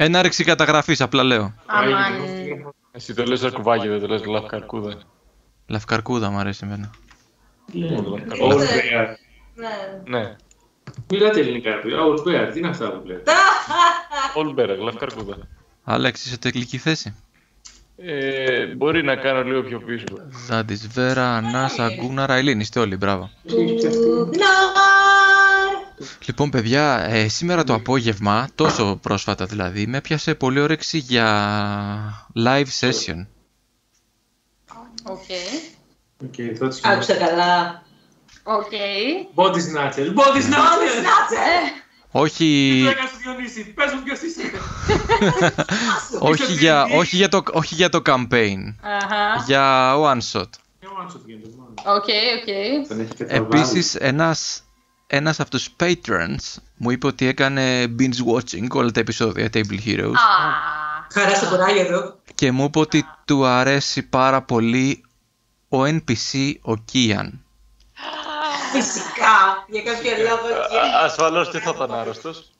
[0.00, 1.54] Έναρξη καταγραφής, απλά λέω.
[1.66, 2.12] Αμάν.
[2.92, 4.94] Εσύ το λες αρκουβάκι, δεν το λες λαφκαρκούδα.
[5.66, 6.90] Λευκαρκούδα μου αρέσει εμένα.
[8.42, 9.06] Old Bear.
[9.54, 10.18] Ναι.
[10.18, 10.36] Ναι.
[11.10, 11.70] Μιλάτε ελληνικά.
[11.70, 11.98] ρε παιδιά.
[11.98, 13.32] Old Bear, τι είναι αυτά που λέτε;
[14.34, 15.36] Όλμπερα, λαφκαρκούδα.
[15.84, 17.14] Άλεξη, είσαι τελική θέση;
[17.96, 20.04] Ε, μπορεί να κάνω λίγο πιο πίσω.
[20.46, 22.60] Ζάντη, Βέρα, Ανάσα, Γκούνα, Ραϊλίν.
[22.60, 23.30] Είστε όλοι, μπράβο.
[26.26, 32.66] Λοιπόν, παιδιά, ε, σήμερα το απόγευμα, τόσο πρόσφατα δηλαδή, με πιάσε πολύ όρεξη για live
[32.80, 33.26] session.
[35.02, 35.24] Οκ.
[36.24, 37.82] Οκ, τότε Άκουσα καλά.
[38.42, 38.70] OK.
[39.34, 40.06] Body Snatcher.
[40.14, 41.86] Body Snatcher!
[42.10, 44.42] Όχι, Τι έκανες στο Διονύση, πες μου ποιος είσαι.
[46.30, 49.44] όχι, για, όχι, για το, όχι για το campaign, Αχα.
[49.46, 50.48] για one shot.
[50.80, 51.74] Ε, ο one shot γίνεται, μόνο.
[51.96, 52.88] Οκ, οκ.
[52.88, 53.60] Τον έχει καταβάλει.
[53.60, 54.62] Επίσης, ένας,
[55.10, 60.12] ένας από τους patrons μου είπε ότι έκανε binge watching όλα τα επεισόδια Table Heroes
[60.12, 60.66] Α.
[61.12, 62.18] Χαρά στο κουράγιο εδώ.
[62.34, 65.04] και μου είπε ότι του αρέσει πάρα πολύ
[65.68, 67.30] ο NPC ο Kian.
[68.72, 69.64] Φυσικά.
[69.68, 70.46] Για κάποιο λόγο.
[70.62, 72.50] Α- Ασφαλώς και θα ήταν άρρωστος.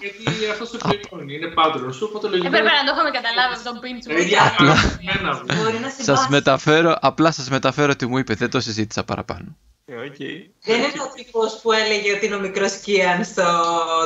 [0.00, 2.48] Γιατί αυτός το πληρώνει, είναι patron σου, οπότε λογικά...
[2.48, 5.62] Έπρεπε να το έχουμε καταλάβει από τον pinch Ε, για αγαπημένα μου.
[5.62, 6.26] Μπορεί να Σας συμβάσει.
[6.30, 9.56] μεταφέρω, απλά σας μεταφέρω τι μου είπε, δεν το συζήτησα παραπάνω.
[9.90, 10.16] Ε, οκ.
[10.64, 13.44] Δεν είναι ο τύπος που έλεγε ότι είναι ο μικρός Κίαν στο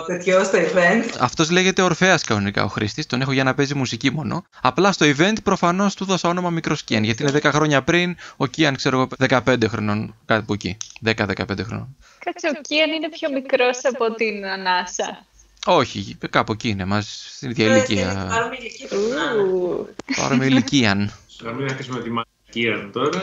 [0.07, 1.17] τέτοιο, στο event.
[1.21, 4.45] Αυτός λέγεται Ορφέας κανονικά ο Χρήστης, τον έχω για να παίζει μουσική μόνο.
[4.63, 8.45] Απλά στο event προφανώς του δώσα όνομα μικρός Kian, γιατί είναι 10 χρόνια πριν, ο
[8.57, 9.09] Kian ξέρω εγώ
[9.45, 11.97] 15 χρονών, κάτι που εκεί, 10-15 χρονών.
[12.19, 15.27] Κάτσε, ο Κίαν είναι πιο μικρός από την Ανάσα.
[15.67, 18.27] Όχι, κάπου εκεί είναι, μας στην ίδια Ε, ηλικία.
[18.29, 19.43] Πάρουμε ηλικία πρέπει να είναι.
[19.43, 19.89] Ου.
[20.17, 21.13] Πάρουμε ηλικίαν.
[21.43, 23.23] Να μην αρχίσουμε τη μαγεία τώρα.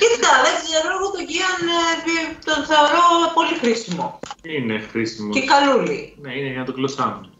[0.00, 3.02] Κοίτα, δεν ξέρω, εγώ τον Κίαν ε, τον θεωρώ
[3.34, 4.18] πολύ χρήσιμο.
[4.42, 5.32] Είναι χρήσιμο.
[5.32, 6.16] Και καλούλι.
[6.22, 7.30] Ναι, είναι για το κλωσάμι.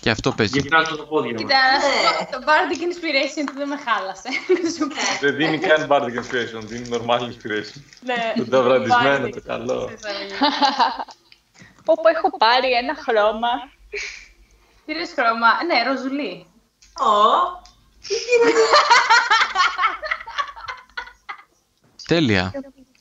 [0.00, 0.60] Και αυτό παίζει.
[0.60, 1.40] Γυρνάς τα πόδια μας.
[1.40, 2.26] Κοίτα, να σου Ναι.
[2.26, 4.28] πω, το Bardic Inspiration του δεν με χάλασε.
[4.62, 5.02] Να σου πω.
[5.20, 7.80] Δεν δίνει καν Bardic Inspiration, δίνει normal Inspiration.
[8.00, 8.32] Ναι.
[8.36, 9.32] Το ταυραντισμένο, Bardic.
[9.32, 9.90] το καλό.
[11.92, 13.48] Όπου έχω πάρει ένα χρώμα.
[14.86, 15.48] Πήρες χρώμα.
[15.66, 16.46] Ναι, ροζουλί.
[17.00, 17.12] Ω,
[22.10, 22.52] Τέλεια.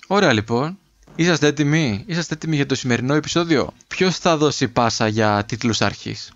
[0.08, 0.80] Ωραία λοιπόν.
[1.16, 6.34] Είσαστε έτοιμοι; Είσαστε έτοιμοι για το σημερινό επεισόδιο; Ποιος θα δώσει πάσα για τίτλους αρχής;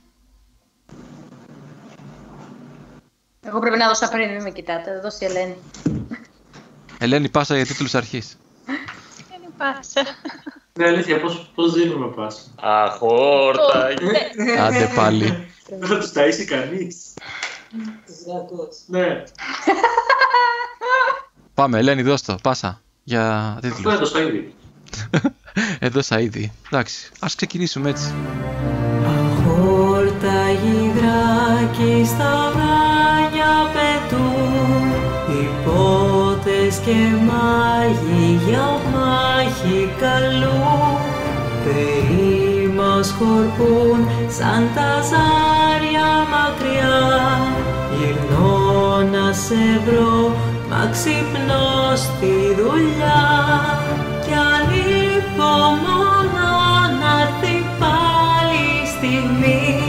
[3.46, 4.94] Εγώ πρέπει να δώσω πριν, μην με κοιτάτε.
[4.94, 5.58] Θα δώσει η Ελένη.
[6.98, 8.38] Ελένη, πάσα για τίτλους αρχής.
[8.66, 10.02] Δεν είναι πάσα.
[10.74, 14.06] Ναι, αλήθεια, πώς, πώς δίνουμε πάσα; Αχόρταγι.
[14.36, 14.62] Ναι.
[14.62, 15.48] Άντε πάλι.
[15.70, 17.14] Δεν θα τους ταΐσει κανείς.
[18.06, 18.78] τους γατούς.
[18.88, 19.24] Ναι,
[21.54, 22.36] Πάμε, Ελένη, δώσ' το.
[22.44, 22.82] Πάσα.
[23.04, 23.94] Για αυτό τίτλους.
[23.94, 24.54] έδωσα ήδη.
[25.80, 26.52] Έδωσα ήδη.
[26.72, 28.14] Εντάξει, ας ξεκινήσουμε έτσι.
[29.06, 34.94] Αχόρτα γυδράκι στα βράνια πετούν
[35.42, 40.98] Υπότες και μάγοι για μάχη καλούν
[41.64, 46.98] Θεοί μας χορπούν σαν τα ζάρια μακριά
[47.98, 50.36] Γυρνώ να σε βρω,
[50.74, 53.24] μα ξυπνώ στη δουλειά.
[54.26, 55.72] Κι ανυπομονώ
[57.00, 59.82] να έρθει πάλι η στιγμή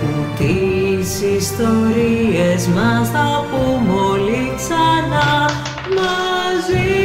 [0.00, 5.50] Που τις ιστορίες μας θα πούμε όλοι ξανά
[5.96, 6.96] μαζί.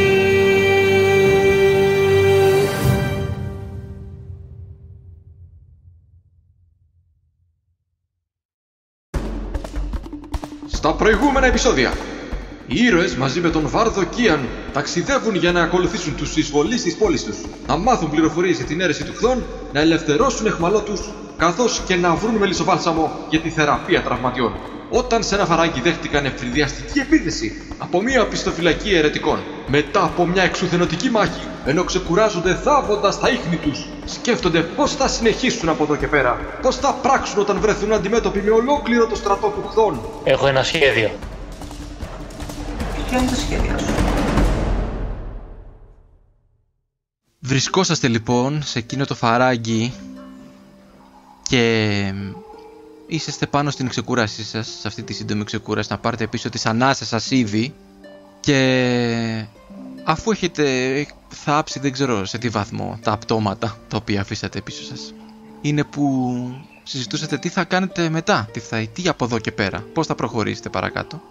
[10.67, 11.91] Στα προηγούμενα επεισόδια,
[12.73, 17.23] οι ήρωες μαζί με τον Βάρδο Κίαν ταξιδεύουν για να ακολουθήσουν τους εισβολείς της πόλης
[17.23, 22.13] τους, να μάθουν πληροφορίες για την αίρεση του χθών, να ελευθερώσουν εχμαλώτους, καθώς και να
[22.13, 24.53] βρουν μελισσοβάλσαμο για τη θεραπεία τραυματιών.
[24.89, 31.09] Όταν σε ένα φαράγγι δέχτηκαν ευφυδιαστική επίθεση από μια πιστοφυλακή αιρετικών, μετά από μια εξουθενωτική
[31.09, 36.39] μάχη, ενώ ξεκουράζονται θάβοντας τα ίχνη τους, σκέφτονται πώς θα συνεχίσουν από εδώ και πέρα,
[36.61, 40.01] πώς θα πράξουν όταν βρεθούν αντιμέτωποι με ολόκληρο το στρατό του χθών.
[40.23, 41.09] Έχω ένα σχέδιο.
[43.13, 43.93] Ποιο είναι το σχέδιο σου.
[47.39, 49.93] Βρισκόσαστε λοιπόν σε εκείνο το φαράγγι
[51.47, 52.13] και
[53.07, 57.07] είσαστε πάνω στην ξεκούρασή σας, σε αυτή τη σύντομη ξεκούραση, να πάρετε πίσω τις ανάσες
[57.07, 57.73] σας ήδη
[58.39, 59.45] και
[60.03, 65.13] αφού έχετε θάψει δεν ξέρω σε τι βαθμό τα απτώματα τα οποία αφήσατε πίσω σας
[65.61, 66.33] είναι που
[66.83, 70.69] συζητούσατε τι θα κάνετε μετά, τι, θα, τι από εδώ και πέρα, πώς θα προχωρήσετε
[70.69, 71.21] παρακάτω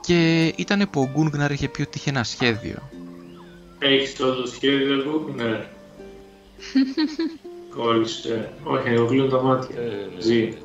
[0.00, 2.90] και ήταν που ο Γκούνγναρ είχε πει ότι είχε ένα σχέδιο
[3.82, 5.66] Έχεις το σχέδιο εγώ, ναι.
[7.76, 8.52] Κόλλησε.
[8.64, 9.80] Όχι, ανοιγοκλίνουν τα μάτια.
[9.80, 10.56] Ε, Ζει.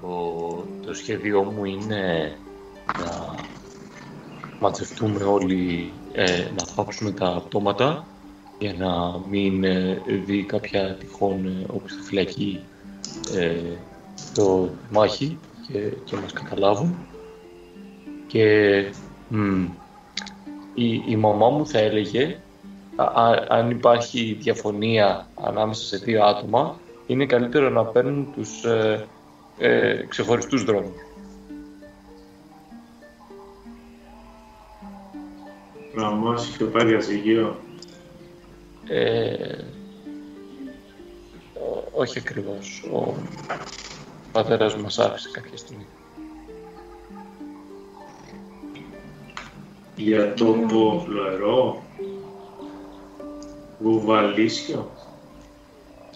[0.00, 2.36] Το, το σχέδιό μου είναι
[2.98, 3.34] να
[4.60, 8.06] μαζευτούμε όλοι, ε, να θάψουμε τα πτώματα
[8.58, 12.60] για να μην ε, δει κάποια τυχόν ε, όπως στη φυλακή
[13.34, 13.60] ε,
[14.34, 16.96] το μάχη και, και μας καταλάβουν.
[18.32, 18.84] Και
[19.28, 19.64] μ,
[20.74, 22.38] η, η μαμά μου θα έλεγε
[22.96, 29.06] α- α- αν υπάρχει διαφωνία ανάμεσα σε δύο άτομα είναι καλύτερο να παίρνουν τους ε,
[29.58, 30.96] ε, ξεχωριστούς δρόμους.
[35.94, 37.56] Να μας είχε πάρει διαζυγείο.
[38.88, 39.58] Ε,
[41.54, 42.84] ό- όχι ακριβώς.
[42.92, 43.14] Ο
[44.32, 45.86] πατέρας μας άφησε κάποια στιγμή.
[49.96, 51.82] Για το φλωερό.
[53.78, 54.90] Βουβαλίσιο.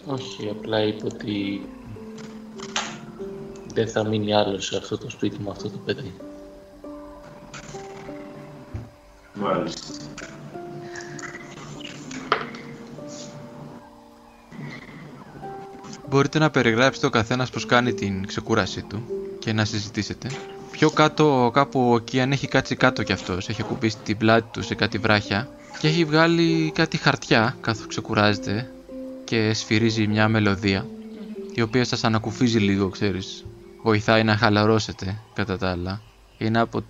[0.05, 1.65] Όχι, απλά είπε ότι
[3.73, 6.13] δεν θα μείνει άλλος σε αυτό το σπίτι με αυτό το παιδί.
[9.33, 9.93] Μάλιστα.
[16.09, 19.03] Μπορείτε να περιγράψετε ο καθένας πώς κάνει την ξεκούρασή του
[19.39, 20.29] και να συζητήσετε.
[20.77, 24.63] Πιο κάτω, κάπου ο Κίαν έχει κάτσει κάτω κι αυτός, έχει ακουμπήσει την πλάτη του
[24.63, 28.71] σε κάτι βράχια και έχει βγάλει κάτι χαρτιά καθώς ξεκουράζεται
[29.23, 30.85] και σφυρίζει μια μελωδία
[31.53, 33.45] η οποία σας ανακουφίζει λίγο, ξέρεις.
[33.83, 36.01] Βοηθάει να χαλαρώσετε κατά τα άλλα.
[36.37, 36.83] Είναι από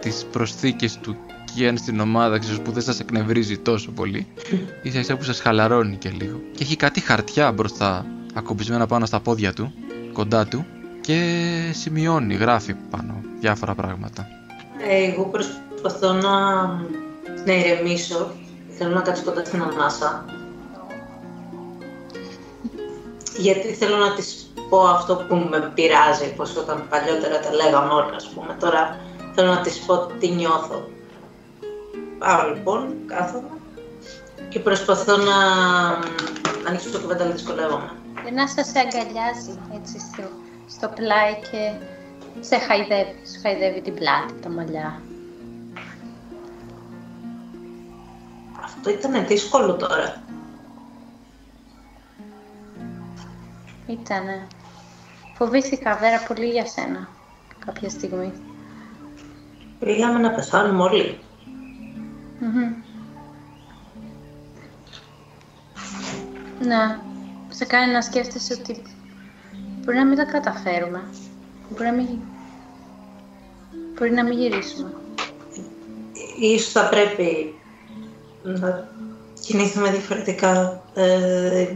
[0.00, 1.16] τις προσθήκες του
[1.54, 4.26] Κίαν στην ομάδα, ξέρεις, που δεν σας εκνευρίζει τόσο πολύ.
[4.82, 6.40] Ίσα ίσα που σας χαλαρώνει και λίγο.
[6.56, 9.72] Και έχει κάτι χαρτιά μπροστά, ακουμπισμένα πάνω στα πόδια του,
[10.12, 10.64] κοντά του
[11.00, 11.20] και
[11.72, 14.26] σημειώνει, γράφει πάνω διάφορα πράγματα.
[14.88, 16.64] Ε, Εγώ προσπαθώ να,
[17.44, 18.30] να ηρεμήσω.
[18.78, 20.24] Θέλω να κάτσω κοντά στην ανάσα.
[23.38, 28.14] Γιατί θέλω να της πω αυτό που με πειράζει, πως όταν παλιότερα τα λέγαμε όλα,
[28.16, 28.56] ας πούμε.
[28.60, 29.00] Τώρα
[29.34, 30.88] θέλω να της πω τι νιώθω.
[32.18, 33.48] Πάω λοιπόν, κάθομαι
[34.50, 35.36] και προσπαθώ να
[36.68, 37.90] ανοίξω το κουβέντα, αλλά δυσκολεύομαι.
[38.24, 40.22] Και να σας αγκαλιάζει έτσι στο,
[40.70, 41.72] στο πλάι και
[42.40, 43.26] σε χαϊδεύει.
[43.34, 45.02] Σου χαϊδεύει την πλάτη, τα μαλλιά.
[48.64, 50.22] Αυτό ήταν δύσκολο τώρα.
[53.86, 54.46] Ήτανε.
[55.34, 57.08] Φοβήθηκα, Βέρα, πολύ για σένα
[57.64, 58.32] κάποια στιγμή.
[59.78, 61.18] Πήγαμε να πεθάνουμε όλοι.
[62.40, 62.72] Μμμ.
[66.60, 66.98] Ναι,
[67.48, 68.82] σε κάνει να σκέφτεσαι ότι
[69.90, 71.02] μπορεί να μην τα καταφέρουμε.
[71.70, 72.06] Μπορεί να μην,
[73.94, 74.92] μπορεί να μην γυρίσουμε.
[76.40, 77.54] Ίσως θα πρέπει
[78.42, 78.88] να
[79.40, 80.82] κινηθούμε διαφορετικά.
[80.94, 81.66] Ε,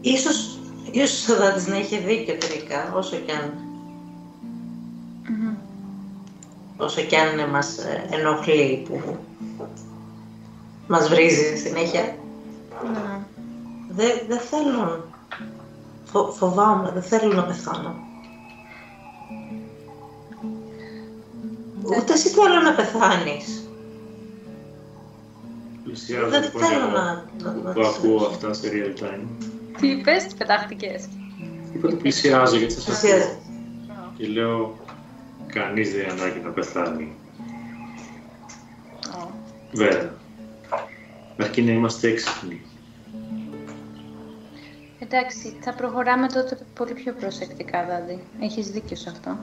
[0.00, 0.58] ίσως,
[0.90, 3.52] ίσως ο Δάντης να είχε δίκιο τελικά, όσο κι αν,
[5.28, 5.54] Μμμ.
[6.76, 9.16] όσο κι αν μας ε, ενοχλεί που
[10.86, 12.14] μας βρίζει συνέχεια.
[12.92, 13.18] Ναι.
[13.88, 15.09] Δεν δεν θέλω,
[16.10, 17.94] φο, φοβάμαι, δεν θέλω να πεθάνω.
[21.84, 23.68] Ούτε εσύ θέλω να πεθάνεις.
[25.84, 28.30] Πλησιάζω Δεν λοιπόν θέλω εγώ να- να- να που τις ακούω ακούσω.
[28.30, 29.20] αυτά σε real time.
[29.80, 31.08] Τι είπες, τις πετάχτηκες;
[31.74, 33.22] Είπα ότι πλησιάζω γιατί σας Πλησιάζει.
[33.22, 34.12] ακούω.
[34.16, 34.76] Και λέω,
[35.46, 37.12] κανείς δεν ανάγκη να πεθάνει.
[39.18, 39.28] Ω.
[39.72, 40.14] Βέβαια.
[41.38, 42.62] Αρκεί να είμαστε έξυπνοι.
[45.12, 48.22] Εντάξει, θα προχωράμε τότε πολύ πιο προσεκτικά, Δάντη.
[48.40, 49.38] Έχεις δίκιο σε αυτό.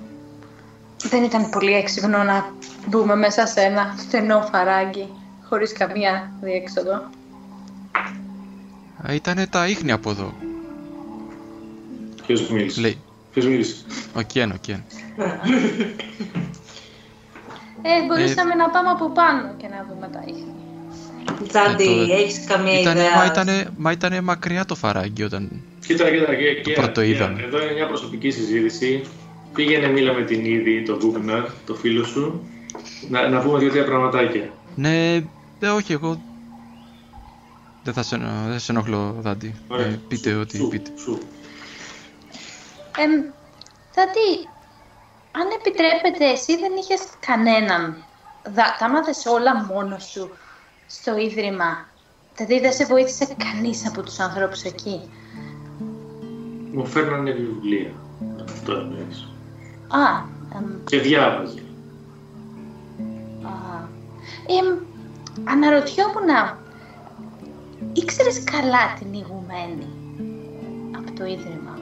[1.09, 2.53] Δεν ήταν πολύ έξυπνο να
[2.87, 5.09] μπούμε μέσα σε ένα στενό φαράγγι,
[5.43, 6.93] χωρίς καμία διέξοδο.
[9.07, 10.33] Α, Ήτανε τα ίχνη από εδώ,
[12.25, 13.01] Ποιος μίλησε; λέει.
[13.31, 14.83] Ποιος μίλησε; Ο Κιέν, ο Κιέν.
[17.81, 20.66] Ε, μπορούσαμε να πάμε από πάνω και να δούμε τα ίχνη.
[21.47, 25.63] Τζάντι, Ε, το- έχεις καμία Ήτανε, ιδέα; μα, ήτανε, μα ήτανε μακριά το φαράγγι όταν...
[25.85, 26.61] Κοίτα, κοίτα, κοίτα.
[26.61, 27.05] κοίτα, πρώτο κοίτα.
[27.05, 27.41] είδαμε.
[27.41, 29.01] Εδώ είναι μια προσωπική συζήτηση.
[29.53, 32.49] Πήγαινε, μίλα με την Ήδη, τον Γκούγναρ, το φίλο σου.
[33.09, 34.53] Να, να πούμε δύο-τρία πραγματάκια.
[34.75, 35.15] Ναι,
[35.59, 36.21] ε, όχι, εγώ...
[37.83, 39.55] Δεν θα σε, ενο- δεν σε ενοχλώ, Δάντη.
[39.67, 39.85] Ωραία.
[39.85, 40.91] Ε, πείτε Σου, ό,τι σου, πείτε.
[40.97, 41.19] Σου.
[42.97, 43.11] Εμ,
[43.95, 44.49] Δάντη,
[45.31, 48.03] αν επιτρέπετε, εσύ δεν είχες κανέναν.
[48.43, 50.37] Δα, τα μάθες όλα μόνος σου
[50.87, 51.85] στο Ίδρυμα.
[52.35, 55.09] Δηλαδή δεν σε βοήθησε κανείς από τους ανθρώπους εκεί.
[56.73, 57.91] Μου φέρνανε βιβλία.
[58.43, 59.27] Αυτό εννοείς.
[59.87, 60.23] Α,
[60.57, 61.63] εμ, Και διάβαζε.
[63.43, 63.87] Α,
[64.47, 64.77] εμ,
[65.43, 66.57] αναρωτιόμουν,
[67.93, 69.87] ήξερες καλά την ηγουμένη.
[71.17, 71.79] το Ίδρυμα;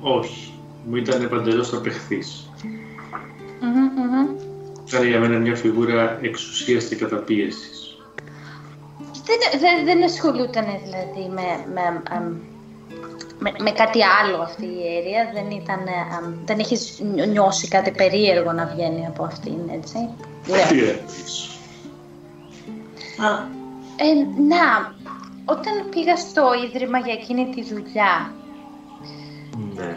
[0.00, 0.52] Όχι.
[0.88, 2.50] Μου ήταν παντελώς απεχθής.
[3.60, 4.28] Μμμ, μμμ.
[4.86, 7.87] Ήταν για μένα μια φιγούρα εξουσίας και καταπίεσης.
[9.28, 12.34] Δεν, δεν, δεν ασχολούταν δηλαδή με, με, εμ,
[13.38, 15.30] με, με κάτι άλλο αυτή η αίρια.
[15.34, 15.80] Δεν, ήταν,
[16.22, 20.08] εμ, δεν έχεις νιώ- νιώσει κάτι περίεργο να βγαίνει από αυτήν, έτσι.
[20.46, 20.66] Λέω.
[20.68, 21.58] Τι εννοείς.
[23.18, 23.56] Α,
[24.00, 24.14] Ε,
[24.48, 24.94] να,
[25.44, 28.32] όταν πήγα στο Ίδρυμα για εκείνη τη δουλειά,
[29.74, 29.96] Ναι.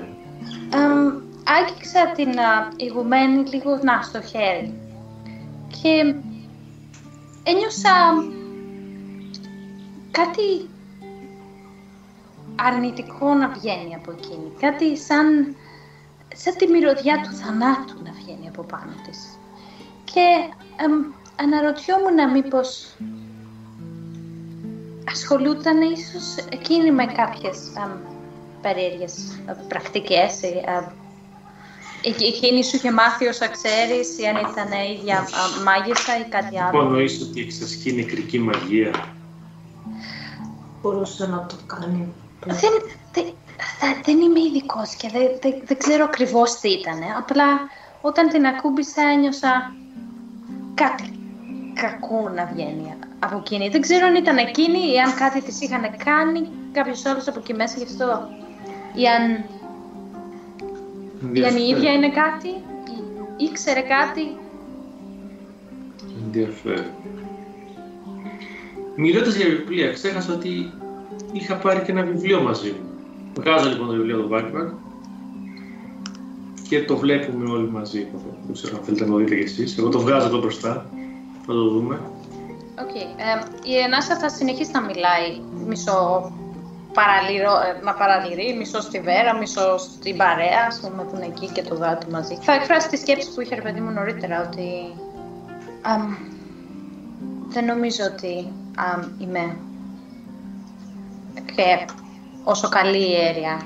[0.78, 4.74] εμ, άγγιξα την α, ηγουμένη λίγο να, στο χέρι.
[5.82, 6.16] Και
[7.44, 7.94] ένιωσα
[10.12, 10.70] κάτι
[12.56, 14.52] αρνητικό να βγαίνει από εκείνη.
[14.60, 15.56] Κάτι σαν,
[16.36, 19.20] σαν τη μυρωδιά του θανάτου να βγαίνει από πάνω της.
[20.04, 20.26] Και
[20.86, 22.96] εμ, αναρωτιόμουν μήπως
[25.12, 27.92] ασχολούταν ίσως εκείνη με κάποιες εμ,
[28.62, 30.44] περίεργες ε, πρακτικές.
[30.44, 30.88] ε, ε,
[32.10, 35.28] εκ- Εκείνη σου είχε μάθει όσα ξέρεις ή αν ήταν ίδια
[35.60, 36.90] ε, μάγισσα ή κάτι Λοιπόν, άλλο.
[36.90, 38.92] νοείς ότι εξασκεί νεκρική μαγεία.
[40.82, 42.14] Μπορούσε να το κάνει.
[42.46, 42.72] Δεν,
[43.14, 43.26] δεν,
[43.80, 47.00] θα- δεν είμαι ειδικός και δεν, δεν, δεν ξέρω ακριβώς τι ήταν.
[47.18, 47.46] Απλά
[48.02, 49.74] όταν την ακούμπησα ένιωσα
[50.74, 51.20] κάτι
[51.74, 53.70] κακό να βγαίνει από εκείνη.
[53.70, 57.54] Δεν ξέρω αν ήταν εκείνη ή αν κάτι της είχαν κάνει κάποιος άλλος από εκεί
[57.54, 58.28] μέσα γι' αυτό.
[58.94, 59.32] Ή αν,
[61.36, 62.48] ή αν η ίδια είναι κάτι,
[63.38, 64.36] ή ήξερε κάτι.
[66.24, 66.86] Ενδιαφέρον.
[68.96, 70.72] Μιλώντας για βιβλία, ξέχασα ότι
[71.32, 72.90] είχα πάρει και ένα βιβλίο μαζί μου.
[73.40, 74.74] Βγάζω λοιπόν το βιβλίο του backpack
[76.70, 78.08] και το βλέπουμε όλοι μαζί.
[78.46, 79.78] Δεν ξέρω αν θέλετε να το δείτε κι εσείς.
[79.78, 80.90] Εγώ το βγάζω εδώ μπροστά.
[81.46, 82.00] Θα το δούμε.
[82.82, 82.96] Οκ.
[82.96, 83.02] ε,
[83.64, 86.32] η Ανάσα θα συνεχίσει να μιλάει μισό
[86.94, 91.48] παραλυρό, ε, να παραλυρεί, μισό στη Βέρα, μισό στην παρέα, ας πούμε, που είναι εκεί
[91.54, 92.38] και το δάτο μαζί.
[92.42, 94.68] Θα εκφράσει τη σκέψη που είχε ρε παιδί μου νωρίτερα, ότι
[95.82, 96.16] αμ,
[97.50, 99.58] δεν νομίζω ότι αμ, είμαι
[101.56, 101.86] και
[102.44, 103.66] όσο καλή η αίρια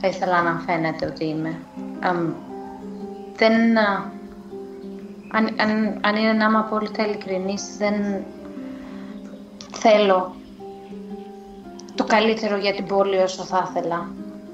[0.00, 1.58] θα ήθελα να φαίνεται ότι είμαι.
[2.00, 2.32] Αμ,
[3.36, 4.12] δεν, α,
[5.32, 8.24] αν, αν, αν είναι να είμαι απόλυτα ειλικρινής, δεν
[9.72, 10.34] θέλω
[11.94, 14.08] το καλύτερο για την πόλη όσο θα ήθελα.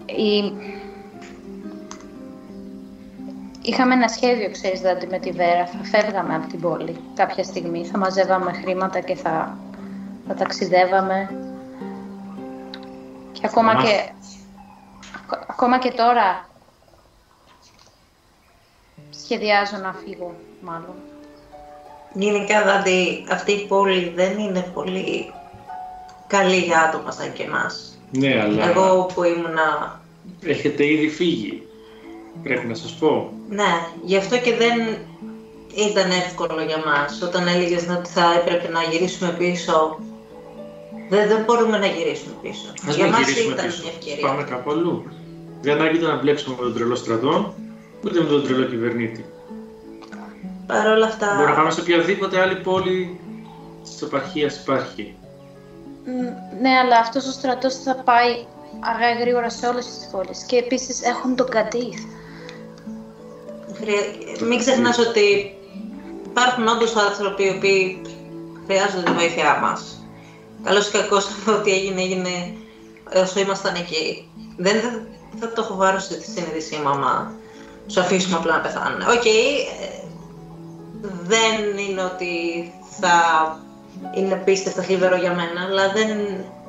[0.07, 0.52] Η...
[3.66, 5.66] Είχαμε ένα σχέδιο, ξέρεις, Δάντη, με τη Βέρα.
[5.66, 7.85] Θα φεύγαμε από την πόλη κάποια στιγμή.
[7.87, 9.59] Θα μαζεύαμε χρήματα και θα,
[10.28, 11.30] θα ταξιδεύαμε.
[13.33, 14.11] Και ακόμα Μας- και,
[15.25, 16.49] ακο- ακόμα και τώρα
[19.11, 20.94] σχεδιάζω να φύγω, μάλλον.
[22.14, 25.33] Γενικά, δηλαδή, αυτή η πόλη δεν είναι πολύ
[26.26, 27.99] καλή για άτομα σαν και εμάς.
[28.11, 30.00] Ναι, αλλά Εγώ που ήμουνα...
[30.44, 31.66] έχετε ήδη φύγει.
[32.42, 33.33] Πρέπει να σας πω.
[33.48, 34.98] Ναι, γι' αυτό και δεν
[35.88, 37.22] ήταν εύκολο για μας.
[37.22, 39.98] Όταν έλεγες ότι θα έπρεπε να γυρίσουμε πίσω,
[41.08, 42.66] δεν, δεν μπορούμε να γυρίσουμε πίσω.
[42.88, 43.82] Ας για μην μας γυρίσουμε ήταν πίσω.
[43.82, 44.28] μια ευκαιρία.
[44.28, 45.04] Πάμε κάπου αλλού.
[45.62, 47.54] Δεν ανάγκη να μπλέξουμε με τον τρελό στρατό,
[48.04, 49.24] ούτε με τον τρελό κυβερνήτη.
[50.66, 53.20] Παρ' όλα αυτά, Μπορούμε να πάμε σε οποιαδήποτε άλλη πόλη
[53.82, 55.14] της επαρχίας υπάρχει.
[56.04, 58.46] Μ, Ναι, αλλά αυτός ο στρατός θα πάει
[58.80, 60.44] αργά ή γρήγορα σε όλες τις πόλεις.
[60.44, 62.00] Και επίσης έχουν τον Καντίθ.
[63.81, 65.54] Χρεια- μην ξεχνάς ότι
[66.26, 68.00] υπάρχουν όντως άνθρωποι οι οποίοι
[68.66, 70.07] χρειάζονται τη βοήθειά μας.
[70.62, 71.26] Καλώς ή κακώς
[71.59, 72.54] ό,τι έγινε, έγινε
[73.23, 74.28] όσο ήμασταν εκεί.
[74.57, 75.07] Δεν θα,
[75.40, 77.33] θα το έχω βάρος στη συνείδησή μου άμα
[77.87, 79.00] τους αφήσουμε απλά να πεθάνουν.
[79.00, 80.02] Οκ, ε,
[81.26, 82.33] δεν είναι ότι
[83.00, 83.16] θα
[84.16, 86.09] είναι απίστευτα θλιβερό για μένα, αλλά δεν,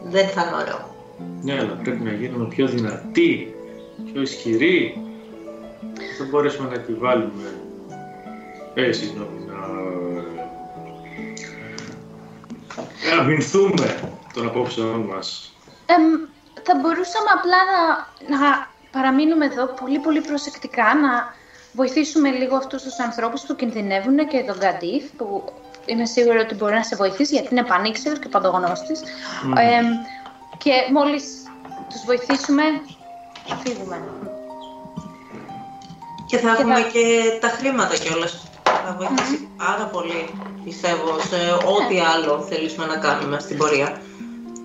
[0.03, 0.95] δεν θα είναι ωραίο.
[1.41, 3.55] Ναι, αλλά πρέπει να γίνουμε πιο δυνατοί,
[4.11, 5.04] πιο ισχυροί.
[5.97, 7.59] Δεν θα μπορέσουμε να επιβάλλουμε.
[8.73, 9.53] Ε, συγγνώμη, να.
[13.15, 15.53] να αμυνθούμε των απόψεών μας.
[15.85, 16.03] Εμ,
[16.63, 21.33] θα μπορούσαμε απλά να, να παραμείνουμε εδώ πολύ πολύ προσεκτικά, να
[21.73, 25.53] βοηθήσουμε λίγο αυτούς τους ανθρώπους που κινδυνεύουν και τον Καντίθ, που
[25.85, 28.99] είμαι σίγουρη ότι μπορεί να σε βοηθήσει γιατί είναι πανήξερος και παντογνώστης.
[29.57, 29.85] Εμ,
[30.57, 31.23] και μόλις
[31.89, 32.63] τους βοηθήσουμε,
[33.47, 34.01] θα φύγουμε.
[36.29, 37.05] Και θα Και έχουμε θα- και
[37.41, 38.47] τα χρήματα κιόλας.
[38.63, 40.21] Θα βοηθήσει πάρα πολύ,
[40.63, 41.39] πιστεύω, σε
[41.75, 44.01] ό,τι άλλο θελήσουμε να κάνουμε στην πορεία.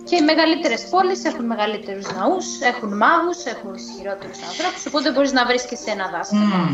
[0.04, 5.46] Και οι μεγαλύτερες πόλεις έχουν μεγαλύτερους ναούς, έχουν μάγους, έχουν ισχυρότερους ανθρώπους, οπότε μπορείς να
[5.46, 6.68] βρεις και σε ένα δάσκαλο.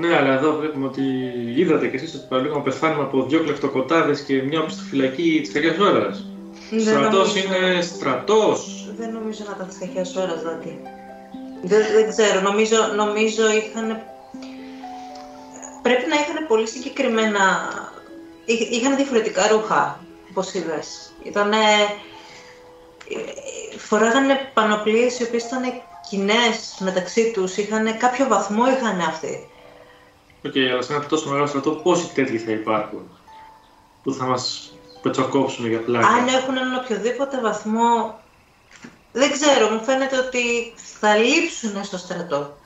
[0.00, 1.02] Ναι, αλλά εδώ βλέπουμε ότι
[1.56, 5.78] είδατε κι εσείς ότι παραλίγο να πεθάνουμε από δύο κλεφτοκοτάδες και μια οπισθοφυλακή της κακιάς
[5.78, 6.26] ώρας.
[6.70, 8.90] Δεν Στρατός νομίζω- είναι στρατός.
[8.98, 10.80] Δεν νομίζω να ήταν τυχαία ώρα, δηλαδή.
[11.62, 14.02] Δεν, δεν ξέρω, νομίζω, νομίζω είχαν...
[15.82, 17.40] Πρέπει να είχαν πολύ συγκεκριμένα...
[18.44, 20.00] εί- Είχαν διαφορετικά ρούχα,
[20.30, 21.12] όπως είδες.
[21.22, 21.56] Ήτανε...
[23.08, 25.62] ε, Φοράγανε πανοπλίες οι οποίες ήταν
[26.10, 27.56] κοινές μεταξύ τους.
[27.56, 29.48] Είχαν κάποιο βαθμό είχαν αυτοί.
[30.46, 33.10] Οκ, αλλά σε ένα τόσο μεγάλο στρατό πόσοι τέτοιοι θα υπάρχουν
[34.02, 34.72] που θα μας
[35.02, 38.20] πετσοκόψουν για πλάκα; Αν έχουν έναν οποιοδήποτε βαθμό,
[39.12, 40.38] δεν ξέρω, μου φαίνεται ότι
[41.00, 42.56] θα λείψουν στο στρατό.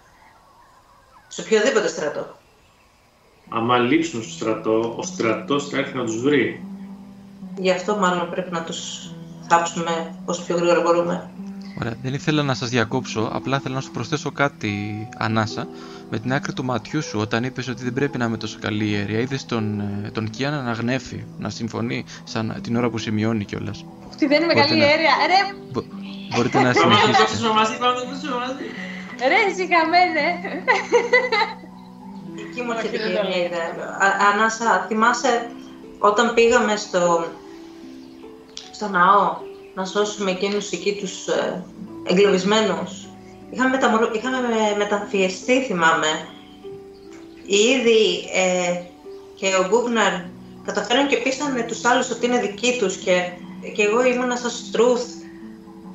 [1.28, 2.36] Σε οποιοδήποτε στρατό.
[3.48, 6.64] Άμα λείψουν στο στρατό, ο στρατός θα έρθει να τους βρει.
[7.58, 9.10] Γι' αυτό μάλλον πρέπει να τους
[9.48, 11.30] θάψουμε όσο πιο γρήγορα μπορούμε.
[11.80, 15.68] Ωραία, δεν ήθελα να σας διακόψω, απλά θέλω να σου προσθέσω κάτι, Ανάσα.
[16.10, 18.88] Με την άκρη του ματιού σου, όταν είπες ότι δεν πρέπει να είμαι τόσο καλή
[18.88, 22.98] η αίρια, είδες τον, ε, τον Κιάνα να γνέφει, να συμφωνεί, σαν την ώρα που
[22.98, 23.84] σημειώνει κιόλας.
[24.24, 25.14] Αυτή δεν είναι Μπορείτε μεγάλη να- αίρια.
[25.32, 25.40] Ρε,
[25.72, 25.86] Μπο-
[26.34, 27.22] μπορείτε να Πάμε να το συνεχίσετε.
[27.22, 28.64] κόψουμε μαζί, πάμε να το κόψουμε μαζί.
[29.30, 30.24] ρε, σιγαμένε.
[32.44, 33.44] Εκεί μου έρχεται Όχι, και δεν το μια λέω.
[33.46, 33.68] ιδέα.
[34.06, 35.32] Α- Ανάσα, θυμάσαι
[35.98, 37.02] όταν πήγαμε στο,
[38.76, 39.24] στο ναό
[39.74, 41.64] να σώσουμε εκείνους εκεί τους ε,
[42.10, 42.90] εγκλωβισμένους;
[43.50, 44.10] Είχαμε, μεταμορ...
[44.16, 46.10] είχαμε με- μεταμφιεστεί, θυμάμαι.
[47.46, 48.02] Ήδη
[48.42, 48.80] ε,
[49.38, 50.12] και ο Γκούγναρ
[50.64, 53.30] καταφέραν και πείσανε τους άλλους ότι είναι δικοί τους και,
[53.74, 55.04] και εγώ ήμουνα σαν Στρούθ.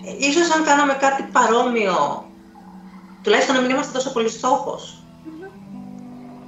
[0.06, 2.26] Ε, Ίσως αν κάναμε κάτι παρόμοιο,
[3.24, 5.02] τουλάχιστον να μην είμαστε τόσο πολύ στόχος.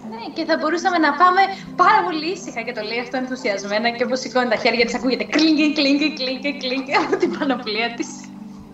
[0.09, 1.41] Ναι, και θα μπορούσαμε να πάμε
[1.75, 5.23] πάρα πολύ ήσυχα και το λέει αυτό ενθουσιασμένα και όπως σηκώνει τα χέρια της ακούγεται
[5.23, 8.07] κλίνκι, κλίνκι, κλίνκι, κλίνκι από την πανοπλία της.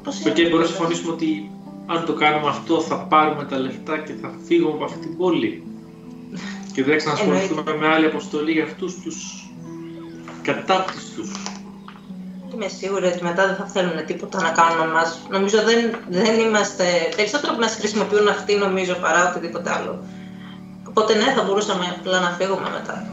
[0.04, 1.52] Πώς Οκ, μπορούμε να συμφωνήσουμε ότι
[1.86, 5.64] αν το κάνουμε αυτό θα πάρουμε τα λεφτά και θα φύγουμε από αυτή την πόλη.
[6.74, 9.50] Και δεν θα ξανασχοληθούμε με άλλη αποστολή για αυτούς τους
[10.42, 11.32] κατάπτυστους.
[12.56, 15.28] Είμαι σίγουρη ότι μετά δεν θα θέλουν τίποτα να κάνουν με εμάς.
[15.30, 16.84] Νομίζω δεν, δεν είμαστε...
[17.16, 20.04] Περισσότερο που μας χρησιμοποιούν αυτοί νομίζω παρά οτιδήποτε άλλο.
[20.90, 23.08] Οπότε ναι, θα μπορούσαμε απλά να φύγουμε μετά.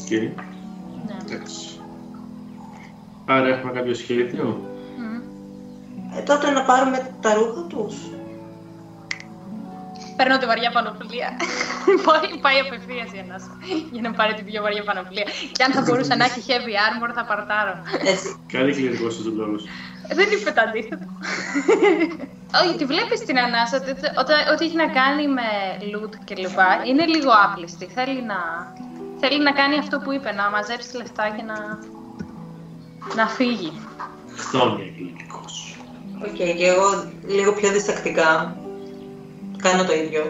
[0.00, 1.16] Οκ, Ναι.
[1.26, 1.80] εντάξει.
[3.24, 4.44] Άρα έχουμε κάποιο σχέδιο;
[4.98, 5.20] Μμ.
[6.18, 7.94] Ε, τότε να πάρουμε τα ρούχα τους.
[10.22, 11.28] Παίρνω τη βαριά πανοπλία.
[12.06, 13.52] πάει, πάει απευθείας η Ανάσα
[13.94, 15.26] για να πάρει την πιο βαριά πανοπλία.
[15.56, 17.74] Και αν θα μπορούσε να έχει heavy armor, θα παρτάρω.
[18.12, 18.28] Έτσι.
[18.56, 19.62] Καλή κληρικός του λόγους.
[20.18, 21.06] Δεν είπε το αντίθετο.
[22.60, 25.48] Όχι, τη βλέπεις την Ανάσα ότι, ότι, ότι έχει να κάνει με
[25.92, 26.58] loot κλπ.
[26.88, 27.86] Είναι λίγο άπλιστη.
[27.96, 28.38] Θέλει να,
[29.20, 31.58] θέλει να κάνει αυτό που είπε, να μαζέψει λεφτά και να,
[33.18, 33.72] να φύγει.
[34.36, 35.76] Χθόνια κληρικός.
[36.26, 36.88] Οκ, και εγώ
[37.26, 38.56] λίγο πιο διστακτικά
[39.62, 40.22] κάνω το ίδιο.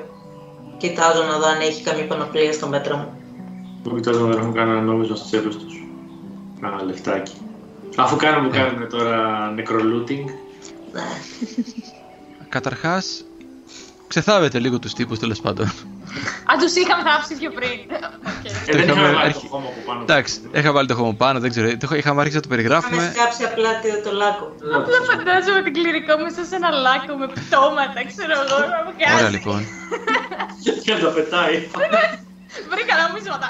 [0.79, 3.13] Κοιτάζω να δω αν έχει καμία πανοπλία στο μέτρο μου.
[3.85, 5.75] Μου κοιτάζω να δω αν έχουν κανένα νόμισμα στις τσέπες τους.
[6.61, 7.33] Κάνα λεφτάκι.
[7.97, 10.29] Αφού κάνουμε, κάνουμε τώρα νεκρο looting.
[10.93, 11.03] Ναι.
[12.49, 13.25] Καταρχάς,
[14.07, 15.73] ξεθάβετε λίγο τους τύπους τέλος πάντων.
[16.51, 17.77] Αν τους είχαμε θάψει πιο πριν.
[18.31, 18.45] Οκ.
[18.45, 20.01] Ε, δεν είχαμε είχαμε βάλει αρχι- το χώμα από πάνω.
[20.07, 22.63] Εντάξει, είχα βάλει το χώμα πάνω, δεν ξέρω, το είχα- είχαμε αρχίσει να το Είχαμε
[22.63, 23.13] περιγράφουμε.
[23.15, 24.47] σκάψει απλά το, το λάκκο.
[24.79, 29.21] Απλά φαντάζομαι την κληρικό μέσα σε ένα λάκκο με πτώματα, ξέρω εγώ, να μου Ωραία
[29.21, 29.31] κάνει.
[29.37, 29.61] λοιπόν.
[30.85, 31.55] Και να τα πετάει.
[32.73, 33.49] Βρήκα νομίσματα.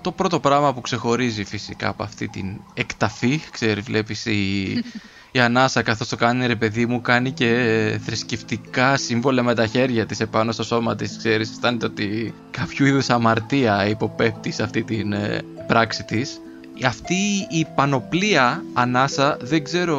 [0.00, 4.84] Το πρώτο πράγμα που ξεχωρίζει φυσικά από αυτή την εκταφή, ξέρεις, βλέπεις η,
[5.30, 10.06] η Ανάσα καθώς το κάνει ρε παιδί μου κάνει και θρησκευτικά σύμβολα με τα χέρια
[10.06, 15.12] της επάνω στο σώμα της, ξέρεις, αισθάνεται ότι κάποιο είδους αμαρτία υποπέπτει σε αυτή την
[15.12, 16.40] ε, πράξη της.
[16.84, 19.98] Αυτή η πανοπλία Ανάσα δεν ξέρω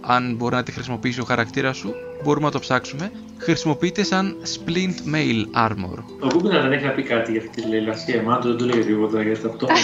[0.00, 3.10] αν μπορεί να τη χρησιμοποιήσει ο χαρακτήρας σου, μπορούμε να το ψάξουμε.
[3.40, 5.98] Χρησιμοποιείται σαν splint mail armor.
[6.20, 8.22] Ο Google δεν έχει να πει κάτι για αυτή τη λαϊλασία.
[8.22, 9.66] Μάλλον δεν του λέει τίποτα για αυτό.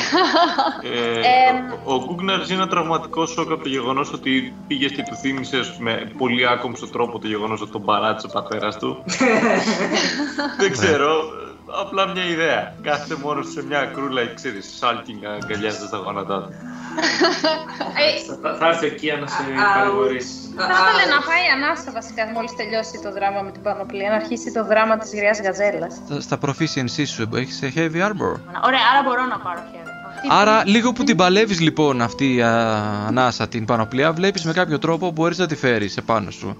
[0.82, 1.72] Ε, Εμ.
[1.84, 5.60] ο ο Γκούγκναρ ζει ένα τραυματικό σοκ από το γεγονός ότι πήγε και του θύμισε
[5.78, 9.04] με πολύ άκομψο τρόπο το γεγονός ότι τον παράτησε ο πατέρας του.
[10.60, 11.08] Δεν ξέρω.
[11.80, 12.74] Απλά μια ιδέα.
[12.82, 16.54] Κάθεται μόνος σε μια κρούλα και ξέρεις, σάλκινγκ αγκαλιάζεται στα γόνατά του.
[18.04, 18.08] Ε,
[18.42, 19.78] Θα- Θα έρθει εκεί να σε Αου.
[19.78, 20.34] παρηγορήσει.
[20.56, 24.52] Θα ήθελε να πάει ανάσα βασικά μόλις τελειώσει το δράμα με την πανοπλία, να αρχίσει
[24.52, 25.92] το δράμα της γριάς γαζέλας.
[26.06, 28.34] Στα, στα proficiency σου έχεις heavy armor;
[28.68, 29.90] Ωραία, άρα μπορώ να πάρω χέρι.
[30.16, 32.50] Αυτή Άρα, λίγο που την παλεύεις λοιπόν αυτή η α,
[33.08, 36.56] ανάσα την πανοπλία, βλέπεις με κάποιο τρόπο μπορείς να τη φέρεις επάνω σου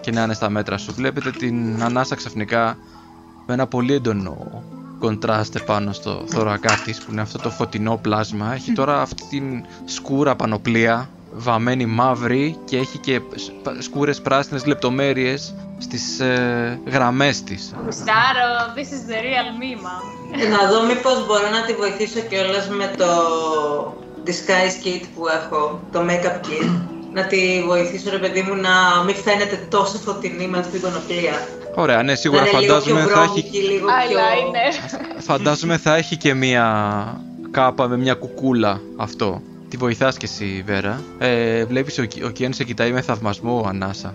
[0.00, 0.92] και να είναι στα μέτρα σου.
[0.94, 2.76] Βλέπετε την ανάσα ξαφνικά
[3.46, 4.62] με ένα πολύ έντονο
[5.00, 8.52] κοντράστ πάνω στο θωρακά της που είναι αυτό το φωτεινό πλάσμα.
[8.54, 15.54] Έχει τώρα αυτή την σκούρα πανοπλία βαμμένη μαύρη και έχει και σ- σκούρες πράσινες λεπτομέρειες
[15.78, 17.74] στις ε, γραμμές της.
[17.84, 20.48] Γουστάρω, this is the real me, mom.
[20.50, 23.06] Να δω μήπως μπορώ να τη βοηθήσω κιόλας με το,
[24.26, 26.70] disguise kit που έχω, το makeup kit,
[27.12, 31.32] να τη βοηθήσω ρε παιδί μου να μην φαίνεται τόσο φωτεινή με αυτή την πανοπλία.
[31.74, 34.18] Ωραία, ναι, σίγουρα να είναι φαντάζομαι λίγο πιο θα έχει, βρώμικη, λίγο πιο...
[34.18, 35.22] Eyeliner.
[35.22, 36.64] φαντάζομαι θα έχει και μία
[37.50, 39.42] κάπα με μια κουκούλα αυτό.
[39.68, 41.00] Τη βοηθάς και εσύ, Βέρα.
[41.18, 44.14] Ε, βλέπεις ο, Κι- ο Κιάν σε κοιτάει με θαυμασμό, Ανάσα.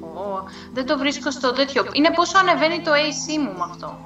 [0.00, 0.42] Ω,
[0.74, 1.84] δεν το βρίσκω στο τέτοιο.
[1.92, 3.98] Είναι πόσο ανεβαίνει το AC μου με αυτό.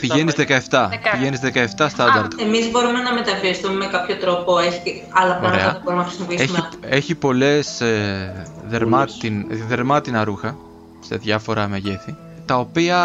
[0.00, 0.88] Πηγαίνεις 17.
[1.12, 1.40] Πηγαίνεις
[1.76, 2.32] 17 στάνταρτ.
[2.40, 5.74] Εμείς μπορούμε να μεταφιεστούμε με κάποιο τρόπο, έχει και άλλα πράγματα Ωραία.
[5.74, 6.68] που μπορούμε να χρησιμοποιήσουμε.
[6.80, 10.56] Έχει, έχει πολλές ε, δερμάτιν, δερμάτινα ρούχα
[11.00, 12.98] σε διάφορα μεγέθη τα οποία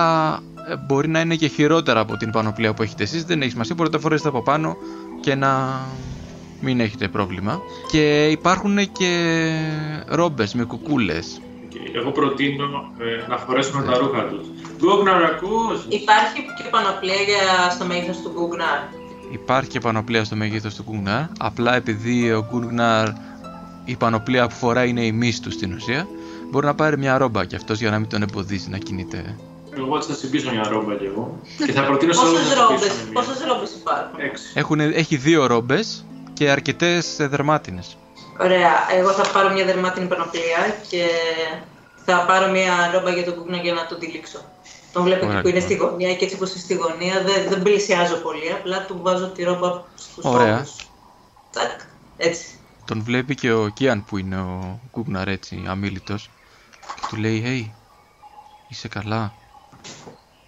[0.69, 3.75] ε, μπορεί να είναι και χειρότερα από την πανοπλία που έχετε εσείς δεν έχει σημασία,
[3.75, 4.75] μπορείτε να φορέσετε από πάνω
[5.19, 5.79] και να
[6.61, 7.59] μην έχετε πρόβλημα
[7.91, 9.51] και υπάρχουν και
[10.07, 11.50] ρόμπες με κουκούλες Και
[11.93, 14.47] εγώ προτείνω ε, να φορέσουμε τα ρούχα τους.
[14.77, 15.85] Γκόγναρ, ακούς!
[15.89, 18.95] Υπάρχει και πανοπλία για στο μέγεθος του Google.
[19.31, 23.07] Υπάρχει και πανοπλία στο μέγεθος του Γκουγνάρ απλά επειδή ο Γκουγνάρ
[23.85, 26.07] η πανοπλία που φοράει είναι η μύση του στην ουσία
[26.49, 29.35] μπορεί να πάρει μια ρόμπα και αυτός για να μην τον εμποδίζει να κινείται
[29.77, 31.39] Εγώ έτσι θα συμπίσω μια ρόμπα κι εγώ.
[31.65, 33.21] Και θα προτείνω σε όλους Πόσες να ρόμπες, συμπίσουν μια.
[33.21, 34.51] πόσες ρόμπες υπάρχουν; Έξι.
[34.53, 37.97] Έχουν, έχει δύο ρόμπες και αρκετές ε, δερμάτινες.
[38.39, 41.05] Ωραία, εγώ θα πάρω μια δερμάτινη πανοπλία και
[42.05, 44.39] θα πάρω μια ρόμπα για τον Google για να τον τυλίξω.
[44.93, 45.77] Τον βλέπω Ωραία, εκεί που είναι λοιπόν.
[45.77, 49.29] στη γωνία και έτσι όπως είναι στη γωνία δεν, δεν πλησιάζω πολύ, απλά του βάζω
[49.29, 50.55] τη ρόμπα στους Ωραία.
[50.55, 50.75] ώμους.
[51.51, 51.79] Τσακ,
[52.17, 52.59] έτσι.
[52.85, 56.29] Τον βλέπει και ο Κίαν που είναι ο Γκούγναρ έτσι αμήλυτος
[56.95, 57.75] και του λέει «Hey,
[58.69, 59.33] είσαι καλά».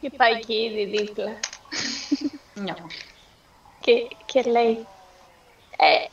[0.01, 1.39] Και πάει και ήδη δίπλα.
[2.53, 2.75] Νιώ.
[3.79, 3.91] Και,
[4.25, 4.85] και λέει,
[5.77, 6.07] ε,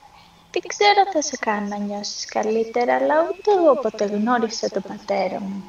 [0.50, 4.82] δεν ξέρω αν θα σε κάνω να νιώσεις καλύτερα, αλλά ούτε εγώ ποτέ γνώρισα τον
[4.82, 5.62] πατέρα μου.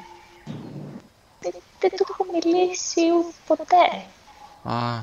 [1.40, 4.06] Δεν, δεν του έχω μιλήσει ου- ποτέ.
[4.62, 5.00] «Α,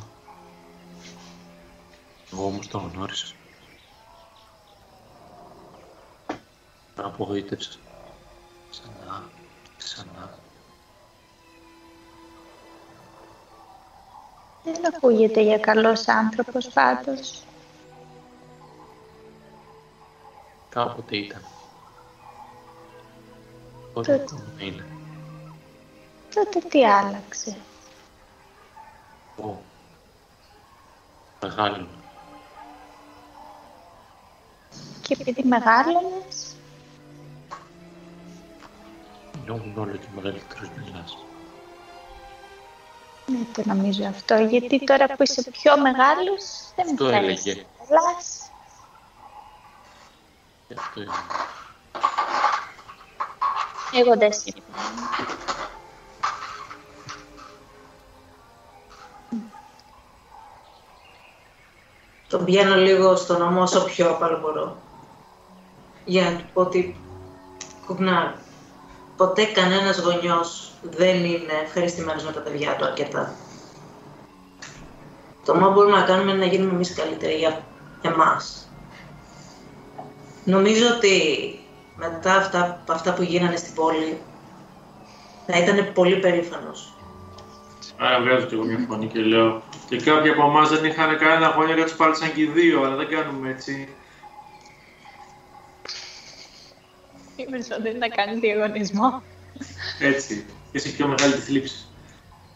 [2.34, 3.34] Εγώ όμως το γνώρισα.
[6.96, 7.80] Με απογοήτευσα.
[8.72, 9.24] Ξανά,
[9.78, 10.30] ξανά.
[14.64, 17.44] Δεν ακούγεται για καλός άνθρωπος πάντως.
[20.80, 21.42] Κάποτε ήταν.
[23.94, 24.14] Τώρα Τότε.
[24.14, 24.86] ακόμα είναι;
[26.36, 27.58] Τότε τι άλλαξε.
[29.40, 29.62] Εγώ.
[31.42, 31.88] Μεγάλο.
[35.02, 36.56] Και επειδή μεγάλωνες,
[39.42, 41.18] Γινόμουν όλο και μεγαλύτερος μιλάς.
[43.26, 47.66] δεν το νομίζω αυτό, γιατί τώρα που είσαι πιο μεγάλος, δεν μου Αυτό θέλεις έλεγε.
[47.80, 48.49] να μιλάς.
[50.70, 51.12] Γι' αυτό είναι.
[53.94, 54.64] Εγώ δεν συμφωνώ.
[62.28, 64.78] Τον πιάνω λίγο στον ώμο όσο πιο απαλό μπορώ.
[66.06, 67.02] Για να του πω ότι,
[67.86, 68.32] κουκνάρ,
[69.18, 73.34] ποτέ κανένας γονιός δεν είναι ευχαριστημένος με τα παιδιά του αρκετά.
[75.46, 77.64] Το μόνο που μπορούμε να κάνουμε είναι να γίνουμε εμείς καλύτεροι για
[78.02, 78.69] εμάς.
[80.50, 81.14] Νομίζω ότι
[81.96, 84.22] μετά αυτά, αυτά που γίνανε στην πόλη,
[85.48, 86.94] θα ήταν πολύ περήφανος.
[87.98, 91.48] Άρα βγάζω κι εγώ μια φωνή και λέω και κάποιοι από εμάς δεν είχαν κανένα
[91.48, 93.88] γονιά και τους πάλισαν και οι δύο, αλλά δεν κάνουμε έτσι.
[97.36, 99.24] Είπες ότι να κάνει διαγωνισμό.
[100.00, 100.46] Έτσι.
[100.72, 101.86] Και είσαι πιο μεγάλη τη θλίψη.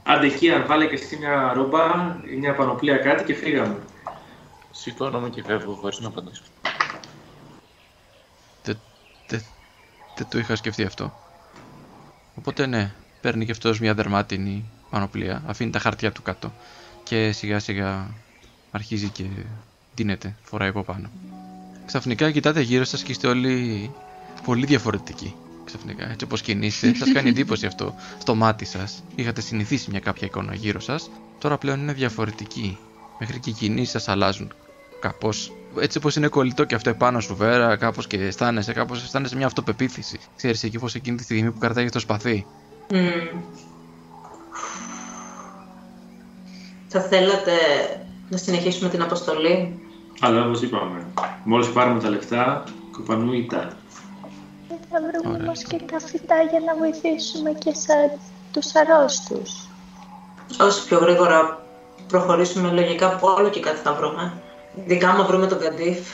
[0.03, 3.77] Άντε εκεί, αν βάλε και εσύ μια ρόμπα ή μια πανοπλία κάτι και φύγαμε.
[4.71, 6.43] Σηκώνομαι και φεύγω χωρίς να απαντήσω.
[8.63, 8.79] δεν
[9.27, 9.38] δε,
[10.15, 11.13] δεν το είχα σκεφτεί αυτό».
[12.36, 16.54] Οπότε ναι, παίρνει και αυτός μια δερμάτινη πανοπλία, αφήνει τα χαρτιά του κάτω
[17.04, 18.08] και σιγά σιγά
[18.71, 19.23] αρχίζει και
[19.95, 21.10] δίνεται, φοράει από πάνω.
[21.86, 23.91] Ξαφνικά κοιτάτε γύρω σας και είστε όλοι
[24.43, 25.36] πολύ διαφορετικοί.
[25.65, 29.04] Ξαφνικά, έτσι όπως κινείστε, σας κάνει εντύπωση αυτό στο μάτι σας.
[29.15, 32.78] Είχατε συνηθίσει μια κάποια εικόνα γύρω σας, τώρα πλέον είναι διαφορετική.
[33.19, 34.54] Μέχρι και οι κινήσεις σας αλλάζουν
[34.99, 35.52] κάπως.
[35.79, 39.45] Έτσι όπως είναι κολλητό και αυτό επάνω σου βέρα, κάπως και αισθάνεσαι, κάπως αισθάνεσαι μια
[39.45, 40.19] αυτοπεποίθηση.
[40.36, 42.45] Ξέρεις εκεί πως εκείνη τη στιγμή που κρατάει το σπαθί.
[42.89, 43.39] Μμμ.
[46.88, 47.51] Θα θέλατε
[48.29, 49.79] να συνεχίσουμε την αποστολή;
[50.19, 51.05] Αλλά όπως είπαμε,
[51.43, 53.77] μόλις πάρουμε τα λεφτά, κοπανού ήττα.
[54.67, 55.45] Δεν θα βρούμε Ωραία.
[55.45, 58.19] όμως και τα φυτά για να βοηθήσουμε και σαν
[58.51, 59.67] τους αρρώστους.
[60.59, 61.65] Όσο πιο γρήγορα
[62.07, 64.33] προχωρήσουμε λογικά από όλο και κάτι θα βρούμε.
[64.75, 66.07] Ειδικά άμα βρούμε τον Καντίφ.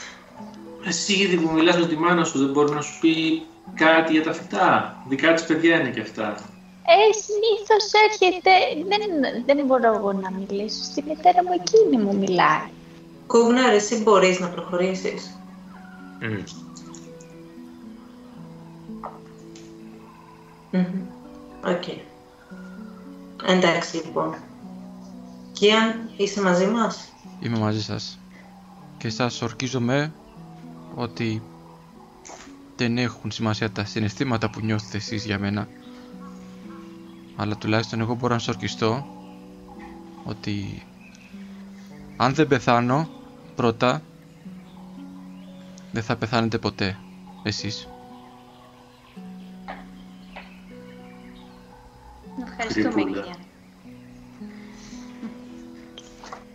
[0.84, 3.42] Εσύ ήδη που μιλάς με τη μάνα σου δεν μπορεί να σου πει
[3.74, 4.96] κάτι για τα φυτά.
[5.08, 6.34] Δικά της παιδιά είναι και αυτά.
[6.84, 8.50] Ε, συνήθως έρχεται.
[8.88, 9.00] Δεν,
[9.46, 10.82] δεν μπορώ εγώ να μιλήσω.
[10.82, 12.68] Στη μητέρα μου εκείνη μου μιλάει.
[13.26, 15.38] Κούγναρ, εσύ μπορείς να προχωρήσεις.
[16.20, 16.42] Μμ.
[20.70, 20.84] Μμμ.
[21.64, 21.84] Οκ.
[23.48, 24.34] Εντάξει λοιπόν.
[25.52, 28.19] Κιάν, είσαι μαζί μας; Είμαι μαζί σας.
[29.00, 30.12] Και σας ορκίζομαι
[30.94, 31.42] ότι
[32.76, 35.68] δεν έχουν σημασία τα συναισθήματα που νιώθετε εσείς για μένα.
[37.36, 39.06] Αλλά τουλάχιστον εγώ μπορώ να σας ορκιστώ
[40.24, 40.82] ότι
[42.16, 43.08] αν δεν πεθάνω
[43.56, 44.02] πρώτα
[45.92, 46.96] δεν θα πεθάνετε ποτέ
[47.42, 47.88] εσείς.
[52.46, 53.49] Ευχαριστούμε, Γρήγορα.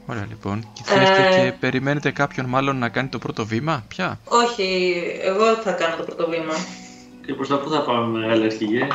[0.05, 0.67] Ωραία λοιπόν.
[0.73, 1.43] Και θα είστε Ε.
[1.45, 6.03] και περιμένετε κάποιον μάλλον να κάνει το πρώτο βήμα; Ποια; Όχι, εγώ θα κάνω το
[6.03, 6.53] πρώτο βήμα.
[7.25, 8.87] Και προς τα πού θα πάμε, μεγάλη αρχηγέ.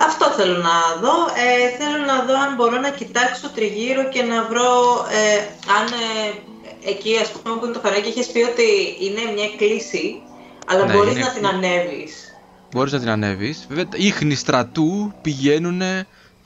[0.00, 1.14] Αυτό θέλω να δω.
[1.46, 4.70] Ε, θέλω να δω αν μπορώ να κοιτάξω τριγύρω και να βρω
[5.10, 5.36] ε,
[5.78, 8.62] αν ε, εκεί ας πούμε που είναι το φαράκι έχεις πει ότι
[9.00, 10.20] είναι μια κλίση
[10.66, 12.34] αλλά Ναι, μπορείς είναι- να την ανέβεις.
[12.72, 13.66] Μπορείς να την ανέβεις.
[13.68, 15.82] Βέβαια, τα ίχνη στρατού πηγαίνουν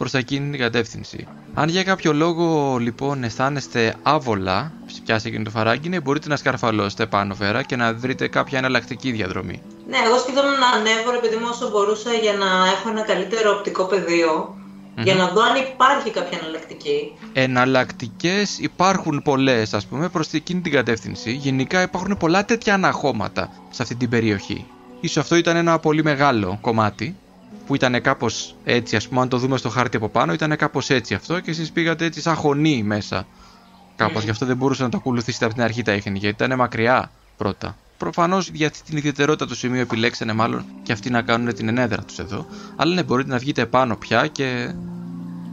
[0.01, 1.27] προς εκείνη την κατεύθυνση.
[1.55, 4.73] Αν για κάποιο λόγο λοιπόν αισθάνεστε άβολα,
[5.05, 9.11] πιάσει εκείνο το φαράγγι, ναι, μπορείτε να σκαρφαλώσετε πάνω φέρα και να βρείτε κάποια εναλλακτική
[9.11, 9.63] διαδρομή.
[9.89, 13.85] Ναι, εγώ σκεφτόμουν να ανέβω επειδή μου όσο μπορούσα για να έχω ένα καλύτερο οπτικό
[13.85, 14.55] πεδίο
[14.97, 17.13] για να δω αν υπάρχει κάποια εναλλακτική.
[17.33, 21.33] Εναλλακτικές υπάρχουν πολλές, ας πούμε, προς εκείνη την κατεύθυνση.
[21.33, 24.67] Γενικά υπάρχουν πολλά τέτοια αναχώματα σε αυτή την περιοχή.
[25.01, 27.17] Ίσως αυτό ήταν ένα πολύ μεγάλο κομμάτι
[27.71, 30.91] που ήταν κάπως έτσι, ας πούμε, αν το δούμε στο χάρτη από πάνω, ήταν κάπως
[30.91, 33.27] έτσι αυτό και εσείς πήγατε έτσι σαν χωνή μέσα.
[33.97, 34.25] Κάπως Ναι.
[34.25, 37.11] γι' αυτό δεν μπορούσατε να το ακολουθήσετε από την αρχή τα ίχνη, γιατί ήταν μακριά
[37.37, 37.77] πρώτα.
[37.99, 42.03] Προφανώς για αυτή την ιδιαιτερότητα του σημείου επιλέξανε μάλλον και αυτοί να κάνουν την ενέδρα
[42.03, 42.47] τους εδώ.
[42.77, 44.73] Αλλά ναι, μπορείτε να βγείτε επάνω πια και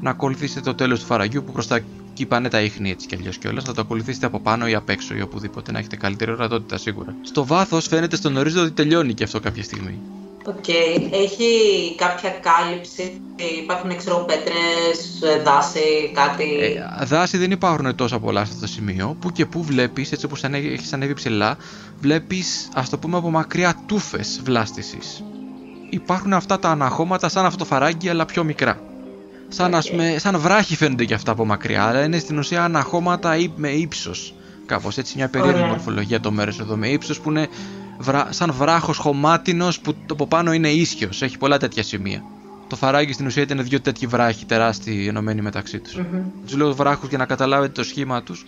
[0.01, 1.79] να ακολουθήσετε το τέλος του φαραγγιού που προς τα
[2.11, 3.65] εκεί πάνε τα ίχνη έτσι κι αλλιώς κιόλας.
[3.65, 7.15] Να το ακολουθήσετε από πάνω ή απ' έξω ή οπουδήποτε να έχετε καλύτερη ορατότητα σίγουρα.
[7.21, 9.99] Στο βάθος φαίνεται στον ορίζοντα ότι τελειώνει και αυτό κάποια στιγμή.
[10.47, 10.67] Οκ.
[11.11, 11.45] Έχει
[11.97, 13.21] κάποια κάλυψη,
[13.61, 16.43] υπάρχουν ξέρω πέτρες, ε, δάση, κάτι;
[16.99, 19.17] Ε, δάση δεν υπάρχουν τόσα πολλά σε αυτό το σημείο.
[19.21, 21.57] Που και που βλέπεις, έτσι όπως έχεις ανέβει ψηλά,
[21.99, 25.23] βλέπεις ας το πούμε από μακριά τούφες βλάστησης.
[25.89, 28.79] Υπάρχουν αυτά τα αναχώματα σαν αυτό το φαράγγι, αλλά πιο μικρά.
[29.47, 33.35] Σαν, ας πούμε, σαν βράχοι φαίνονται και αυτά από μακριά, αλλά είναι στην ουσία αναχώματα
[33.37, 34.33] ύ- με ύψος.
[34.65, 35.69] Κάπως έτσι, μια περίεργη Ωραία.
[35.69, 37.47] μορφολογία το μέρο εδώ με ύψος που είναι
[37.97, 38.27] βρα...
[38.29, 41.21] σαν βράχος χωμάτινος που το από πάνω είναι ίσιος.
[41.21, 42.23] Έχει πολλά τέτοια σημεία.
[42.67, 45.95] Το φαράγγι στην ουσία ήταν δύο τέτοιοι βράχοι τεράστιοι ενωμένοι μεταξύ τους.
[45.95, 46.21] Μμμ.
[46.45, 48.45] Τους λέω βράχους για να καταλάβετε το σχήμα τους,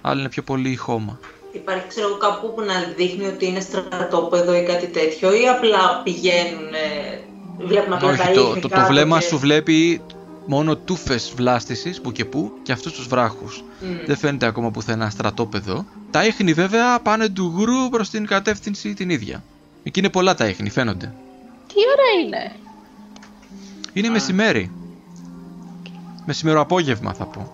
[0.00, 1.18] αλλά είναι πιο πολύ χώμα.
[1.52, 6.00] Υπάρχει ξέρω εγώ, κάπου που να δείχνει ότι είναι στρατόπεδο ή κάτι τέτοιο ή απλά
[6.04, 7.18] πηγαίνουν, ε,
[7.66, 10.00] βλέπουμε απλά τα Όχι, το, ίχνη το, το κάτω βλέμμα και- σου βλέπει
[10.46, 13.64] μόνο τούφες βλάστησης που και που και αυτούς τους βράχους.
[13.80, 14.06] Μμ.
[14.06, 15.84] Δεν φαίνεται ακόμα πουθενά στρατόπεδο.
[16.10, 19.42] Τα ίχνη βέβαια πάνε του γρου προς την κατεύθυνση την ίδια.
[19.82, 21.12] Εκεί είναι πολλά τα ίχνη, φαίνονται.
[21.66, 22.52] Τι ώρα είναι;
[23.92, 24.70] Είναι μεσημέρι.
[26.26, 27.52] Μεσημεροαπόγευμα θα πω.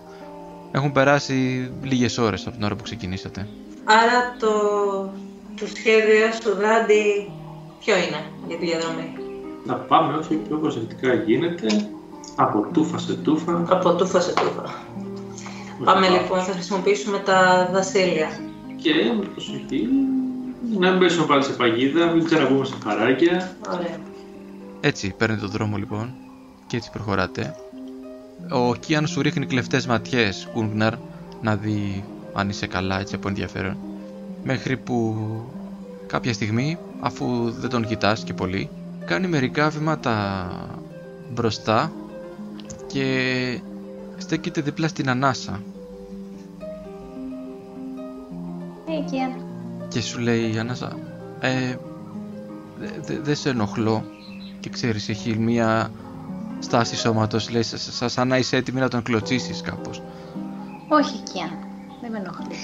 [0.72, 3.48] Έχουν περάσει λίγες ώρες από την ώρα που ξεκινήσατε.
[3.84, 4.48] Άρα το,
[5.60, 7.30] το σχέδιο σου Δάντη
[7.80, 9.14] ποιο είναι για τη διαδρομή;
[9.66, 11.66] Να πάμε όσο πιο προσεκτικά γίνεται,
[12.36, 13.64] από τούφα σε τούφα.
[13.68, 14.74] Από τούφα σε τούφα.
[15.84, 18.28] Πάμε λοιπόν, θα χρησιμοποιήσουμε τα δασίλια.
[18.76, 19.88] Και με προσοχή,
[20.78, 23.56] να μην πέσουμε πάλι σε παγίδα, μην ξαναβγούμε σε χαράκια.
[23.72, 23.96] Ωραία.
[24.80, 26.14] Έτσι, παίρνετε τον δρόμο λοιπόν
[26.66, 27.54] και έτσι προχωράτε.
[28.50, 30.94] Ο Κίαν σου ρίχνει κλεφτές ματιές, Κούγκναρ,
[31.42, 33.76] να δει αν είσαι καλά έτσι από ενδιαφέρον.
[34.44, 35.16] Μέχρι που
[36.06, 38.68] κάποια στιγμή, αφού δεν τον κοιτάς και πολύ,
[39.04, 40.46] κάνει μερικά βήματα
[41.34, 41.92] μπροστά
[42.92, 43.60] και
[44.16, 45.62] στέκεται δίπλα στην ανάσα
[48.86, 49.32] Ε, Κιάν.
[49.88, 50.98] και σου λέει η ανάσα
[51.40, 51.76] ε,
[52.78, 54.04] δε- δε- δεν σε ενοχλώ
[54.60, 55.90] και ξέρεις έχει μία
[56.58, 60.02] στάση σώματος λέει σα- σα- σαν να είσαι έτοιμη να τον κλωτσίσεις κάπως
[60.88, 61.58] Όχι, Κιάν.
[62.00, 62.54] Δεν με ενοχλεί.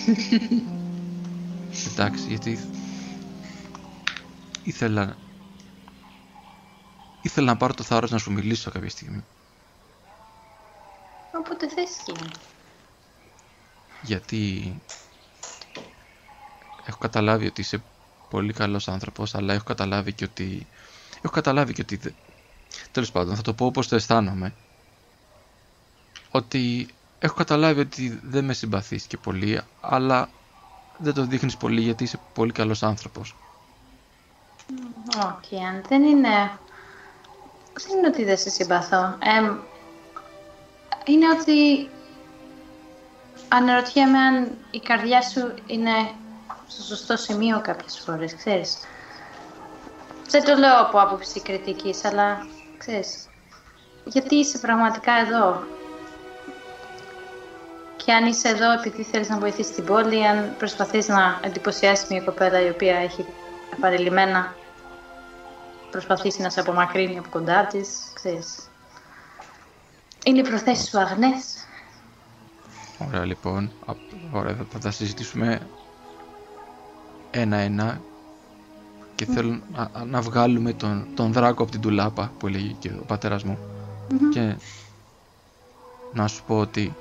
[1.92, 2.58] εντάξει γιατί
[4.62, 5.16] ήθελα
[7.20, 9.24] ήθελα να πάρω το θάρρος να σου μιλήσω κάποια στιγμή
[11.38, 12.30] Όποτε θες, Κιάν.
[14.00, 14.74] γιατί
[16.84, 17.82] έχω καταλάβει ότι είσαι
[18.28, 20.66] πολύ καλός άνθρωπος αλλά έχω καταλάβει και ότι
[21.22, 22.10] έχω καταλάβει και ότι δε-
[22.90, 24.54] τέλος πάντων θα το πω όπως το αισθάνομαι
[26.30, 30.30] ότι έχω καταλάβει ότι δεν με συμπαθείς και πολύ αλλά
[30.98, 33.36] δεν το δείχνεις πολύ γιατί είσαι πολύ καλός άνθρωπος
[35.36, 36.58] Όχι, αν δεν είναι...
[37.72, 39.18] Δεν είναι ότι δεν σε συμπαθώ.
[39.20, 39.56] Εμ,
[41.04, 41.88] είναι ότι
[43.48, 45.92] αναρωτιέμαι αν η καρδιά σου είναι
[46.66, 48.76] στο σωστό σημείο κάποιες φορές, ξέρεις.
[50.28, 52.46] Δεν το λέω από άποψη κριτικής, αλλά
[52.78, 53.28] ξέρεις,
[54.04, 55.62] γιατί είσαι πραγματικά εδώ;
[57.96, 62.20] Και αν είσαι εδώ επειδή θέλεις να βοηθήσεις την πόλη, αν προσπαθείς να εντυπωσιάσεις μια
[62.20, 63.26] κοπέλα η οποία έχει
[63.76, 64.54] επαρελειμμένα
[65.90, 68.68] προσπαθήσει να σε απομακρύνει από κοντά της, ξέρεις.
[70.24, 71.44] Είναι οι προθέσεις σου αγνές.
[73.06, 73.70] Ωραία λοιπόν.
[73.86, 73.92] Α,
[74.32, 75.60] Ωραία, θα, θα τα συζητήσουμε
[77.30, 78.00] ένα-ένα
[79.14, 83.04] και θέλω να, να βγάλουμε τον, τον δράκο από την τουλάπα που έλεγε και ο
[83.06, 83.58] πατέρας μου
[84.32, 84.56] και
[86.12, 86.94] να σου πω ότι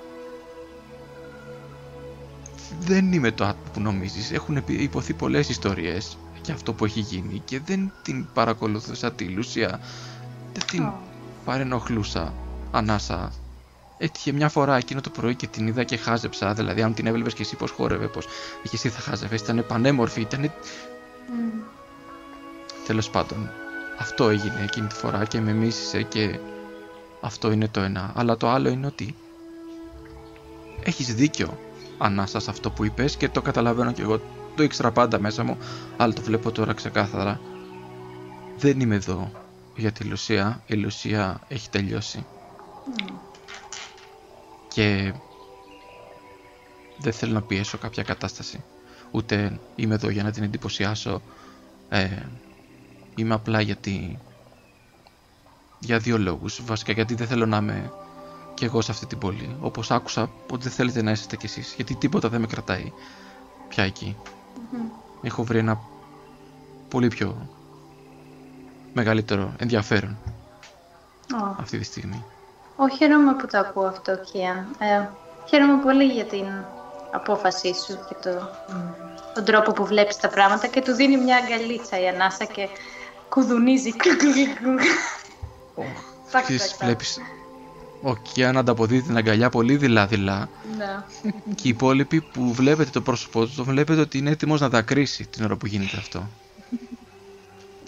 [2.80, 4.32] δεν είμαι το άτομο που νομίζεις.
[4.32, 9.26] Έχουν επι- υποθεί πολλές ιστορίες για αυτό που έχει γίνει και δεν την παρακολουθούσα τη
[9.26, 9.80] Λούσια.
[10.54, 10.94] Δεν την Ω.
[11.46, 12.34] παρενοχλούσα
[12.74, 13.32] ανάσα.
[13.98, 16.54] Έτυχε μια φορά εκείνο το πρωί και την είδα και χάζεψα.
[16.54, 18.20] Δηλαδή, αν την έβλεπες και εσύ πώς χόρευε, πώ.
[18.64, 19.42] Και εσύ θα χάζευες.
[19.42, 20.52] Ήταν πανέμορφη, ήταν.
[22.86, 23.50] Τέλος πάντων,
[24.00, 26.40] αυτό έγινε εκείνη τη φορά και με μίσησε και
[27.22, 28.12] αυτό είναι το ένα.
[28.16, 29.16] Αλλά το άλλο είναι ότι
[30.84, 31.58] έχεις δίκιο
[31.98, 34.22] ανάσα σε αυτό που είπες και το καταλαβαίνω και εγώ.
[34.56, 35.58] Το ήξερα πάντα μέσα μου,
[35.98, 37.40] αλλά το βλέπω τώρα ξεκάθαρα.
[38.58, 39.32] Δεν είμαι εδώ
[39.76, 40.64] για τη Λουσία.
[40.66, 42.26] Η Λουσία έχει τελειώσει.
[44.67, 45.13] Και
[46.98, 48.63] δεν θέλω να πιέσω κάποια κατάσταση.
[49.12, 51.22] Ούτε είμαι εδώ για να την εντυπωσιάσω.
[51.89, 52.10] Ε,
[53.15, 54.19] είμαι απλά γιατί...
[55.80, 56.62] Για δύο λόγους.
[56.65, 57.91] Βασικά γιατί δεν θέλω να είμαι
[58.54, 59.56] και εγώ σε αυτή την πόλη.
[59.60, 61.74] Όπως άκουσα ότι δεν θέλετε να είσαστε κι εσείς.
[61.76, 62.91] Γιατί τίποτα δεν με κρατάει
[63.67, 64.15] πια εκεί.
[65.22, 65.80] Έχω βρει ένα
[66.89, 67.48] πολύ πιο
[68.93, 70.17] μεγαλύτερο ενδιαφέρον
[71.34, 71.56] Ω.
[71.58, 72.24] αυτή τη στιγμή.
[72.76, 74.66] Ω, χαίρομαι που το ακούω αυτό, Κιάν.
[74.80, 75.08] Ε,
[75.50, 76.46] χαίρομαι πολύ για την
[77.12, 78.50] απόφασή σου και το,
[79.34, 82.68] τον τρόπο που βλέπεις τα πράγματα και του δίνει μια αγκαλίτσα η Ανάσα και
[83.30, 83.92] κουδουνίζει.
[86.32, 86.88] Τακ, Ξέρεις, τακ, τακ.
[86.88, 87.18] βλέπεις
[88.02, 91.04] ο Κιάν ανταποδίδει την αγκαλιά πολύ δειλά-δειλά Ναι.
[91.56, 95.28] και οι υπόλοιποι που βλέπετε το πρόσωπό τους, το βλέπετε ότι είναι έτοιμος να δακρύσει
[95.28, 96.28] την ώρα που γίνεται αυτό.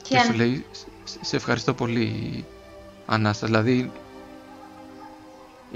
[0.01, 0.65] Και σου Κιάν, λέει,
[1.03, 2.45] «Σε- σε ευχαριστώ πολύ
[3.05, 3.91] Ανάστα, δηλαδή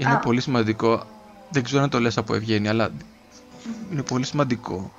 [0.00, 0.18] είναι Α.
[0.18, 1.06] πολύ σημαντικό,
[1.50, 2.90] δεν ξέρω αν το λες από ευγένεια, αλλά
[3.92, 4.92] είναι πολύ σημαντικό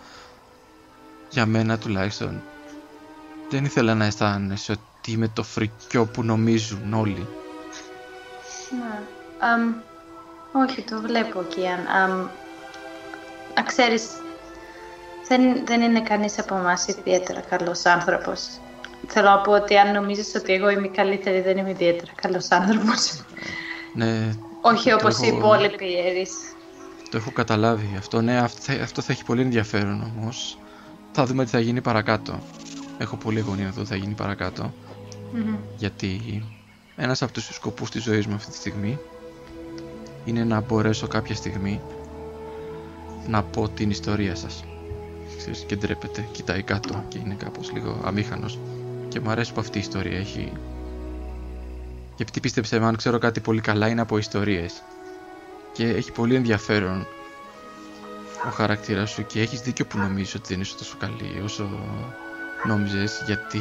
[1.29, 2.41] για μένα τουλάχιστον.
[3.49, 7.27] Δεν ήθελα να αισθάνεσαι ότι είμαι το φρικιό που νομίζουν όλοι.
[8.71, 8.99] ναι.
[9.39, 9.73] Αμ,
[10.51, 11.87] όχι, το βλέπω, Κιάν.
[12.03, 12.21] Αμ,
[13.59, 14.07] α, ξέρεις,
[15.27, 18.47] δεν, δεν είναι κανείς από εμάς ιδιαίτερα καλός άνθρωπος.
[19.07, 22.51] Θέλω να πω ότι αν νομίζεις ότι εγώ είμαι η καλύτερη, δεν είμαι ιδιαίτερα καλός
[22.51, 23.23] άνθρωπος.
[23.93, 26.31] Ναι, Όχι το όπως οι έχω- υπόλοιποι ιερείς.
[27.09, 28.21] Το έχω καταλάβει αυτό.
[28.21, 30.57] Ναι, αυτό θα, αυτό θα έχει πολύ ενδιαφέρον όμως.
[31.11, 32.39] Θα δούμε τι θα γίνει παρακάτω.
[32.97, 34.73] Έχω πολύ αγωνία να δω τι θα γίνει παρακάτω.
[35.33, 35.55] Μμμ.
[35.77, 36.43] Γιατί
[36.95, 38.99] ένας από τους σκοπούς της ζωής μου αυτή τη στιγμή
[40.25, 41.81] είναι να μπορέσω κάποια στιγμή
[43.27, 44.63] να πω την ιστορία σας.
[45.37, 48.59] Ξέρεις, και ντρέπεται, κοιτάει κάτω και είναι κάπως λίγο αμήχανος.
[49.07, 50.51] Και μου αρέσει που αυτή η ιστορία έχει...
[52.15, 54.83] Και επειδή πίστεψε με, αν ξέρω κάτι πολύ καλά είναι από ιστορίες.
[55.73, 57.07] Και έχει πολύ ενδιαφέρον
[58.47, 61.69] ο χαρακτήρας σου και έχεις δίκιο που νομίζεις ότι δεν είσαι τόσο καλή όσο
[62.67, 63.59] νόμιζες γιατί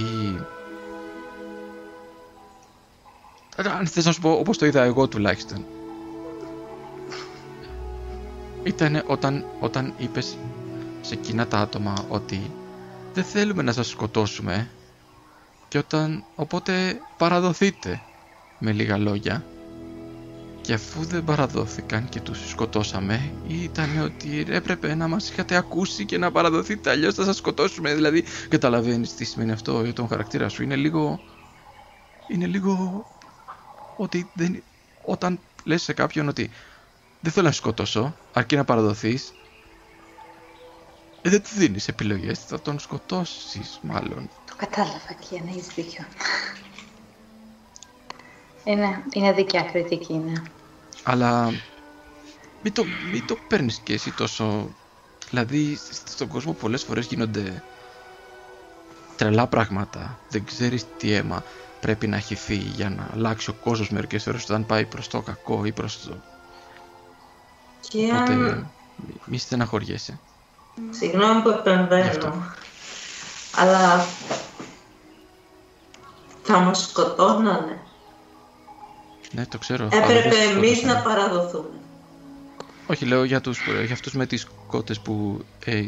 [3.56, 5.64] αν θες να σου πω όπως το είδα εγώ τουλάχιστον
[8.62, 10.36] ήταν όταν, όταν είπες
[11.00, 12.50] σε εκείνα τα άτομα ότι
[13.14, 14.68] δεν θέλουμε να σας σκοτώσουμε
[15.68, 18.00] και όταν οπότε παραδοθείτε
[18.60, 19.44] με λίγα λόγια.
[20.60, 26.18] Και αφού δεν παραδόθηκαν και τους σκοτώσαμε ήταν ότι έπρεπε να μας είχατε ακούσει και
[26.18, 27.94] να παραδοθείτε αλλιώς θα σας σκοτώσουμε.
[27.94, 30.62] Δηλαδή καταλαβαίνεις τι σημαίνει αυτό για τον χαρακτήρα σου.
[30.62, 31.20] Είναι λίγο
[32.30, 33.04] είναι λίγο
[33.96, 34.62] ότι δεν,
[35.04, 36.50] όταν λες σε κάποιον ότι
[37.20, 39.32] δεν θέλω να σε σκοτώσω αρκεί να παραδοθείς
[41.22, 46.04] ε, δεν του δίνεις επιλογές θα τον σκοτώσεις μάλλον Το κατάλαβα και να έχεις δίκιο.
[48.64, 50.32] Είναι, είναι δικιά κριτική, ναι.
[51.02, 51.52] Αλλά
[52.62, 54.74] μην το, μην το παίρνεις και εσύ τόσο...
[55.30, 57.62] Δηλαδή σ- στον κόσμο πολλές φορές γίνονται
[59.16, 60.18] τρελά πράγματα.
[60.28, 61.42] Δεν ξέρεις τι αίμα
[61.80, 65.64] πρέπει να χυθεί για να αλλάξει ο κόσμος μερικές φορές όταν πάει προς το κακό
[65.64, 66.16] ή προς το...
[67.88, 68.70] Και Οπότε αν...
[68.96, 70.20] μη- μη στεναχωριέσαι.
[70.90, 71.70] Συγγνώμη που Γι' αυτό.
[71.70, 72.44] επεμβαίνω.
[73.56, 74.04] Αλλά
[76.42, 77.80] θα μας σκοτώνανε.
[79.32, 79.88] Ναι, το ξέρω.
[79.92, 80.96] αλλά Έπρεπε δεν τους εμείς σκότωσαν.
[80.96, 81.68] να παραδοθούμε.
[82.86, 85.44] Όχι, λέω για, τους, για αυτούς με τις κότες που...
[85.64, 85.82] Ε,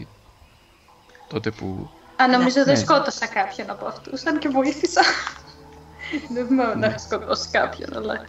[1.28, 1.90] τότε που...
[2.16, 2.80] Α, νομίζω δεν Ναι.
[2.80, 5.00] σκότωσα κάποιον από αυτούς, αν και βοήθησα.
[6.34, 8.24] δεν θυμάμαι να έχω σκοτώσει κάποιον, αλλά...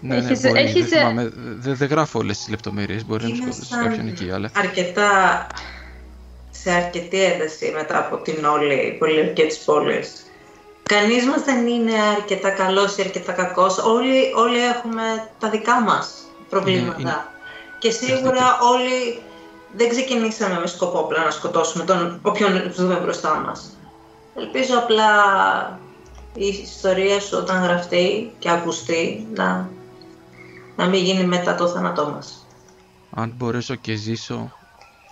[0.00, 3.28] Ναι, Έχεις- ναι, μπορεί, έχεις- δεν θυμάμαι, δεν δεν γράφω όλες τις λεπτομέρειες, μπορεί να
[3.28, 4.50] Είναι σκοτώσει σαν κάποιον εκεί, αλλά...
[4.56, 5.46] αρκετά
[6.50, 10.25] σε αρκετή ένταση μετά από την όλη πολιορκία της πόλης.
[10.86, 13.78] Κανείς μας δεν είναι αρκετά καλός ή αρκετά κακός.
[13.78, 16.14] Όλοι, όλοι έχουμε τα δικά μας
[16.50, 16.94] προβλήματα.
[16.96, 17.24] Ναι, είναι-
[17.78, 19.22] Και σίγουρα όλοι
[19.76, 23.76] δεν ξεκινήσαμε με σκοπό απλά να σκοτώσουμε τον όποιον δούμε μπροστά μας.
[24.34, 25.10] Ελπίζω απλά
[26.34, 29.68] η ιστορία σου όταν γραφτεί και ακουστεί να,
[30.76, 32.46] να μην γίνει μετά το θάνατό μας.
[33.14, 34.50] αν μπορέσω και ζήσω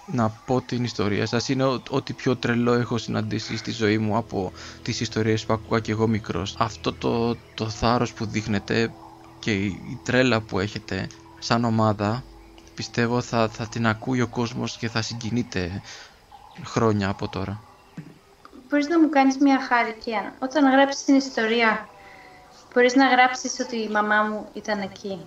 [0.06, 4.16] να πω την ιστορία σας είναι ό- ό,τι πιο τρελό έχω συναντήσει στη ζωή μου
[4.16, 4.52] από
[4.82, 6.54] τις ιστορίες που ακούγα και εγώ μικρός.
[6.58, 8.92] Αυτό το, το θάρρος που δείχνετε
[9.38, 11.06] και η, η τρέλα που έχετε
[11.38, 12.22] σαν ομάδα
[12.74, 15.82] πιστεύω θα, θα την ακούει ο κόσμος και θα συγκινείται
[16.64, 17.60] χρόνια από τώρα.
[18.68, 20.32] Μπορείς να μου κάνεις μια χάρη, Κιάν.
[20.38, 21.88] Όταν γράψεις την ιστορία,
[22.74, 25.26] μπορείς να γράψεις ότι η μαμά μου ήταν εκεί.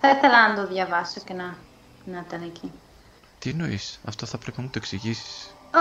[0.00, 1.56] Θα ήθελα να το διαβάσω και να,
[2.04, 2.72] να ήταν εκεί.
[3.38, 5.54] Τι εννοείς, αυτό θα πρέπει να μου το εξηγήσεις.
[5.70, 5.80] Α,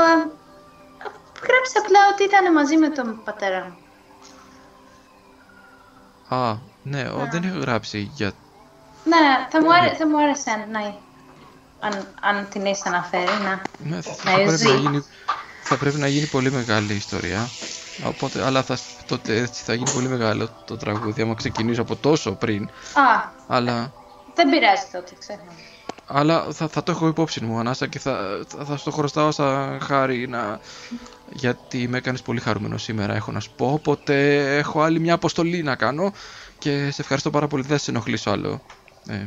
[1.48, 3.76] γράψε απλά ότι ήταν μαζί με τον πατέρα μου.
[6.38, 8.32] Α, ναι, ο, δεν έχω γράψει για...
[9.04, 10.80] Ναι, ναι, θα μου, άρε, θα μου άρεσε να,
[11.80, 13.62] αν, αν την έχεις αναφέρει, να...
[13.84, 14.68] Ναι, θα, Να θα πρέπει ζει.
[14.68, 15.06] να γίνει,
[15.64, 17.48] θα πρέπει να γίνει πολύ μεγάλη ιστορία.
[18.06, 22.32] Οπότε, αλλά θα, τότε έτσι θα γίνει πολύ μεγάλο το τραγούδι άμα ξεκινήσω από τόσο
[22.32, 22.64] πριν.
[22.94, 23.92] Α, Αλλά,
[24.36, 25.52] δεν πειράζει τότε, ξέχνα.
[26.14, 29.80] Αλλά θα, θα το έχω υπόψη μου, Ανάσα, και θα, θα, θα στο χρωστάω σαν
[29.82, 30.60] χάρη να...
[31.34, 33.74] γιατί με έκανες πολύ χαρούμενο σήμερα, έχω να σου πω.
[33.74, 36.14] Οπότε έχω άλλη μια αποστολή να κάνω
[36.58, 38.62] και σε ευχαριστώ πάρα πολύ, δεν σε ενοχλήσω άλλο.
[39.08, 39.26] Ε,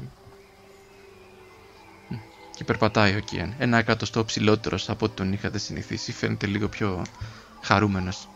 [2.08, 2.14] μ,
[2.56, 3.54] και περπατάει ο Κιάν.
[3.58, 6.12] Ένα εκατοστό ψηλότερος από ό,τι τον είχατε συνηθίσει.
[6.12, 7.02] Φαίνεται λίγο πιο
[7.60, 8.28] χαρούμενος.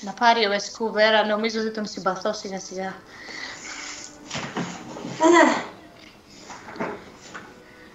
[0.00, 2.94] Να πάρει ο Εσκούβερα, νομίζω ότι τον συμπαθώ σιγά σιγά.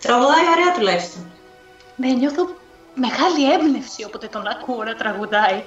[0.04, 1.32] Ε, Τραγουδάει ωραία τουλάχιστον.
[1.96, 2.56] Ναι, νιώθω
[2.96, 5.64] μεγάλη έμπνευση όποτε τον ακούω να τραγουδάει.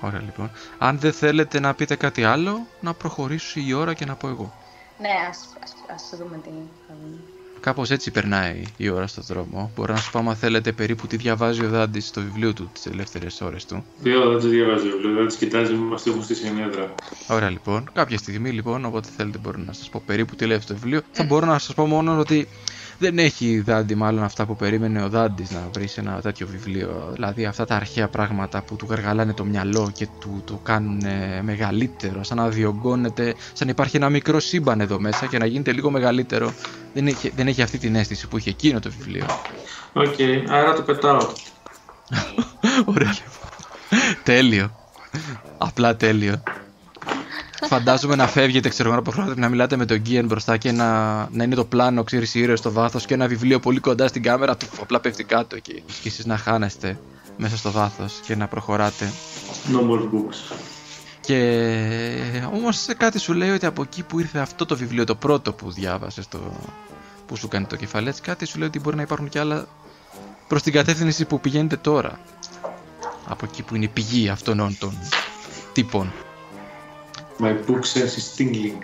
[0.00, 0.50] Ωραία λοιπόν.
[0.78, 4.52] Αν δεν θέλετε να πείτε κάτι άλλο, να προχωρήσει η ώρα και να πω εγώ.
[5.00, 6.50] Ναι, ας, ας, ας δούμε τι
[6.88, 7.16] θα δούμε.
[7.60, 9.70] Κάπως έτσι περνάει η ώρα στο δρόμο.
[9.76, 12.86] Μπορώ να σου πω, άμα θέλετε, περίπου τι διαβάζει ο Δάντης στο βιβλίο του τις
[12.86, 13.84] ελεύθερε ώρες του.
[13.98, 16.94] Δύο δεν τι διαβάζει βιβλίο, δεν τι κοιτάζει, μην μας τύχουν στη συνέδρα.
[17.28, 17.90] Ωραία λοιπόν.
[17.92, 21.00] Κάποια στιγμή λοιπόν, όποτε θέλετε, μπορώ να σας πω περίπου τι λέει αυτό το βιβλίο.
[21.12, 22.48] Θα μπορώ να σας πω μόνο ότι
[22.98, 27.10] δεν έχει Δάντη μάλλον αυτά που περίμενε ο Δάντης να βρει σε ένα τέτοιο βιβλίο.
[27.12, 31.42] Δηλαδή αυτά τα αρχαία πράγματα που του γαργαλάνε το μυαλό και του το κάνουν ε,
[31.42, 35.72] μεγαλύτερο, σαν να διογκώνεται, σαν να υπάρχει ένα μικρό σύμπαν εδώ μέσα και να γίνεται
[35.72, 36.52] λίγο μεγαλύτερο.
[36.94, 39.26] Δεν έχει, δεν έχει αυτή την αίσθηση που είχε εκείνο το βιβλίο.
[39.92, 40.14] Οκ,
[40.48, 41.18] άρα το πετάω.
[42.84, 44.22] Ωραία λοιπόν.
[44.22, 44.70] τέλειο.
[45.58, 46.42] Απλά τέλειο.
[47.62, 51.14] Φαντάζομαι να φεύγετε, ξέρω εγώ, από χρόνο να μιλάτε με τον Γκίεν μπροστά και να,
[51.30, 54.22] να είναι το πλάνο, ξέρει, οι ήρωες στο βάθος και ένα βιβλίο πολύ κοντά στην
[54.22, 55.82] κάμερα του απλά πέφτει κάτω εκεί.
[56.02, 56.98] Και εσείς να χάνεστε
[57.36, 59.12] μέσα στο βάθος και να προχωράτε.
[59.72, 60.56] No more books.
[61.20, 65.52] Και όμως κάτι σου λέει ότι από εκεί που ήρθε αυτό το βιβλίο, το πρώτο
[65.52, 66.38] που διάβασες, το...
[67.26, 69.66] που σου κάνει το κεφάλι, έτσι κάτι σου λέει ότι μπορεί να υπάρχουν κι άλλα
[70.48, 72.18] προς την κατεύθυνση που πηγαίνετε τώρα.
[73.28, 74.98] Από εκεί που είναι η πηγή αυτών των
[75.72, 76.12] τύπων.
[77.38, 78.82] My book sense is tingling.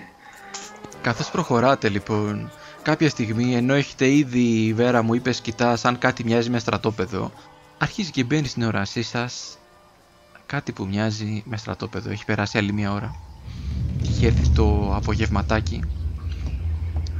[1.02, 2.50] Καθώς προχωράτε λοιπόν,
[2.82, 7.32] κάποια στιγμή ενώ έχετε ήδη η Βέρα μου είπες κοιτά σαν κάτι μοιάζει με στρατόπεδο,
[7.78, 9.58] αρχίζει και μπαίνει στην όρασή σας
[10.46, 12.10] κάτι που μοιάζει με στρατόπεδο.
[12.10, 13.16] Έχει περάσει άλλη μια ώρα.
[14.02, 15.82] Έχει έρθει το απογευματάκι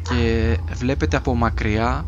[0.03, 2.07] και βλέπετε από μακριά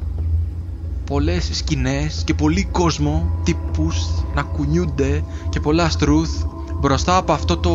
[1.07, 6.45] πολλές σκηνές και πολύ κόσμο, τύπους να κουνιούνται και πολλά στρούθ
[6.75, 7.73] μπροστά από αυτό το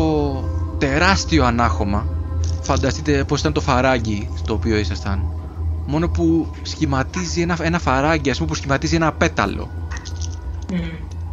[0.80, 2.08] τεράστιο ανάχωμα.
[2.62, 5.26] Φανταστείτε πως ήταν το φαράγγι στο οποίο ήσασταν.
[5.84, 9.70] Μόνο που σχηματίζει ένα, ένα φαράγγι ας πούμε που σχηματίζει ένα πέταλο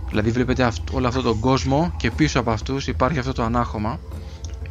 [0.09, 3.99] δηλαδή βλέπετε αυτ- όλο αυτόν τον κόσμο και πίσω από αυτούς υπάρχει αυτό το ανάχωμα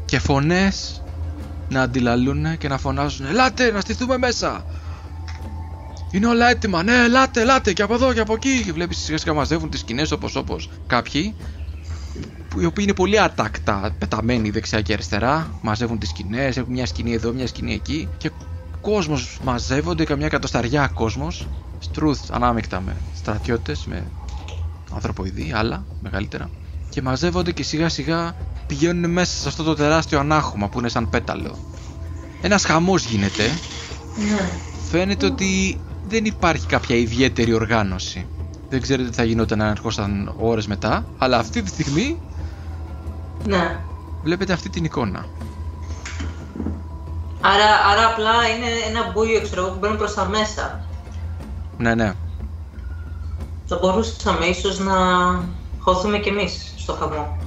[0.05, 1.03] και φωνές
[1.69, 4.65] να αντιλαλούν και να φωνάζουν Ελάτε να στηθούμε μέσα!
[6.11, 8.63] Είναι όλα έτοιμα, ναι, ελάτε, ελάτε και από εδώ και από εκεί.
[8.65, 10.71] Και βλέπεις σιγά σιγά μαζεύουν τις σκηνές όπως όπως.
[10.87, 11.66] Κάποιοι, που,
[12.61, 15.59] οι οποίοι είναι πολύ ατάκτα, πεταμένοι δεξιά και αριστερά.
[15.61, 18.09] Μαζεύουν τις σκηνές, έχουν μια σκηνή εδώ, μια σκηνή εκεί.
[18.19, 18.31] Και
[18.81, 21.49] κόσμος μαζεύονται, καμιά εκατοσταριά κόσμος.
[21.79, 24.11] Στρούθ ανάμεικτα με στρατιώτες, με
[24.95, 26.51] ανθρωποειδή, άλλα μεγαλύτερα.
[26.89, 28.35] Και μαζεύονται και σιγά σιγά
[28.67, 31.59] πηγαίνουν μέσα σε αυτό το τεράστιο ανάχωμα που είναι σαν πέταλο.
[32.41, 33.43] Ένας χαμός γίνεται
[34.17, 34.51] Ναι.
[34.91, 38.27] φαίνεται ότι δεν υπάρχει κάποια ιδιαίτερη οργάνωση.
[38.69, 42.17] Δεν ξέρετε τι θα γινόταν αν ερχόσταν ώρες μετά, αλλά αυτή τη στιγμή
[43.47, 43.85] Ναι.
[44.23, 45.27] βλέπετε αυτή την εικόνα.
[47.41, 50.85] Άρα, άρα απλά είναι ένα μπούγιο, ξέρω εγώ, που μπαίνουν προς τα μέσα.
[51.77, 52.13] Ναι, ναι.
[53.65, 54.95] Θα μπορούσαμε ίσως να
[55.79, 57.39] χωθούμε κι εμείς στο χαμό.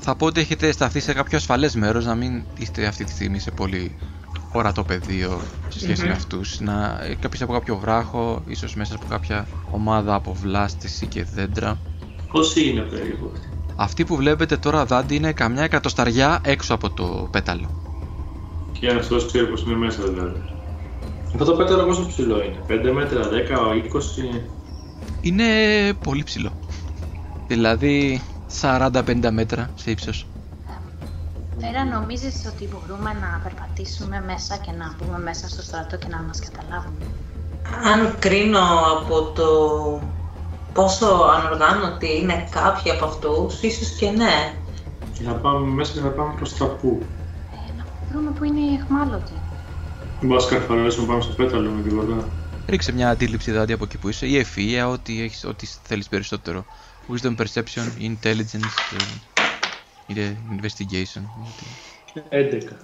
[0.00, 3.38] Θα πω ότι έχετε σταθεί σε κάποιο ασφαλές μέρος, να μην είστε αυτή τη στιγμή
[3.38, 3.96] σε πολύ
[4.52, 6.60] ορατό πεδίο σε σχεση με αυτούς.
[6.60, 11.78] Να, ε, κάποιος από κάποιο βράχο, ίσως μέσα από κάποια ομάδα από βλάστηση και δέντρα.
[12.28, 17.28] Πόσοι είναι περίπου αυτοί; Αυτή που βλέπετε τώρα δάντη είναι καμιά εκατοσταριά έξω από το
[17.30, 17.70] πέταλο.
[18.72, 20.42] Και ένα αυτός ξέρεις πώ είναι μέσα δηλαδή.
[21.32, 24.50] Αυτό το πέταλο πόσο ψηλό είναι, 5 μέτρα, 10, 20.
[25.20, 25.44] Είναι
[26.02, 26.58] πολύ ψηλό.
[27.46, 28.22] Δηλαδή
[28.60, 30.26] 40-50 μέτρα σε ύψος.
[31.60, 36.22] Πέρα νομίζεις ότι μπορούμε να περπατήσουμε μέσα και να μπούμε μέσα στο στρατό και να
[36.22, 37.04] μας καταλάβουν;
[37.84, 38.60] Αν κρίνω
[38.96, 39.48] από το
[40.78, 41.06] πόσο
[41.36, 44.54] ανοργάνωτοι είναι κάποιοι από αυτούς, ίσως και ναι.
[45.12, 47.06] Και θα πάμε μέσα και θα πάμε προς τα πού.
[47.52, 49.32] Ε, να βρούμε που είναι οι εχμάλωτοι.
[49.32, 52.28] Δεν μπορούμε να σκαρφαλέσουμε πάνω στο πέταλο με τίποτα.
[52.66, 56.64] Ρίξε μια αντίληψη δάντη από εκεί που είσαι ή ευφυΐα, ό,τι, έχεις, ό,τι θέλεις περισσότερο.
[57.12, 59.04] Wisdom Perception, Intelligence, ε,
[60.06, 61.22] είτε Investigation.
[62.14, 62.76] είτε- 11.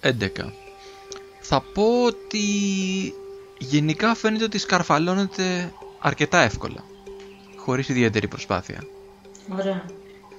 [0.00, 0.52] 11.
[1.40, 2.44] Θα πω ότι
[3.58, 6.90] γενικά φαίνεται ότι σκαρφαλώνεται αρκετά εύκολα.
[7.64, 8.84] Χωρίς ιδιαίτερη προσπάθεια.
[9.58, 9.84] Ωραία.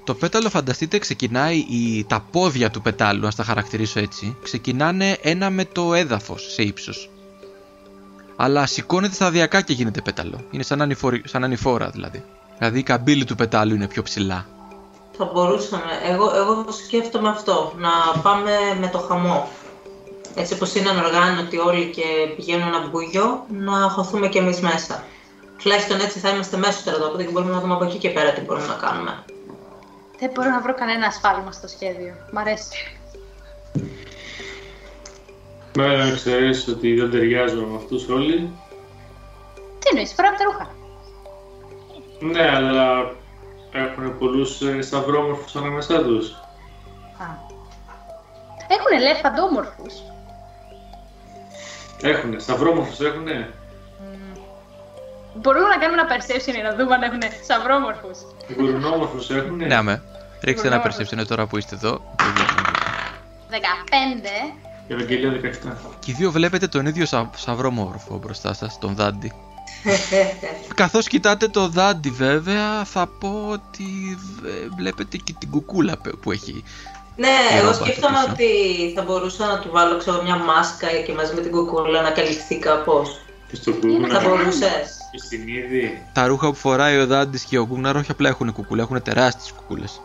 [0.03, 5.49] Το πέταλο φανταστείτε ξεκινάει η, τα πόδια του πετάλου, ας τα χαρακτηρίσω έτσι, ξεκινάνε ένα
[5.49, 7.09] με το έδαφος σε ύψος.
[8.35, 10.41] Αλλά σηκώνεται σταδιακά και γίνεται πέταλο.
[10.51, 12.23] Είναι σαν, ανηφορι- σαν ανηφόρα δηλαδή.
[12.57, 14.45] Δηλαδή η καμπύλη του πετάλου είναι πιο ψηλά.
[15.17, 15.91] Θα μπορούσαμε.
[16.09, 19.47] Εγώ, εγώ σκέφτομαι αυτό, να πάμε με το χαμό.
[20.35, 22.03] Έτσι όπως είναι ανοργάνωτοι όλοι και
[22.35, 25.03] πηγαίνουν ένα μπούγιο, να χωθούμε κι εμείς μέσα.
[25.63, 28.31] Τουλάχιστον έτσι θα είμαστε μέσα στο στρατόπεδο και μπορούμε να δούμε από εκεί και πέρα
[28.31, 29.23] τι μπορούμε να κάνουμε.
[30.19, 32.13] Δεν μπορώ να βρω κανένα ασφάλμα στο σχέδιο.
[32.31, 32.97] Μ' αρέσει.
[35.75, 38.51] Μέχρι να ξέρεις ότι δεν ταιριάζουμε με αυτούς όλοι.
[39.79, 40.71] Τι εννοείς, φοράμε τα ρούχα.
[42.19, 43.11] Ναι, αλλά
[43.71, 46.31] έχουν πολλούς σταυρόμορφους ανάμεσά τους.
[47.17, 47.25] Α.
[48.67, 49.93] Έχουν ελέφαντόμορφους.
[52.01, 53.53] Έχουνε, σταυρόμορφους έχουνε.
[55.41, 58.17] Μπορούμε να κάνουμε ένα perception για να δούμε αν έχουν σαυρόμορφους.
[58.57, 59.65] Γουρνόμορφου έχουνε.
[59.65, 60.01] Ναι, αμέ.
[60.43, 60.97] Ρίξτε ένα Μπράβο.
[60.97, 62.01] perception τώρα που είστε εδώ.
[63.49, 63.55] 15.
[64.87, 65.31] Η Ευαγγελία
[65.65, 65.71] 17.
[65.99, 67.29] Και οι δύο βλέπετε τον ίδιο σα...
[67.35, 69.31] σαυρόμορφο μπροστά σας, τον Δάντη.
[70.75, 76.31] Καθώς κοιτάτε το Δάντη βέβαια, θα πω ότι ε, βλέπετε και την κουκούλα που- που
[76.31, 76.63] έχει.
[77.15, 78.49] ναι, Η εγώ ρόμπα σκέφτομαι του πίσω.
[78.51, 82.09] ότι θα μπορούσα να του βάλω ξέρω, μια μάσκα και μαζί με την κουκούλα να
[82.11, 83.19] καλυφθεί κάπως.
[83.49, 84.19] Και στο Θα κούκουνα.
[85.13, 85.29] Μπορούσες.
[85.29, 88.53] Και στην είδη; Τα ρούχα που φοράει ο Δάντης και ο Γκούναρ όχι απλά έχουν
[88.53, 90.01] κουκούλα, έχουν τεράστιες κουκούλες.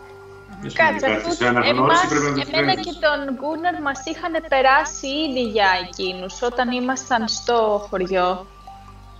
[0.60, 1.26] Δεν σημαίνει Κάτσε, κάτι.
[1.26, 2.86] αφού Σε αναγνώριση πρέπει να το εμάς, εμένα φέρεις.
[2.86, 8.46] και τον Γκούναρ μας είχαν περάσει ήδη για εκείνους όταν ήμασταν στο χωριό.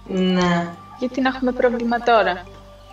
[0.07, 0.68] Ναι.
[0.99, 2.34] Γιατί να έχουμε πρόβλημα τώρα;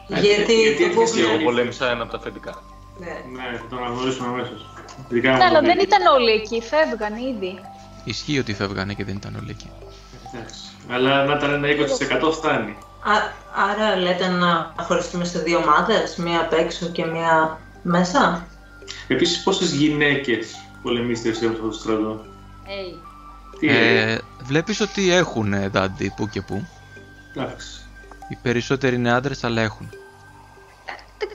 [0.08, 2.54] Γιατί, γιατί το έρχεσαι Google- Εγώ πολέμησα ένα από τα αφεντικά.
[3.00, 3.06] Ναι.
[3.36, 4.66] Ναι, θα τον αναγνωρίσουμε αμέσως.
[5.10, 5.84] Ειδικά Ναι, άμα αλλά το δεν δει.
[5.84, 7.60] ήταν όλοι εκεί, φεύγαν ήδη.
[8.04, 9.70] Ισχύει ότι φεύγανε και δεν ήταν όλοι εκεί.
[10.34, 10.60] Εντάξει.
[10.89, 11.67] Αλλά να ήταν ένα
[12.27, 12.77] 20% φτάνει.
[13.03, 13.11] Α,
[13.71, 18.47] άρα λέτε να χωριστούμε σε δύο ομάδες, μία απ' έξω και μία μέσα;
[19.07, 22.25] Επίσης, πόσες γυναίκες πολεμίστρε έχουν στο στρατό;
[22.65, 22.97] Hey.
[23.59, 26.67] Τι ε, Ε, βλέπεις ότι έχουν ε, Δάντη που και που.
[27.36, 27.67] εντάξει.
[28.29, 29.89] Οι περισσότεροι είναι άντρες αλλά έχουν.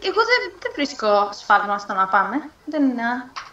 [0.03, 2.37] Εγώ δεν, δεν βρίσκω σφάλμα στο να πάμε.
[2.65, 3.03] Δεν είναι...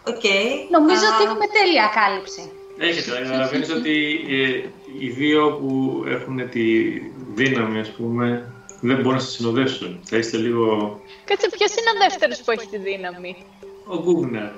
[0.04, 0.22] Οκ.
[0.70, 2.52] Νομίζω Α, ότι έχουμε τέλεια κάλυψη.
[2.78, 3.94] Έχετε, καταλαβαίνει ότι
[4.28, 4.68] ε,
[4.98, 6.64] οι δύο που έχουν τη
[7.34, 10.00] δύναμη, ας πούμε, δεν μπορούν να σας συνοδεύσουν.
[10.04, 11.00] Θα είστε λίγο.
[11.24, 13.36] Κάτσε, ποιος είναι ο δεύτερος που έχει τη δύναμη;
[13.86, 14.50] Ο Γκούγναρ.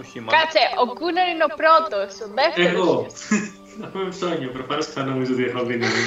[0.00, 0.40] Όχι, μάλλον.
[0.40, 2.72] Κάτσε, ο Γκούναρ είναι ο πρώτος, ο δεύτερος.
[2.72, 3.06] Εγώ.
[3.28, 6.02] ποιος; Να πούμε ψώνια, προφανώς και θα νομίζω ότι έχω δύναμη.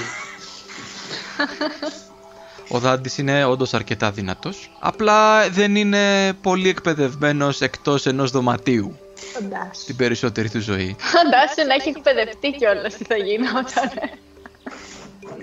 [2.69, 4.71] Ο Δάντης είναι όντως αρκετά δυνατός.
[4.79, 9.85] Απλά δεν είναι πολύ εκπαιδευμένος εκτός ενός δωματίου Φαντάσου.
[9.85, 10.95] την περισσότερη του ζωή.
[10.99, 13.89] Φαντάσου να έχει εκπαιδευτεί κιόλας τι θα γινόταν.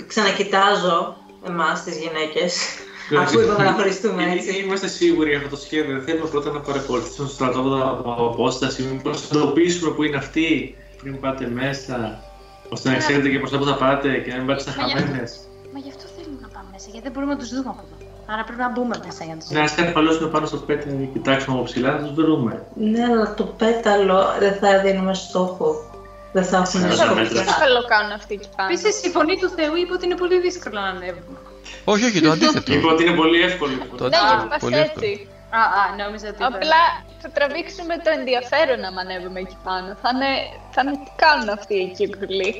[0.06, 1.16] Ξανακοιτάζω
[1.46, 2.56] εμάς τις γυναίκες,
[3.18, 4.56] αφού είπαμε να χωριστούμε Ε, έτσι.
[4.64, 5.94] Είμαστε σίγουροι για αυτό το σχέδιο.
[5.94, 8.82] Δεν θέλουμε πρώτα να παρακολουθήσουμε στο στρατόπεδο από απόσταση.
[8.82, 12.22] Μήπω εντοπίσουμε που είναι αυτοί πριν πάτε μέσα.
[12.68, 14.86] ώστε να ξέρετε και προς τα που θα πάτε και να μην πάτε στα Μα
[14.86, 15.38] γι' αυτό- χαμένες.
[15.72, 18.01] Μα γι' αυτό θέλουμε να πάμε μέσα, γιατί δεν μπορούμε να τους δούμε από εδώ.
[18.33, 19.68] Άρα πρέπει να μπούμε μέσα για να τους Να δούμε.
[19.68, 22.53] σκαρφαλώσουμε πάνω στο πέτρο και κοιτάξουμε από ψηλά, θα τους βρούμε.
[22.74, 25.66] Ναι, αλλά το πέταλο δεν θα δίνουμε στόχο.
[26.35, 27.43] Δεν θα έχουν Καλά, Δεν τα θα μέτρα.
[27.43, 28.68] δύσκολο κάνουν αυτοί εκεί πάνω.
[28.70, 31.39] Επίσης, η φωνή του Θεού είπε ότι είναι πολύ δύσκολο να ανέβουμε.
[31.93, 32.72] Όχι, όχι, το αντίθετο.
[32.74, 33.72] Είπα ότι είναι πολύ εύκολο.
[34.01, 35.11] Το Ναι, Α, γιατί πας πολύ έτσι.
[35.61, 36.41] Α, α, νόμιζα ότι.
[36.43, 36.83] είπε- Απλά
[37.22, 39.89] θα τραβήξουμε το ενδιαφέρον να ανέβουμε εκεί πάνω.
[40.03, 40.30] Θα είναι,
[40.74, 42.51] θα είναι τι κάνουν αυτοί εκεί κουλοί.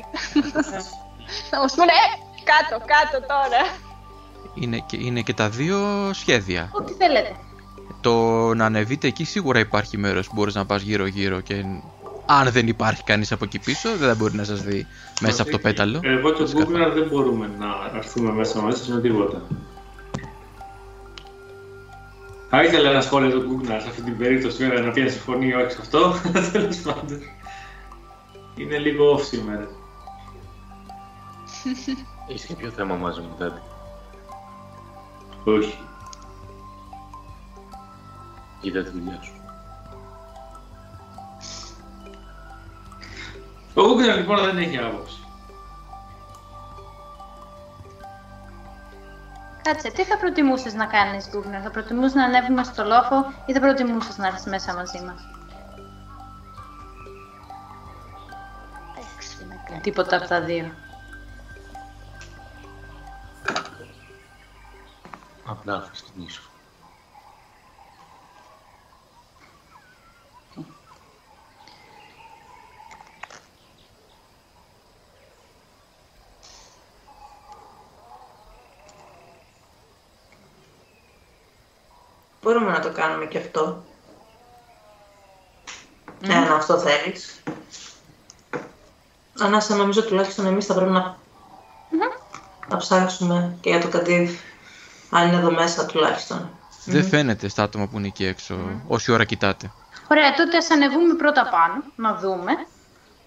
[1.51, 2.05] Θα μας πούνε, ε,
[2.51, 3.61] κάτω, κάτω τώρα.
[4.53, 5.79] Είναι και, είναι και τα δύο
[6.13, 6.69] σχέδια.
[6.71, 7.35] Ό,τι θέλετε.
[8.01, 8.13] Το
[8.53, 11.63] να ανεβείτε εκεί σίγουρα υπάρχει μέρος που μπορείς να πας γύρω γύρω και
[12.25, 14.87] αν δεν υπάρχει κανείς από εκεί πίσω δεν θα μπορεί να σας δει
[15.21, 15.99] μέσα από το πέταλο.
[16.03, 16.87] Εγώ και ο Ξεκάθαρα.
[16.87, 19.41] Google δεν μπορούμε να έρθουμε μέσα μαζί με τίποτα.
[22.49, 25.47] Θα ήθελα ένα σχόλιο του Google σε αυτή την περίπτωση βέβαια να πει να συμφωνεί
[25.47, 26.15] ή όχι σε αυτό.
[26.51, 27.19] Τέλος πάντων.
[28.55, 29.67] Είναι λίγο off σήμερα.
[32.29, 33.59] Έχεις κάποιο θέμα μαζί μου, Τάντι.
[35.43, 35.79] Όχι.
[38.61, 39.33] Κοίτα τη δουλειά σου.
[43.75, 45.17] Ο Google λοιπόν δεν έχει άποψη.
[49.61, 53.59] Κάτσε, τι θα προτιμούσες να κάνεις, Γκούγνερ, θα προτιμούσες να ανέβουμε στο λόφο ή θα
[53.59, 55.21] προτιμούσες να έρθεις μέσα μαζί μας;
[59.15, 59.81] Έξι να κάνει.
[59.81, 60.71] Τίποτα από τα δύο.
[65.45, 66.41] Απλά αφήσεις την ίσο.
[82.41, 83.83] Μπορούμε να το κάνουμε και αυτό.
[86.21, 87.43] Εάν αυτό θέλεις.
[89.39, 91.17] Ανάσα, νομίζω τουλάχιστον εμείς θα πρέπει να,
[92.69, 94.39] να ψάξουμε και για το Καντίβ.
[95.13, 96.49] Αν είναι εδώ μέσα τουλάχιστον.
[96.85, 98.57] Δεν φαίνεται στα άτομα που είναι εκεί έξω
[98.87, 99.71] όση ώρα κοιτάτε.
[100.07, 102.51] Ωραία, τότε ας ανεβούμε πρώτα πάνω, να δούμε.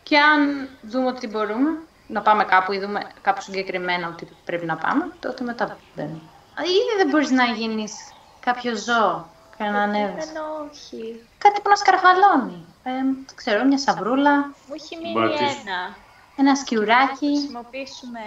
[0.03, 1.71] Και αν δούμε ότι μπορούμε
[2.07, 6.21] να πάμε κάπου ή δούμε κάπου συγκεκριμένα ότι πρέπει να πάμε, τότε μετά μπαίνουμε.
[6.55, 7.93] Α, Ήδη δεν μπορείς να γίνεις
[8.41, 10.25] κάποιο ζώο και να ανέβεις.
[10.27, 10.35] Δεν
[10.71, 11.21] όχι.
[11.39, 12.65] Κάτι που να σκαρφαλώνει.
[12.83, 15.41] Ε, δεν ξέρω, μια σαβρούλα, Μου έχει μείνει Μπάτης.
[15.41, 15.97] ένα.
[16.37, 17.27] ένα σκιουράκι.
[17.27, 18.21] Χρησιμοποιήσουμε...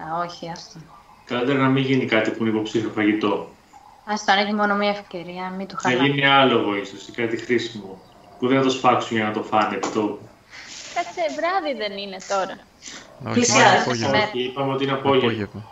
[0.00, 0.78] Α, όχι, άστο.
[1.24, 3.48] Καλύτερα να μην γίνει κάτι που είναι υποψήφιο φαγητό.
[4.04, 6.08] Άστο, αν έχει μόνο μία ευκαιρία, μην του Να χαλάμε.
[6.08, 8.00] γίνει άλογο ίσω ή κάτι χρήσιμο.
[8.38, 10.28] Που δεν θα το σφάξουν για να το φάνε επί τόπου.
[10.94, 12.56] Κάτσε, βράδυ δεν είναι τώρα.
[13.24, 13.80] Όχι, Πλησιάζει.
[13.82, 14.16] απόγευμα.
[14.16, 14.22] Ναι.
[14.34, 15.28] Όχι, είπαμε ότι είναι απόγευμα.
[15.28, 15.62] Απόγευμα.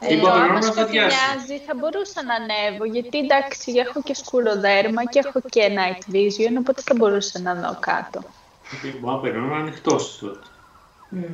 [0.00, 1.16] Ε, Λοιπόν, άμα πρέπει να αδειάσει.
[1.16, 6.02] σκοτεινιάζει θα μπορούσα να ανέβω, γιατί εντάξει έχω και σκούρο δέρμα και έχω και night
[6.14, 8.20] vision, οπότε θα μπορούσα να δω κάτω.
[9.00, 10.46] Μπορεί να περιμένουμε να ανοιχτός τότε.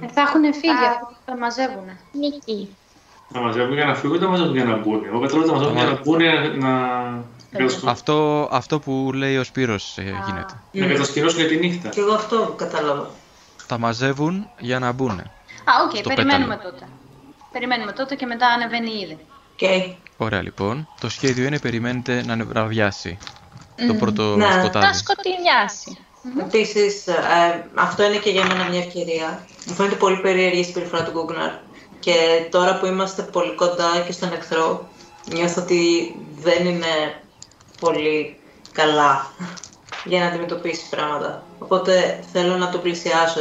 [0.02, 0.90] Ε, θα έχουν φύγει, Α.
[1.02, 1.88] αφού θα μαζεύουν.
[2.12, 2.76] Νίκη.
[3.32, 5.04] Να μαζεύουν για να φύγουν ή να μαζεύουν για να μπουν.
[5.06, 9.44] Εγώ κατάλαβα ότι τα μαζεύουν για να μπουν να, κατασκο- Αυτό, αυτό που λέει ο
[9.44, 10.54] Σπύρος ε, γίνεται.
[10.72, 11.88] να κατασκηνώσουν για τη νύχτα.
[11.88, 13.10] Και εγώ αυτό κατάλαβα.
[13.66, 15.10] Τα μαζεύουν για να μπουν.
[15.10, 15.24] Α,
[15.84, 16.72] οκ, Στο περιμένουμε πέταλο.
[16.74, 16.86] τότε.
[17.52, 19.18] Περιμένουμε τότε και μετά ανεβαίνει ήδη.
[19.56, 20.88] Και Ωραία λοιπόν.
[21.00, 23.18] Το σχέδιο είναι περιμένετε να βραδιάσει
[23.86, 24.44] το πρώτο Ναι.
[24.44, 24.96] Θα σκοτάδι.
[24.96, 25.96] σκοτεινιάσει.
[26.40, 27.14] Επίσης, ε,
[27.74, 29.46] αυτό είναι και για μένα μια ευκαιρία.
[29.66, 31.50] Μου φαίνεται πολύ περίεργη η συμπεριφορά του Γκούγκναρ.
[32.02, 34.88] Και τώρα που είμαστε πολύ κοντά και στον εχθρό,
[35.32, 37.22] νιώθω ότι δεν είναι
[37.80, 38.38] πολύ
[38.72, 39.30] καλά
[40.04, 41.44] για να αντιμετωπίσει πράγματα.
[41.58, 43.40] Οπότε θέλω να το πλησιάσω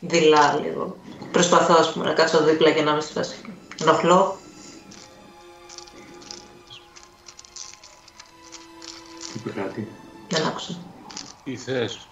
[0.00, 0.96] δειλά λίγο.
[1.32, 3.36] Προσπαθώ, ας πούμε, να κάτσω δίπλα και να είμαι στη φάση.
[3.80, 4.38] Ενοχλώ.
[9.34, 9.88] Είπε κάτι.
[10.28, 10.78] Δεν άκουσα.
[11.44, 12.07] Τι θες.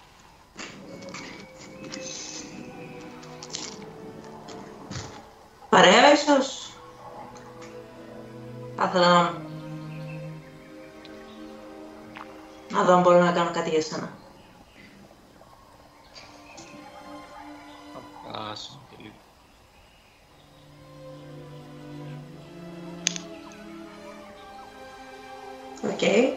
[5.68, 6.70] Παρέα ίσως.
[8.76, 9.44] Θα ήθελα να...
[12.70, 14.10] Να δω αν μπορώ να κάνω κάτι για σένα.
[18.32, 19.14] Άσε και λίγο.
[25.92, 26.34] Οκ.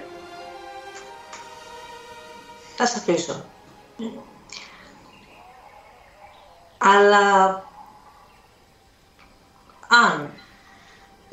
[2.75, 3.43] Θα σε αφήσω.
[6.77, 7.63] Αλλά...
[9.91, 10.33] Αν...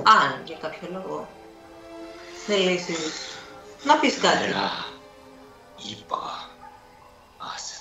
[0.02, 1.28] Αν για κάποιο λόγο
[2.46, 3.38] θελήσεις
[3.84, 4.44] να πεις κάτι.
[4.44, 4.86] Έλα.
[5.90, 6.48] Είπα.
[7.54, 7.76] Άσε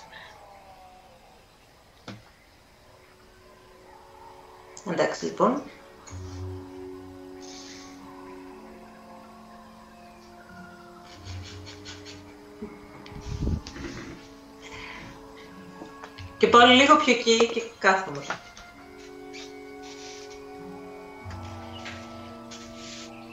[4.86, 4.94] με.
[4.94, 5.64] Εντάξει λοιπόν.
[16.38, 18.26] Και πάω λίγο πιο εκεί και κάθομαι.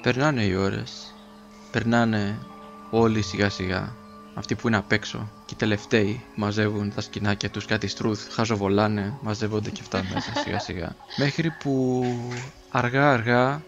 [0.02, 1.14] Περνάνε οι ώρες.
[1.70, 2.38] Περνάνε
[2.90, 3.92] όλοι σιγά σιγά.
[4.34, 9.18] Αυτοί που είναι απ' έξω και οι τελευταίοι μαζεύουν τα σκηνάκια τους, κάτι στρούθ, χαζοβολάνε,
[9.20, 10.96] μαζεύονται και αυτά μέσα σιγά σιγά.
[11.16, 12.04] Μέχρι που
[12.70, 13.62] αργά αργά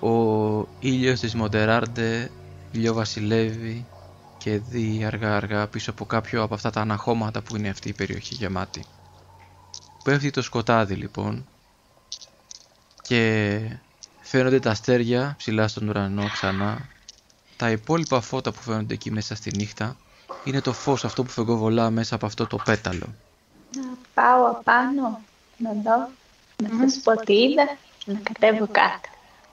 [0.00, 2.30] ο ήλιος της Μοντεράρντε
[2.70, 3.86] ηλιοβασιλεύει
[4.38, 7.92] και δει αργά αργά πίσω από κάποιο από αυτά τα αναχώματα που είναι αυτή η
[7.92, 8.84] περιοχή γεμάτη.
[10.04, 11.46] Πέφτει το σκοτάδι λοιπόν
[13.02, 13.60] και
[14.30, 16.88] φαίνονται τα αστέρια ψηλά στον ουρανό ξανά.
[17.56, 19.96] Τα υπόλοιπα φώτα που φαίνονται εκεί μέσα στη νύχτα
[20.44, 23.14] είναι το φως αυτό που φεγγοβολά μέσα από αυτό το πέταλο.
[23.76, 23.82] Να
[24.14, 25.20] πάω απάνω,
[25.56, 26.08] να δω,
[26.56, 29.08] να σας πω τι είδα και να κατέβω κάτω.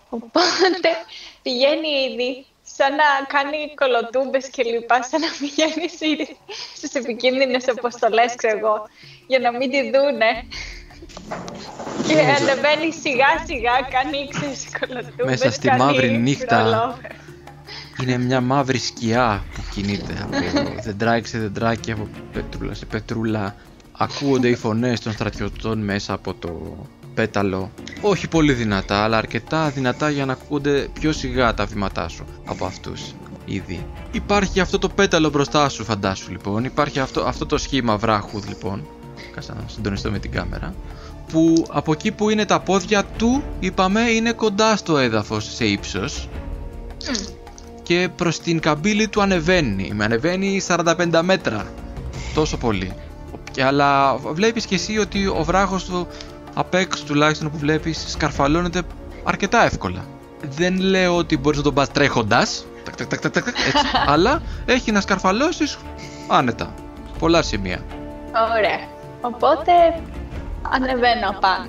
[0.09, 0.89] Οπότε
[1.41, 6.37] πηγαίνει ήδη σαν να κάνει κολοτούμπες και λοιπά, σαν να πηγαίνει ήδη
[6.75, 8.87] στις επικίνδυνες αποστολές, ξέρω εγώ,
[9.27, 10.47] για να μην τη δούνε.
[12.07, 16.63] Και ανεβαίνει σιγά σιγά, κάνει ξέρεις κολοτούμπες, Μέσα στη κάνει μαύρη νύχτα.
[16.63, 17.11] ρολόβερ.
[18.01, 20.37] Είναι μια μαύρη σκιά που κινείται από
[20.85, 23.55] δεντράκι σε δεντράκι, από πετρούλα σε πετρούλα.
[23.97, 26.77] Ακούγονται οι φωνές των στρατιωτών μέσα από το
[27.13, 27.71] πέταλο.
[28.01, 32.65] Όχι πολύ δυνατά, αλλά αρκετά δυνατά για να ακούγονται πιο σιγά τα βήματά σου από
[32.65, 33.01] αυτούς
[33.45, 33.85] ήδη.
[34.11, 36.63] Υπάρχει αυτό το πέταλο μπροστά σου, φαντάσου λοιπόν.
[36.63, 38.87] Υπάρχει αυτό, αυτό το σχήμα βράχου λοιπόν.
[39.35, 40.73] Κάτσε να συντονιστώ με την κάμερα.
[41.31, 46.29] Που από εκεί που είναι τα πόδια του, είπαμε, είναι κοντά στο έδαφος σε ύψος
[47.83, 49.91] και προς την καμπύλη του ανεβαίνει.
[49.93, 51.65] Με ανεβαίνει 45 μέτρα.
[52.33, 52.93] Τόσο πολύ.
[53.51, 56.07] Και, αλλά βλέπεις και εσύ ότι ο βράχος του
[56.53, 58.81] απ' έξω τουλάχιστον που βλέπεις σκαρφαλώνεται
[59.23, 60.05] αρκετά εύκολα.
[60.49, 64.41] Δεν λέω ότι μπορείς να τον πας τρέχοντας, τακ, τακ, τακ, τακ, τακ, έτσι, αλλά
[64.65, 65.77] έχει να σκαρφαλώσεις
[66.27, 66.73] άνετα.
[67.19, 67.79] Πολλά σημεία.
[68.57, 68.79] Ωραία.
[69.21, 69.71] Οπότε
[70.71, 71.67] ανεβαίνω πάνω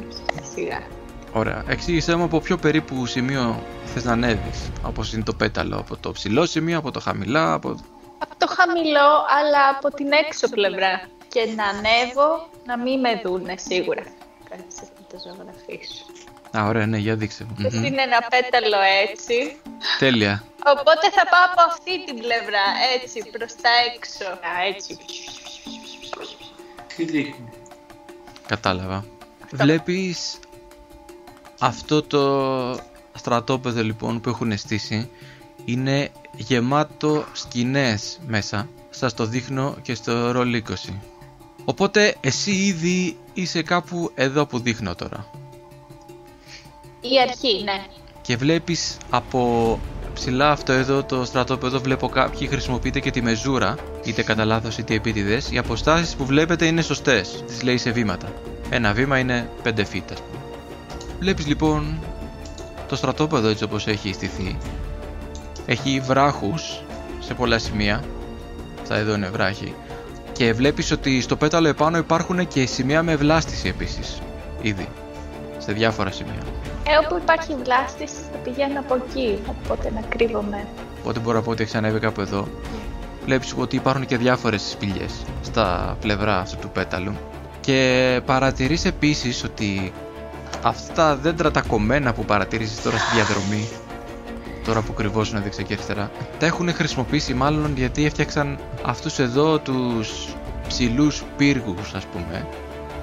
[0.55, 0.83] σιγά.
[1.33, 1.65] Ωραία.
[1.69, 4.71] Εξήγησέ μου από ποιο περίπου σημείο θες να ανέβεις.
[4.83, 5.79] Όπως είναι το πέταλο.
[5.79, 7.69] Από το ψηλό σημείο, από το χαμηλά, από...
[8.19, 11.01] Από το χαμηλό, αλλά από την έξω πλευρά.
[11.29, 14.03] Και να ανέβω, να μην με δούνε σίγουρα.
[14.49, 16.05] Κάτσε να το ζωγραφίσω.
[16.57, 17.55] Α, ωραία, ναι, για δείξε μου.
[17.59, 17.73] Mm-hmm.
[17.73, 17.85] Μμμ.
[17.85, 19.57] Είναι ένα πέταλο έτσι.
[19.99, 20.45] Τέλεια.
[20.75, 24.27] Οπότε θα πάω από αυτή την πλευρά, έτσι, προς τα έξω.
[24.31, 24.99] Α, έτσι.
[26.97, 27.49] Τι δείχνει;
[28.47, 29.05] Κατάλαβα.
[29.53, 30.39] Βλέπεις
[31.59, 32.79] αυτό το
[33.15, 35.11] στρατόπεδο λοιπόν που έχουν στήσει
[35.65, 38.69] είναι γεμάτο σκηνές μέσα.
[38.91, 40.93] Σας το δείχνω και στο ρολ 20.
[41.65, 45.31] Οπότε εσύ ήδη είσαι κάπου εδώ που δείχνω τώρα.
[47.01, 47.85] Η αρχή, ναι.
[48.23, 49.81] Και βλέπεις από
[50.17, 53.75] ψηλά αυτό εδώ το στρατόπεδο βλέπω κάποιοι χρησιμοποιείτε και τη μεζούρα.
[54.05, 55.51] Είτε κατά λάθος είτε επίτηδες.
[55.51, 58.29] Οι αποστάσεις που βλέπετε είναι σωστές τις λέει σε βήματα.
[58.71, 60.41] Ένα βήμα είναι 5 feet ας πούμε.
[61.19, 61.99] Βλέπεις λοιπόν
[62.89, 64.57] το στρατόπεδο έτσι όπως έχει στηθεί.
[65.67, 66.83] Έχει βράχους
[67.21, 68.05] σε πολλά σημεία.
[68.83, 69.75] Αυτά εδώ είναι βράχοι.
[70.33, 74.19] Και βλέπεις ότι στο πέταλο επάνω υπάρχουν και σημεία με βλάστηση επίσης
[74.63, 74.89] ήδη
[75.59, 76.43] σε διάφορα σημεία
[76.89, 80.67] Ε, όπου υπάρχει βλάστηση θα πηγαίνω από εκεί, οπότε να κρύβομαι.
[81.01, 82.49] Οπότε μπορώ να πω ότι έχεις ανέβει κάπου εδώ.
[83.25, 85.13] Βλέπεις ότι υπάρχουν και διάφορες σπηλιές
[85.43, 87.17] στα πλευρά αυτού του πέταλου.
[87.61, 89.93] Και παρατηρείς επίσης ότι
[90.63, 93.69] αυτά τα δέντρα τα κομμένα που παρατηρήσεις τώρα στη διαδρομή
[94.65, 100.35] τώρα που κρυβώσουν δεξιά και αριστερά τα έχουν χρησιμοποιήσει μάλλον γιατί έφτιαξαν αυτούς εδώ τους
[100.69, 102.47] ψηλούς πύργους ας πούμε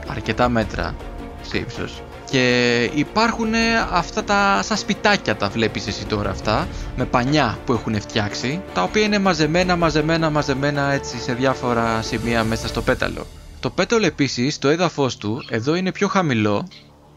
[0.08, 0.96] αρκετά μέτρα
[1.42, 2.02] σε ύψος
[2.34, 3.54] και υπάρχουν
[3.92, 8.84] αυτά τα σαν σπιτάκια τα βλέπεις εσύ τώρα αυτά με πανιά που έχουν φτιάξει τα
[8.84, 13.28] οποία είναι μαζεμένα μαζεμένα μαζεμένα έτσι σε διάφορα σημεία μέσα στο πέταλο.
[13.60, 16.68] Το πέταλο επίσης το έδαφος του εδώ είναι πιο χαμηλό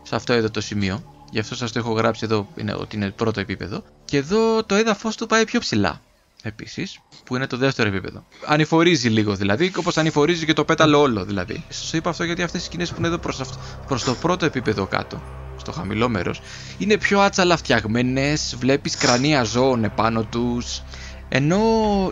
[0.03, 1.03] σε αυτό εδώ το σημείο.
[1.31, 3.83] Γι' αυτό σας το έχω γράψει εδώ είναι, ότι είναι πρώτο επίπεδο.
[4.05, 6.01] Και εδώ το έδαφος του πάει πιο ψηλά
[6.43, 8.25] επίσης, που είναι το δεύτερο επίπεδο.
[8.47, 11.65] Ανηφορίζει λίγο δηλαδή, όπως ανηφορίζει και το πέταλο όλο δηλαδή.
[11.69, 13.41] Σας είπα αυτό γιατί αυτές οι σκηνές που είναι εδώ προς
[13.87, 15.23] προς το πρώτο επίπεδο κάτω,
[15.57, 16.41] στο χαμηλό μέρος,
[16.79, 20.83] είναι πιο άτσαλα φτιαγμένε, βλέπεις κρανία ζώων επάνω τους.
[21.29, 21.61] Ενώ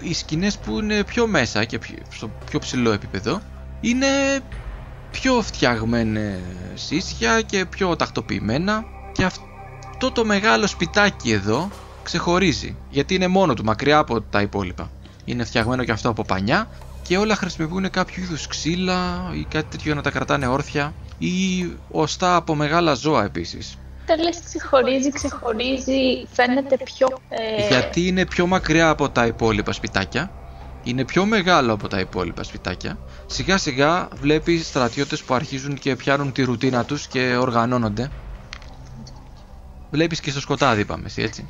[0.02, 3.42] οι σκηνές που είναι πιο μέσα και πιο, στο πιο ψηλό επίπεδο
[3.80, 4.06] είναι
[5.10, 6.40] πιο φτιαγμένε
[6.88, 11.70] ίσια και πιο τακτοποιημένα και αυτό το μεγάλο σπιτάκι εδώ
[12.04, 14.90] ξεχωρίζει γιατί είναι μόνο του μακριά από τα υπόλοιπα.
[15.24, 16.68] Είναι φτιαγμένο και αυτό από πανιά
[17.02, 21.66] και όλα χρησιμοποιούν κάποιο είδους ξύλα ή κάτι τέτοιο για να τα κρατάνε όρθια ή
[21.90, 23.78] οστά από μεγάλα ζώα επίσης.
[24.06, 27.06] Τα λες ξεχωρίζει, ξεχωρίζει, φαίνεται πιο...
[27.28, 27.66] Ε...
[27.66, 30.30] Γιατί είναι πιο μακριά από τα υπόλοιπα σπιτάκια,
[30.82, 32.98] είναι πιο μεγάλο από τα υπόλοιπα σπιτάκια.
[33.26, 38.10] Σιγά σιγά βλέπεις στρατιώτες που αρχίζουν και πιάνουν τη ρουτίνα τους και οργανώνονται.
[39.94, 41.46] Βλέπεις και στο σκοτάδι είπαμε εσύ έτσι.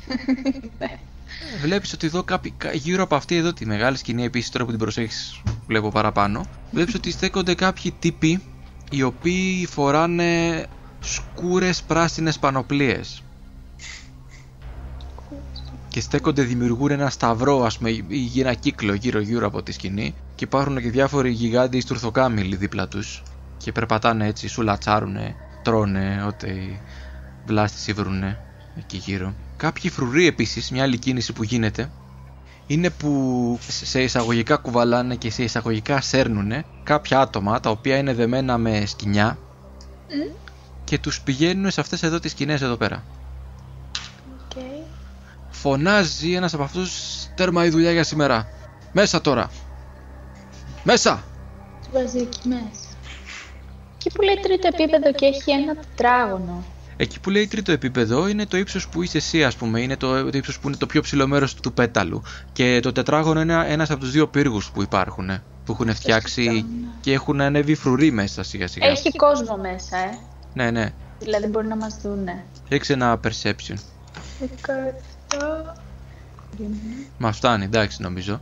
[1.63, 4.69] Βλέπεις ότι εδώ κάποιοι, κα- γύρω από αυτή εδώ τη μεγάλη σκηνή επίσης τώρα που
[4.69, 8.41] την προσέχεις βλέπω παραπάνω Βλέπεις ότι στέκονται κάποιοι τύποι
[8.91, 10.65] οι οποίοι φοράνε
[10.99, 13.23] σκούρες πράσινες πανοπλίες
[15.87, 20.43] και στέκονται, δημιουργούν ένα σταυρό, ας πούμε, ή ένα κύκλο γύρω-γύρω από τη σκηνή και
[20.43, 23.23] υπάρχουν και διάφοροι γιγάντιοι στουρθοκάμιλοι δίπλα τους
[23.57, 26.47] και περπατάνε έτσι, σουλατσάρουνε, τρώνε ό,τι
[27.45, 28.39] βλάστηση βρουνε
[28.77, 29.33] εκεί γύρω.
[29.57, 31.89] Κάποιοι φρουροί επίσης, μια άλλη κίνηση που γίνεται,
[32.67, 38.57] είναι που σε εισαγωγικά κουβαλάνε και σε εισαγωγικά σέρνουνε κάποια άτομα τα οποία είναι δεμένα
[38.57, 39.37] με σκοινιά
[40.83, 43.03] και τους πηγαίνουν σε αυτές εδώ τις σκηνές εδώ πέρα.
[44.33, 44.61] Οκ.
[45.49, 46.91] Φωνάζει ένας από αυτούς
[47.35, 48.47] τέρμα η δουλειά για σήμερα.
[48.91, 49.49] Μέσα τώρα.
[50.83, 51.23] Μέσα.
[51.83, 52.87] Του βάζει εκεί μέσα.
[53.95, 56.63] Εκεί που λέει τρίτο επίπεδο και έχει ένα τετράγωνο.
[56.97, 59.81] Εκεί που λέει τρίτο επίπεδο είναι το ύψος που είσαι εσύ ας πούμε.
[59.81, 62.21] Είναι το, το ύψος που είναι το πιο ψηλό μέρος του πέταλου.
[62.53, 65.29] Και το τετράγωνο είναι ένας από τους δύο πύργους που υπάρχουν.
[65.65, 66.65] Που έχουν φτιάξει
[67.01, 68.87] και έχουν ανέβει φρουροί μέσα σιγά σιγά.
[68.87, 70.17] Έχει κόσμο μέσα, ε.
[70.53, 70.93] Ναι, ναι.
[71.19, 72.43] Δηλαδή μπορεί να μας δούνε.
[72.69, 73.75] Ρίξε ένα perception.
[75.35, 75.75] 17.
[77.17, 78.41] Μα φτάνει, εντάξει νομίζω.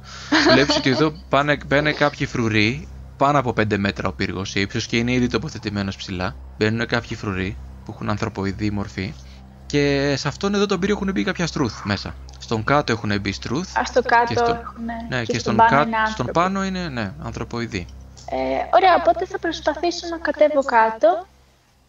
[0.53, 2.87] Βλέπεις ότι εδώ πάνε, μπαίνουν κάποιοι φρουροί,
[3.17, 6.35] πάνω από 5 μέτρα ο πύργος σε ύψος και είναι ήδη τοποθετημένος ψηλά.
[6.57, 9.13] Μπαίνουν κάποιοι φρουροί που έχουν ανθρωποειδή μορφή.
[9.65, 12.15] Και σε αυτόν εδώ τον πύργο έχουν μπει κάποια στρούθ μέσα.
[12.39, 13.77] Στον κάτω έχουν μπει στρούθ.
[13.77, 14.93] Α το κάτω Και στο- έχουνε.
[15.09, 16.31] Ναι, και, στον, πάνω κάτω, είναι στον άνθρωποι.
[16.31, 17.85] πάνω είναι ναι, ανθρωποειδή.
[18.29, 18.35] Ε,
[18.75, 21.27] ωραία, οπότε θα προσπαθήσω να κατέβω κάτω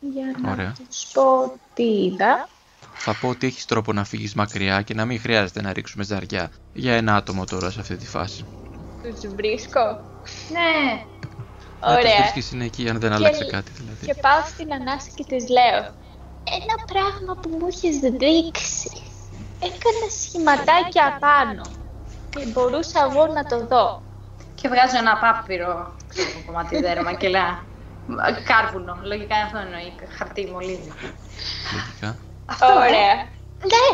[0.00, 0.72] για να Ωραία.
[0.88, 2.48] τους πω τι είδα.
[2.96, 6.50] Θα πω ότι έχεις τρόπο να φύγεις μακριά και να μην χρειάζεται να ρίξουμε ζαριά
[6.72, 8.44] για ένα άτομο τώρα σε αυτή τη φάση.
[9.02, 9.80] Τους βρίσκω.
[10.52, 11.33] Ναι, Να τους
[11.86, 12.16] Ωραία.
[12.18, 14.06] βρίσκεις είναι εκεί, αν δεν άλλαξε κάτι δηλαδή.
[14.06, 15.82] Και πάω στην Ανάση και της λέω
[16.58, 18.90] Ένα πράγμα που μου έχεις δείξει
[19.58, 21.62] Έκανε σχηματάκια απάνω
[22.30, 24.02] Και μπορούσα εγώ να το δω
[24.54, 27.58] και βγάζω ένα πάπυρο ξέρω, κομμάτι δέρμα και λέω
[28.44, 28.98] κάρβουνο.
[29.02, 30.92] Λογικά αυτό εννοεί, χαρτί μολύβι.
[31.74, 32.18] Λογικά.
[32.46, 32.72] Αυτό, ε.
[32.72, 33.14] Ωραία
[33.70, 33.86] Ναι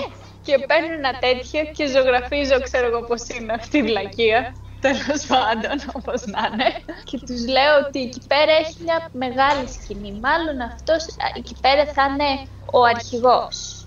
[0.42, 5.76] Και παίρνω ένα τέτοιο και ζωγραφίζω ξέρω εγώ πως είναι αυτή η βλακεία Τέλος πάντων,
[5.92, 6.70] όπως να είναι.
[7.04, 10.20] Και τους λέω ότι εκεί πέρα έχει μια μεγάλη σκηνή.
[10.20, 11.06] Μάλλον αυτός
[11.36, 13.86] εκεί πέρα θα είναι ο αρχηγός.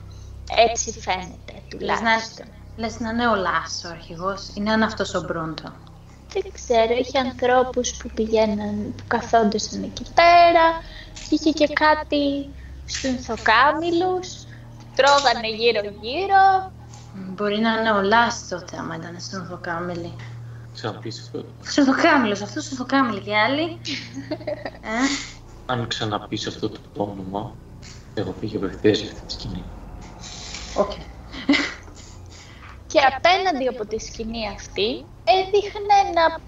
[0.55, 2.45] Έτσι φαίνεται Λες να, τουλάχιστον.
[2.75, 5.71] λες να είναι ο Λάς ο αρχηγός, είναι αν αυτός ο Μπρόντο;
[6.33, 10.65] Δεν ξέρω, είχε ανθρώπους που πηγαίναν, που καθόντουσαν εκεί πέρα.
[11.29, 12.49] Είχε και κάτι
[12.85, 14.27] στυνθοκάμιλους,
[14.77, 16.71] που τρώγανε γύρω-γύρω.
[17.13, 20.15] Μπορεί να είναι ο Λάς τότε, άμα ήταν στον Θοκάμιλι.
[20.84, 21.45] Ξαναπείς αυτό.
[21.61, 23.63] Στον Θοκάμιλος, αυτός ο Θοκάμιλι και άλλοι.
[24.81, 25.07] ε,
[25.65, 27.57] Αν ξαναπείς αυτό το όνομα,
[28.13, 29.73] εγώ πήγε απευθείας για αυτή τη σκηνή.
[30.73, 30.91] οκ.
[32.86, 36.43] Και απέναντι από τη σκηνή αυτή έδειχνε να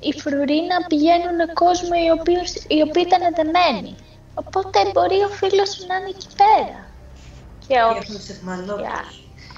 [0.00, 3.96] οι φρουροί να πηγαίνουν κόσμο οι οποίοι, οι οποίοι ήταν δεμένοι.
[4.34, 6.96] Οπότε μπορεί ο φίλος σου να είναι εκεί πέρα.
[7.66, 8.22] Και Και όχι.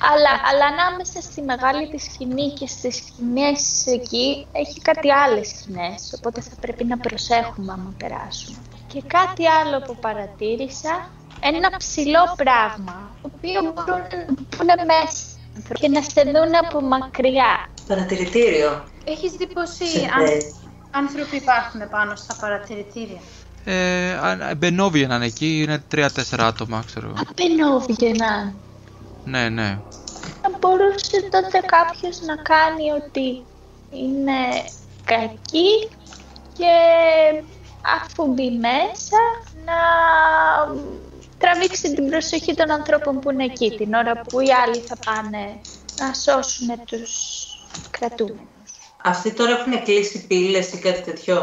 [0.00, 0.10] Έχουν τους εχμαλώτους.
[0.10, 6.14] Αλλά, αλλά ανάμεσα στη μεγάλη της σκηνή και στις σκηνές εκεί έχει κάτι άλλες σκηνές,
[6.18, 8.58] οπότε θα πρέπει να προσέχουμε άμα περάσουμε.
[8.86, 15.22] Και κάτι άλλο που παρατήρησα, ένα ψηλό πράγμα, το οποίο μπορούν να πούνε μέσα
[15.80, 17.68] και να σε δουν από μακριά.
[17.86, 18.84] Παρατηρητήριο.
[19.04, 20.54] Έχεις δει πόσοι Σε αν- θες.
[20.90, 23.20] άνθρωποι υπάρχουν πάνω στα παρατηρητήρια;
[23.64, 27.16] Ε, αν- μπαινόβγαιναν εκεί, είναι 3-4 άτομα, ξέρω εγώ.
[29.24, 29.48] Απενόβγαιναν.
[29.48, 29.78] Ναι, ναι.
[30.42, 33.44] Θα μπορούσε τότε κάποιος να κάνει ότι
[33.90, 34.64] είναι
[35.04, 35.88] κακή
[36.58, 36.74] και
[38.02, 39.18] αφού μπει μέσα
[39.64, 39.78] να
[41.38, 45.60] τραβήξει την προσοχή των ανθρώπων που είναι εκεί την ώρα που οι άλλοι θα πάνε
[45.98, 47.12] να σώσουν τους
[47.90, 48.72] κρατούμενους.
[49.02, 51.34] Αυτοί τώρα έχουν κλείσει πύλες ή κάτι τέτοιο.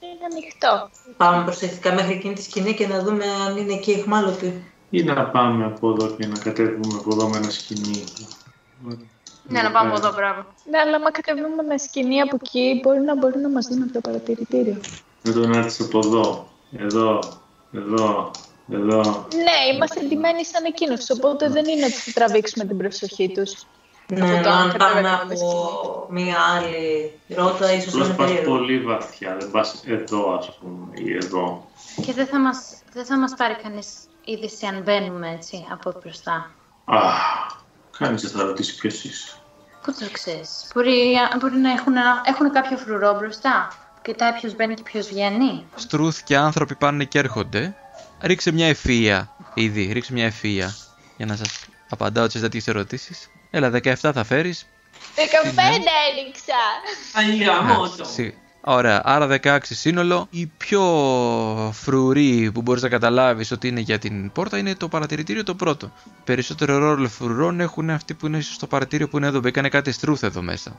[0.00, 0.90] Είναι ανοιχτό.
[1.16, 4.73] Πάμε προσεκτικά μέχρι εκείνη τη σκηνή και να δούμε αν είναι εκεί εχμάλωτοι.
[4.96, 8.04] Ή να πάμε από εδώ και να κατέβουμε από εδώ με ένα σκηνή.
[9.48, 10.44] Ναι, να πάμε εδώ, μπράβο.
[10.70, 13.92] Ναι, αλλά άμα κατεβούμε με σκηνή από εκεί μπορεί να μπορούν να μας δουν από
[13.92, 14.80] το παρατηρητήριο.
[15.22, 16.46] Με τον έρθεις από εδώ,
[16.78, 17.18] εδώ,
[17.72, 18.30] εδώ,
[18.72, 19.00] εδώ.
[19.34, 23.66] Ναι, είμαστε εντυμένοι σαν εκείνους, οπότε δεν είναι ότι θα τραβήξουμε την προσοχή τους.
[24.12, 28.06] Ναι, Αυτό το αν αν πάμε κατεβαίνουμε με από μία άλλη ρότα, ίσως να Απλώς
[28.06, 28.56] είναι πας περίεργο.
[28.56, 31.66] πολύ βαθιά, δεν πας εδώ ας πούμε ή εδώ.
[32.06, 33.88] Και δεν θα μας, δεν θα μας πάρει κανείς
[34.24, 36.50] είδηση αν μπαίνουμε έτσι από μπροστά.
[36.84, 37.16] Αχ,
[37.98, 39.32] κανείς δεν θα ρωτήσει ποιος είσαι.
[39.82, 40.70] Πού το ξέρεις.
[40.74, 43.68] Μπορεί, μπορεί να έχουν, ένα- έχουν κάποιο φρουρό μπροστά.
[44.02, 45.66] Κοιτάει ποιος μπαίνει και ποιος βγαίνει.
[45.74, 47.74] Στρούθ και άνθρωποι πάνε και έρχονται.
[48.20, 49.22] Ρίξε μια ευφυΐα
[49.54, 50.68] ήδη, ρίξε μια ευφυΐα
[51.16, 53.28] για να σας απαντάω σε τέτοιες ερωτήσεις.
[53.50, 54.66] Έλα, 17 θα φέρεις.
[55.14, 56.54] 15 έριξα.
[57.14, 58.04] Αγία Α, μότο.
[58.04, 58.34] σι-
[58.66, 60.26] Ωραία, άρα 16 σύνολο.
[60.30, 60.80] Η πιο
[61.72, 65.92] φρουρή που μπορείς να καταλάβεις ότι είναι για την πόρτα είναι το παρατηρητήριο το πρώτο.
[66.24, 69.38] Περισσότερο ρόλο φρουρών έχουν αυτοί που είναι στο παρατηρητήριο που είναι εδώ.
[69.40, 70.76] Μπήκανε κάτι στρούθ εδώ μέσα.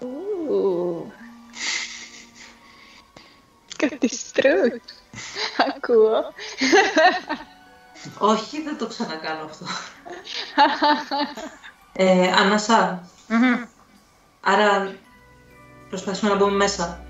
[0.00, 1.12] Ου.
[3.76, 4.82] Κάτι στρούτ.
[5.76, 6.32] Ακούω.
[8.18, 9.66] Όχι, δεν το ξανακάνω αυτό.
[11.92, 13.64] ε, Ανασά, Μμμ.
[14.40, 14.94] άρα
[15.88, 17.03] προσπαθήσουμε να μπούμε μέσα.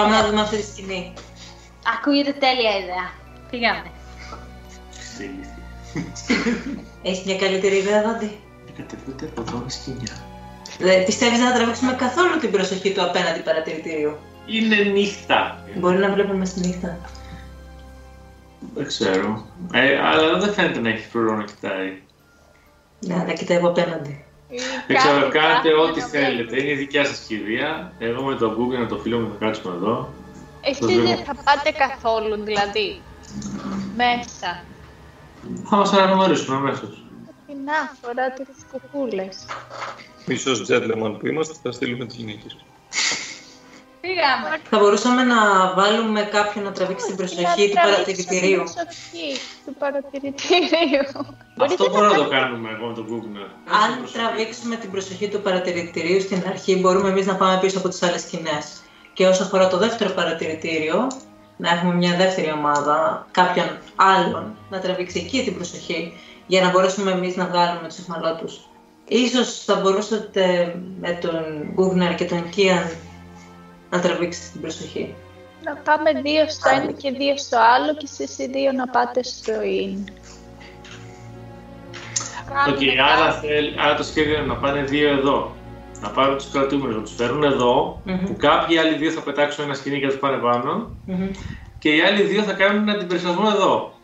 [0.00, 1.12] Πάμε να δούμε αυτή τη σκηνή.
[1.96, 3.06] Ακούγεται τέλεια ιδέα.
[3.50, 3.90] Πήγαμε.
[7.02, 8.38] Έχεις μια καλύτερη ιδέα, Δόντι;
[8.76, 10.14] Κατεβούνται από εδώ με σκηνιά.
[10.78, 15.64] Δεν πιστεύεις να τραβήξουμε καθόλου την προσοχή του απέναντι παρατηρητήριου; Είναι νύχτα.
[15.76, 16.98] Μπορεί να βλέπουμε στη νύχτα.
[18.74, 19.46] Δεν ξέρω.
[19.72, 22.02] Ε, αλλά δεν φαίνεται να έχει φρουρό να κοιτάει.
[23.00, 24.24] Ναι, να κοιτάει από απέναντι.
[24.86, 26.18] Δεν ξέρω, Κάτι κάντε ψάχνει ό,τι να βρει.
[26.18, 26.62] θέλετε.
[26.62, 27.92] Είναι η δικιά σας κηδεία.
[27.98, 30.12] Εγώ με το Google, το φίλο μου θα κάτσουμε εδώ.
[30.60, 33.00] Εσείς δεν θα πάτε καθόλου, δηλαδή.
[33.96, 34.64] Μέσα.
[35.64, 37.04] Θα μας αναγνωρίσουμε αμέσως.
[37.46, 39.46] Την άφορα τις κουκούλες.
[40.26, 42.56] Μισός gentleman που είμαστε, θα στείλουμε τις γυναίκες.
[44.00, 44.48] Πήγαμε.
[44.70, 45.38] Θα μπορούσαμε να
[45.74, 48.64] βάλουμε κάποιον να τραβήξει την προσοχή Να του τραβήξω παρατηρητηρίου.
[48.64, 49.28] Την προσοχή
[49.64, 51.06] του παρατηρητηρίου.
[51.60, 53.50] Αυτό μπορούμε να το κάνουμε εγώ με το Google.
[53.82, 58.02] Αν τραβήξουμε την προσοχή του παρατηρητηρίου στην αρχή, μπορούμε εμείς να πάμε πίσω από τις
[58.02, 58.82] άλλες σκηνές.
[59.12, 61.06] Και όσο αφορά το δεύτερο παρατηρητήριο,
[61.56, 66.12] να έχουμε μια δεύτερη ομάδα κάποιων άλλων να τραβήξει εκεί την προσοχή,
[66.46, 68.60] για να μπορέσουμε εμείς να βγάλουμε τους εχμαλώτους.
[69.08, 72.90] Ίσως θα μπορούσατε με τον Γκούναρ και τον Κίαν
[73.90, 75.14] να τραβήξετε την προσοχή.
[75.64, 79.22] Να πάμε δύο στο ένα και δύο στο άλλο και εσείς οι δύο να πάτε
[79.22, 80.12] στο in.
[82.68, 82.78] OK,
[83.16, 85.54] άρα, θέλ- άρα το σχέδιο είναι να πάνε δύο εδώ.
[86.00, 88.18] Να πάρουν τους κρατούμενους, να τους φέρουν εδώ, Μμμ.
[88.26, 90.90] που κάποιοι άλλοι δύο θα πετάξουν ένα σκηνή και θα τους πάνε πάνω.
[91.06, 91.30] Μμμ.
[91.78, 93.94] Και οι άλλοι δύο θα κάνουν ένα αντιπεριστασμό εδώ.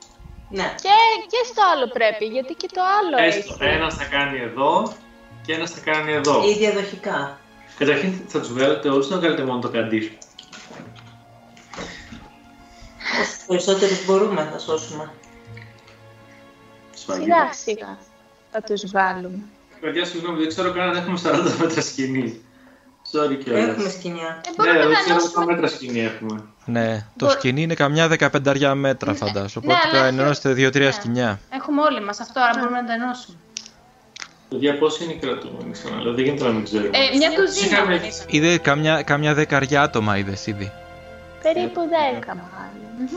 [0.50, 0.62] Ναι.
[0.82, 0.88] Και,
[1.26, 3.74] και στο άλλο πρέπει, γιατί και το άλλο Έστω, έχει.
[3.74, 4.92] ένας θα κάνει εδώ
[5.46, 6.42] και ένας θα κάνει εδώ.
[6.48, 7.38] Ή διαδοχικά.
[7.78, 10.18] Καταρχήν θα τους βγάλετε όλου, να βγάλετε μόνο το καντί.
[13.20, 15.10] Όσους περισσότερους μπορούμε να σώσουμε.
[16.94, 17.98] Σιγά σιγά
[18.50, 19.38] θα τους βάλουμε.
[19.80, 22.40] Παιδιά, συγγνώμη, δεν ξέρω καν αν έχουμε 40 μέτρα σκηνή.
[23.12, 23.68] Sorry κιόλας.
[23.68, 24.40] Έχουμε σκηνιά.
[24.44, 25.44] Ε, Ναι, μπορούμε δεν να ξέρω πόσα ενώσουμε...
[25.44, 26.42] μέτρα σκηνή έχουμε.
[26.64, 29.60] Ναι, το Μπο- σκηνή είναι καμιά δεκαπενταριά μέτρα φαντάσου.
[29.60, 30.92] Ναι, Οπότε αλλά θα έχει- ενώσετε δύο-τρία ναι.
[30.92, 31.40] σκηνιά.
[31.50, 33.36] Έχουμε όλοι μας αυτό, άρα μπορούμε να το ενώσουμε.
[34.48, 36.88] Παιδιά, πόσοι είναι οι κρατούμενοι ξαναλέω, δεν γίνεται να μην ξέρουμε.
[36.88, 37.66] Ε, μια κουζίνα.
[37.66, 38.26] Είχαμε- ήταν.
[38.26, 40.72] Είδε καμιά, καμιά δεκαριά άτομα είδες ήδη.
[41.42, 43.10] Περίπου 10 μάλλον.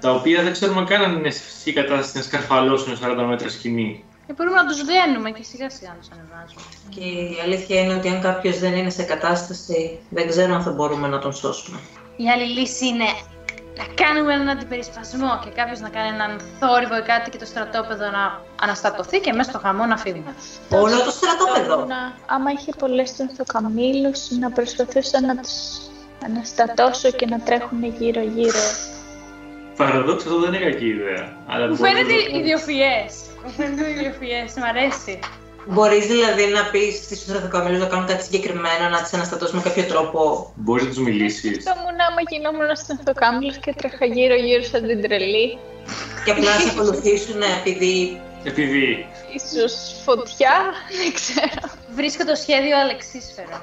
[0.00, 4.04] Τα οποία δεν ξέρουμε καν αν είναι σε φυσική κατάσταση να σκαρφαλώσουν 40 μέτρα σκηνή.
[4.26, 6.62] Και μπορούμε να τους δένουμε και σιγά σιγά να τους ανεβάζουμε.
[6.88, 10.70] Και η αλήθεια είναι ότι αν κάποιος δεν είναι σε κατάσταση, δεν ξέρω αν θα
[10.70, 11.78] μπορούμε να τον σώσουμε.
[12.16, 13.04] Η άλλη λύση είναι
[13.76, 18.04] να κάνουμε έναν αντιπερισπασμό και κάποιος να κάνει έναν θόρυβο ή κάτι και το στρατόπεδο
[18.10, 20.34] να αναστατωθεί και μέσα στο χαμό να φύγουμε.
[20.70, 21.84] Όλο το στρατόπεδο.
[21.84, 21.96] Να,
[22.34, 25.54] άμα είχε πολλές τενθοκαμήλους, να προσπαθούσα να τους
[26.24, 28.60] αναστατώσω και να τρέχουν γύρω-γύρω.
[29.76, 31.36] Παραδόξω αυτό δεν είναι κακή ιδέα.
[31.46, 32.42] Αλλά Μου μπορούμε φαίνεται να το κάνουμε.
[32.42, 33.14] ιδιοφυές.
[33.44, 35.18] Μου φαίνεται ιδιοφυές, μ' αρέσει.
[35.68, 39.84] Μπορείς δηλαδή να πεις στι στρατοκαμίλου να κάνουν κάτι συγκεκριμένο, να τις αναστατώσουμε με κάποιο
[39.92, 41.40] τρόπο; Μπορείς να τους μιλήσεις.
[41.40, 45.58] Σκεφτόμουν άμα γινόμουν τενθοκάμιλος και τρέχα γύρω-γύρω σαν την τρελή.
[46.24, 48.20] Και απλά να σε ακολουθήσουν επειδή.
[48.44, 49.06] Επειδή.
[49.38, 49.72] Ίσως
[50.04, 50.56] φωτιά,
[51.00, 51.64] δεν ξέρω.
[51.94, 53.58] Βρίσκω το σχέδιο αλεξίσφαιρο.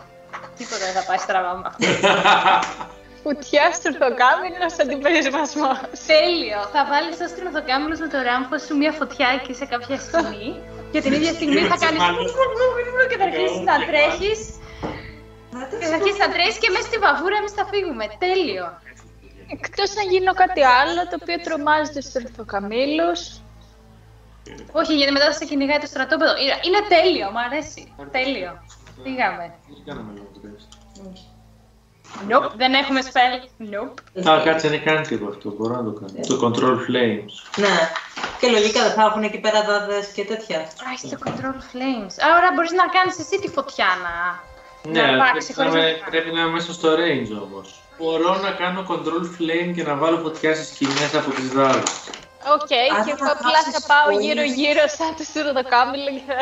[0.58, 1.86] Τίποτα δεν θα πάει στραβά με αυτό.
[3.24, 5.72] Φωτιά στο ορθοκάμιλο σαν την περισπασμό.
[6.12, 6.60] Τέλειο!
[6.74, 10.50] Θα βάλεις ω τρινοδοκάμιλο με το ράμπο σου μια φωτιά εκεί σε κάποια στιγμή.
[10.94, 12.02] Και την ίδια στιγμή θα κάνεις.
[13.10, 14.40] και θα αρχίσεις να τρέχεις.
[15.80, 18.06] Και θα αρχίσεις να τρέχεις και μέσα στη βαβούρα εμείς θα φύγουμε.
[18.26, 18.66] Τέλειο!
[19.56, 23.22] Εκτός να γίνω κάτι άλλο το οποίο τρομάζει τους ορθοκαμίλους.
[24.80, 26.32] Όχι, γιατί μετά θα σε κυνηγάει το στρατόπεδο.
[26.44, 27.82] Είναι- Είναι τέλειο, μου αρέσει.
[28.18, 28.52] Τέλειο.
[29.06, 29.46] Πήγαμε.
[29.76, 30.70] Δεν κάναμε λίγο το τεστ.
[32.30, 33.36] Nope, δεν έχουμε spell.
[33.74, 34.28] Nope.
[34.32, 35.48] Α, κάτσε, είναι κάνεις και εγώ αυτό.
[35.58, 36.14] Μπορώ να το κάνω.
[36.32, 37.34] Το control flames.
[37.64, 37.76] Ναι.
[38.40, 40.58] Και λογικά δεν θα έχουν εκεί πέρα δάδες και τέτοια.
[40.60, 42.14] Α, έχει το control flames.
[42.24, 44.14] Α, ωραία, μπορείς να κάνεις εσύ τη φωτιά να.
[44.92, 46.88] Ναι, να αλλά υπάρξει πρέπει, χωρίς να να είμαι- τη πρέπει να είμαι μέσα στο
[47.02, 47.68] range όμως.
[48.00, 51.92] Μπορώ να κάνω control flame και να βάλω φωτιά στι σκηνέ από τις δάδες.
[52.56, 54.24] Οκ, Αν και θα εγώ απλά χάσεις θα πάω πολύ.
[54.26, 56.38] γύρω-γύρω σαν τους ορθοκάμιλο και θα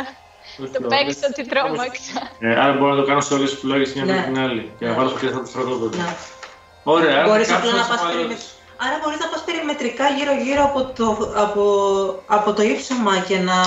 [0.58, 2.20] το παίξω ότι τρόμαξα.
[2.40, 4.14] Ε, άρα μπορώ να το κάνω σε όλε τι φλόγε μια Ναι.
[4.14, 4.98] με την άλλη και να Ναι.
[4.98, 5.98] βάλω φωτιά στο στρατόπεδο.
[5.98, 6.16] Ναι.
[6.84, 8.22] Ωραία, άρα Μπορείς θα απλά να κάψω πας να πριν.
[8.28, 8.40] βάλω-
[8.86, 11.08] άρα μπορείς να πας περιμετρικά γύρω-γύρω από το,
[11.46, 11.64] από,
[12.38, 13.58] από το ύψωμα και να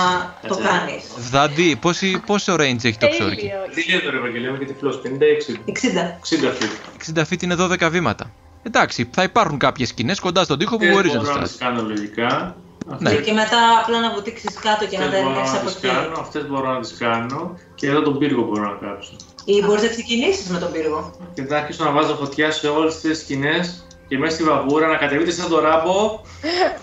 [0.47, 0.67] το Έτσι.
[0.69, 1.03] κάνεις.
[1.31, 3.61] Δάντη, πόση, πόσο range έχει το ξόρκι; Τέλειο.
[3.75, 6.19] Τι λέει το Ευαγγελίο είμαι και τυφλός, 56, 60.
[6.29, 6.73] 60 feet.
[6.97, 8.31] 60 feet είναι 12 βήματα.
[8.63, 11.47] Εντάξει, θα υπάρχουν κάποιες σκηνές κοντά στον τοίχο που Αυτές μπορείς να μπορώ τις να
[11.47, 11.75] τις φτάσεις.
[11.75, 12.55] κάνω λογικά.
[12.99, 13.13] Ναι.
[13.15, 15.75] Και μετά απλά να βουτήξεις κάτω και να Αυτές τα μπορώ ελέγξεις να από τις
[15.75, 15.87] εκεί.
[15.87, 19.15] κάνω, αυτές μπορώ να τις κάνω και εδώ τον πύργο μπορώ να κάψω.
[19.45, 21.11] Ή μπορείς να ξεκινήσεις με τον πύργο.
[21.33, 24.95] Και μετά αρχίσω να βάζω φωτιά σε όλες τις σκηνές και μέσα στη βαβούρα να
[24.95, 25.95] κατεβείτε σαν το ράμπο.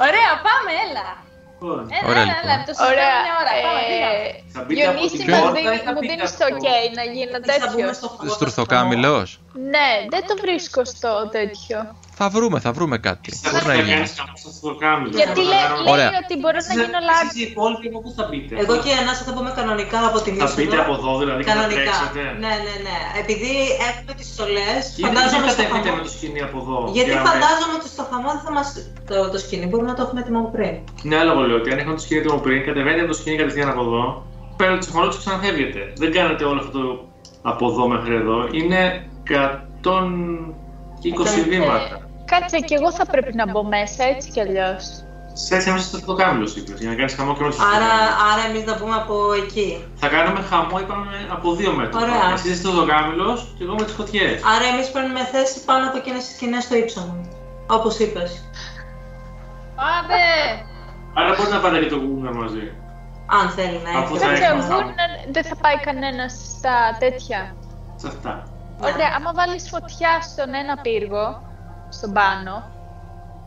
[0.06, 1.06] Ωραία, πάμε, έλα.
[1.64, 2.50] Λοιπόν, Έλα, Ωραία, έλα, λοιπόν.
[2.50, 3.14] έλα, το συζητάμε Ωραία.
[3.26, 3.52] μια ώρα.
[3.66, 4.10] Πάμε, πήγα.
[4.54, 6.46] Θα μπείτε από Διονύση, την μας πόρτα δίνει- ή θα μου μπείτε δίνεις από το
[6.48, 7.70] το- ok να γίνω Θα τέτοιος.
[7.74, 8.32] μπούμε στο φαγό.
[8.36, 9.14] Στουρθοκάμιλο.
[9.74, 11.78] Ναι, δεν το βρίσκω στο τέτοιο.
[12.14, 13.30] Θα βρούμε, θα βρούμε κάτι.
[13.52, 14.06] Μπορεί να γίνει.
[15.20, 15.64] Γιατί λέει
[16.22, 17.32] ότι μπορεί να γίνει όλα άλλα.
[18.62, 21.42] Εγώ και ένας θα πούμε κανονικά από την Θα πείτε από εδώ, δηλαδή.
[21.50, 21.96] Κανονικά.
[22.44, 22.96] Ναι, ναι, ναι.
[23.22, 23.52] Επειδή
[23.90, 24.80] έχουμε τις στολές.
[25.06, 26.78] Φαντάζομαι ότι θα με το σκηνή από εδώ.
[26.96, 28.62] Γιατί φαντάζομαι ότι στο χαμό θα μα.
[29.10, 30.74] Το, το σκηνή μπορούμε να το έχουμε έτοιμο πριν.
[31.08, 33.82] Ναι, άλλο λέω ότι αν είχαμε το σκηνή έτοιμο πριν, κατεβαίνετε το σκηνή κατευθείαν από
[33.88, 34.04] εδώ.
[34.58, 35.80] Παίρνετε τι φορέ και ξαναφεύγετε.
[36.02, 36.80] Δεν κάνετε όλο αυτό
[37.52, 38.38] από εδώ μέχρι εδώ.
[38.60, 38.80] Είναι
[39.82, 39.92] 100
[41.02, 42.00] 20 βήματα.
[42.24, 44.82] Κάτσε, και εγώ θα πρέπει να μπω μέσα, έτσι κι αλλιώς.
[45.32, 47.92] Σε έτσι μέσα στο κάβλο είπε, για να κάνεις χαμό και όλο Άρα,
[48.30, 49.84] άρα εμείς να πούμε από εκεί.
[49.94, 52.00] Θα κάνουμε χαμό, είπαμε από δύο μέτρα.
[52.00, 52.32] Ωραία.
[52.34, 54.40] Εσύ είσαι στο κάβλο και εγώ με τις φωτιές.
[54.52, 57.28] Άρα εμείς παίρνουμε θέση πάνω από εκείνες τις σκηνές στο μου.
[57.66, 58.30] Όπως είπες.
[59.76, 60.22] Πάμε!
[61.14, 62.66] Άρα μπορείς να πάρει και το Google μαζί.
[63.26, 64.18] Αν θέλει να έρθει.
[64.18, 64.34] Δεν
[65.32, 67.56] δεν θα πάει κανένας στα τέτοια.
[67.96, 68.51] Σε αυτά.
[68.82, 68.90] Ναι.
[68.92, 71.42] Ωραία, άμα βάλεις φωτιά στον ένα πύργο,
[71.96, 72.54] στον πάνω,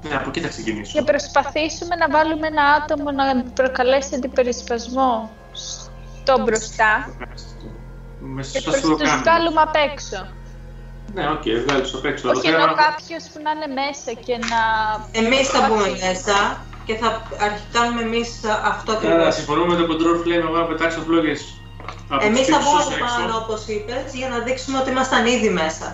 [0.02, 0.92] Ναι, από εκεί θα ξεκινήσω.
[1.00, 3.26] και προσπαθήσουμε να βάλουμε ένα άτομο να
[3.60, 5.32] προκαλέσει αντιπερισπασμό
[6.24, 6.92] στο μπροστά
[8.20, 9.22] Μέσα και στο προς τους κάμιλο.
[9.22, 10.28] βγάλουμε απ' έξω.
[11.14, 12.30] Ναι, οκ, βγάλεις το παίξω.
[12.30, 14.60] Όχι ενώ κάποιος που να είναι μέσα και να...
[15.22, 16.38] Εμείς θα μπούμε μέσα
[16.86, 17.08] και θα
[17.40, 18.30] αρχι- κάνουμε εμείς
[18.64, 19.36] αυτό Άρα, ακριβώς.
[19.36, 21.40] συμφωνούμε με το control flame, εγώ να πετάξω φλόγες
[22.10, 23.16] από Εμείς τους θα τύπους μπούμε έξω.
[23.18, 25.88] πάνω όπως είπες για να δείξουμε ότι ήμασταν ήδη μέσα.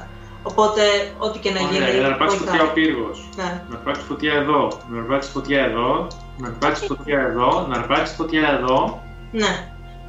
[0.44, 0.82] Οπότε
[1.26, 1.84] ό,τι και να γίνει.
[1.84, 2.58] Ωραία, να αρπάξει βοηθάει.
[2.58, 3.18] φωτιά ο πύργος.
[3.36, 3.50] Ναι.
[3.70, 6.08] Να αρπάξει φωτιά εδώ, να αρπάξει φωτιά εδώ,
[6.38, 9.02] να αρπάξει φωτιά εδώ, να αρπάξει φωτιά εδώ.
[9.32, 9.54] ναι.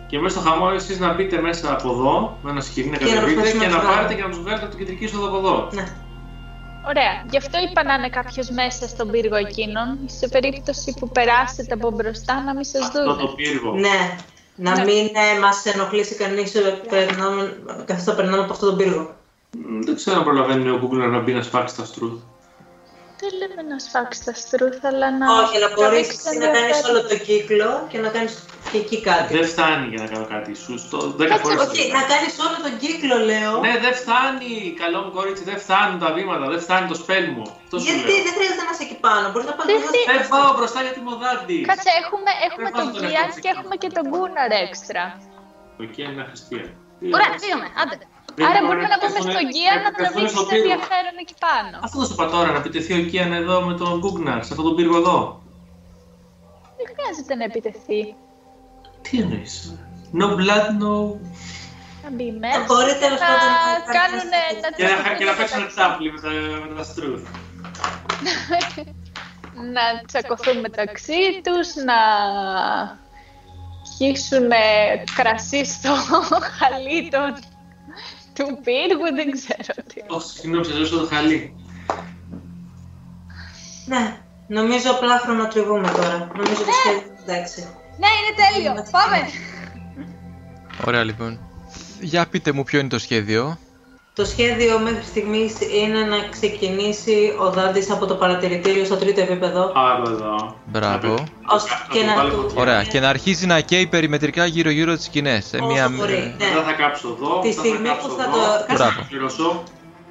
[0.09, 3.05] Και μέσα στο χαμό εσείς να μπείτε μέσα από εδώ, με ένα σκηνή να Και
[3.05, 4.21] να κατεβείτε προσπαθήσουμε και να να τους πάρετε βγάλουμε.
[4.21, 5.57] και να τους βγάλετε από την κεντρική είσοδο από εδώ.
[5.79, 5.87] ναι.
[6.91, 9.89] Ωραία, γι' αυτό είπα να είναι κάποιος μέσα στον πύργο εκείνον,
[10.19, 13.35] σε περίπτωση που περάσετε από μπροστά να μην σας Αυτό το δουν.
[13.35, 13.71] πύργο.
[13.87, 13.99] Ναι.
[14.63, 14.85] Να Ναι.
[14.85, 19.15] μην ε, μας ενοχλήσει κανείς ε, περνάμε- καθώς θα περνάμε από αυτόν τον πύργο.
[19.59, 22.13] Μ, Δεν ξέρω αν προλαβαίνει ο Google να μπει να σφάξει τα στρούθ.
[23.23, 25.27] Δεν λέμε να σφάξεις τα στρούθα, αλλά να...
[25.41, 26.91] Όχι, αλλά μπορείς τραβήξεις να κάνεις ενδιαφέρον.
[26.91, 28.33] όλο το κύκλο και να κάνεις
[28.71, 29.29] και εκεί κάτι.
[29.37, 30.51] Δεν φτάνει για να κάνω κάτι.
[30.63, 31.59] Σου στο 10 Κάτσε, φορές.
[31.67, 33.53] Όχι, να κάνεις όλο τον κύκλο λέω.
[33.67, 34.53] Ναι, δεν φτάνει.
[34.83, 37.45] Καλό μου κορίτσι, δεν φτάνουν τα βήματα, δεν φτάνει το σπέλ μου.
[37.65, 38.23] Αυτό σου Γιατί λέω.
[38.27, 40.51] δεν χρειάζεται να είσαι εκεί πάνω, μπορείς να πας Δεν μπροστά χρει- στο Δεν πάω
[40.57, 41.59] μπροστά γιατί είμαι ο Δάντη.
[41.71, 44.51] Κάτσε, έχουμε, έχουμε Δεν τον βάζω τον Κιάν εαυτό και μου έχουμε και τον Γκούναρ
[44.65, 45.05] έξτρα.
[45.77, 46.65] Το εκεί είναι χριστία.
[47.17, 47.69] Ωραία, πήγαμε.
[47.83, 47.97] Άντε.
[48.35, 50.63] Δεν Άρα μπορώ μπορούμε να πούμε καθούνε- στον Κιάν να καθούνε τραβήξει στο το πύργο.
[50.71, 51.75] ενδιαφέρον εκεί πάνω.
[51.87, 54.65] Αυτό θα σου είπα τώρα, να επιτεθεί ο Κίαν εδώ με τον Γκούγκναρ, σε αυτόν
[54.69, 55.19] τον πύργο εδώ.
[56.79, 58.01] Δεν χρειάζεται να επιτεθεί.
[59.05, 59.55] Τι εννοείς;
[60.21, 60.95] No blood, no.
[62.05, 62.61] Να μπει μέσα.
[62.69, 63.51] μπορεί τέλος να πάντων
[63.87, 66.31] να κάνουν κάνεις- να Και να, τσακωθούν και να παίξουν μεταξύ- τάπλι με τα,
[66.69, 67.23] με τα στρούθ.
[69.77, 71.99] να τσακωθούν μεταξύ τους, να
[73.97, 74.49] χύσουν
[75.17, 75.93] κρασί στο
[76.59, 77.37] χαλί των-
[78.35, 80.01] του πύργου, δεν ξέρω τι.
[80.07, 81.55] Όχι, συγγνώμη, σε ζήσω το χαλί.
[83.87, 86.31] Ναι, νομίζω απλά χρονοτριβούμε τώρα.
[86.37, 87.61] Νομίζω το σχέδιο εντάξει.
[87.99, 88.87] Ναι, είναι τέλειο.
[88.91, 89.17] Πάμε.
[90.87, 91.41] Ωραία λοιπόν.
[92.01, 93.59] Για πείτε μου ποιο είναι το σχέδιο.
[94.15, 95.53] Το σχέδιο μέχρι στιγμής
[95.83, 99.73] είναι να ξεκινήσει ο Δάντης από το παρατηρητήριο στο τρίτο επίπεδο.
[99.75, 100.57] Άρα εδώ.
[100.65, 101.25] Μπράβο.
[101.47, 102.51] Ώστε και να του...
[102.55, 102.85] Ωραία.
[102.85, 105.45] Και να αρχίσει να καίει περιμετρικά γύρω-γύρω τις σκηνές.
[105.47, 105.89] Σε Όσο μία.
[105.89, 106.13] μπορεί.
[106.39, 106.47] Ναι.
[106.47, 107.39] Μετά θα κάψω εδώ.
[107.41, 109.07] Τη μετά στιγμή κάψω που θα εδώ, το- θα Μπράβο.
[109.09, 109.63] πληρώσω.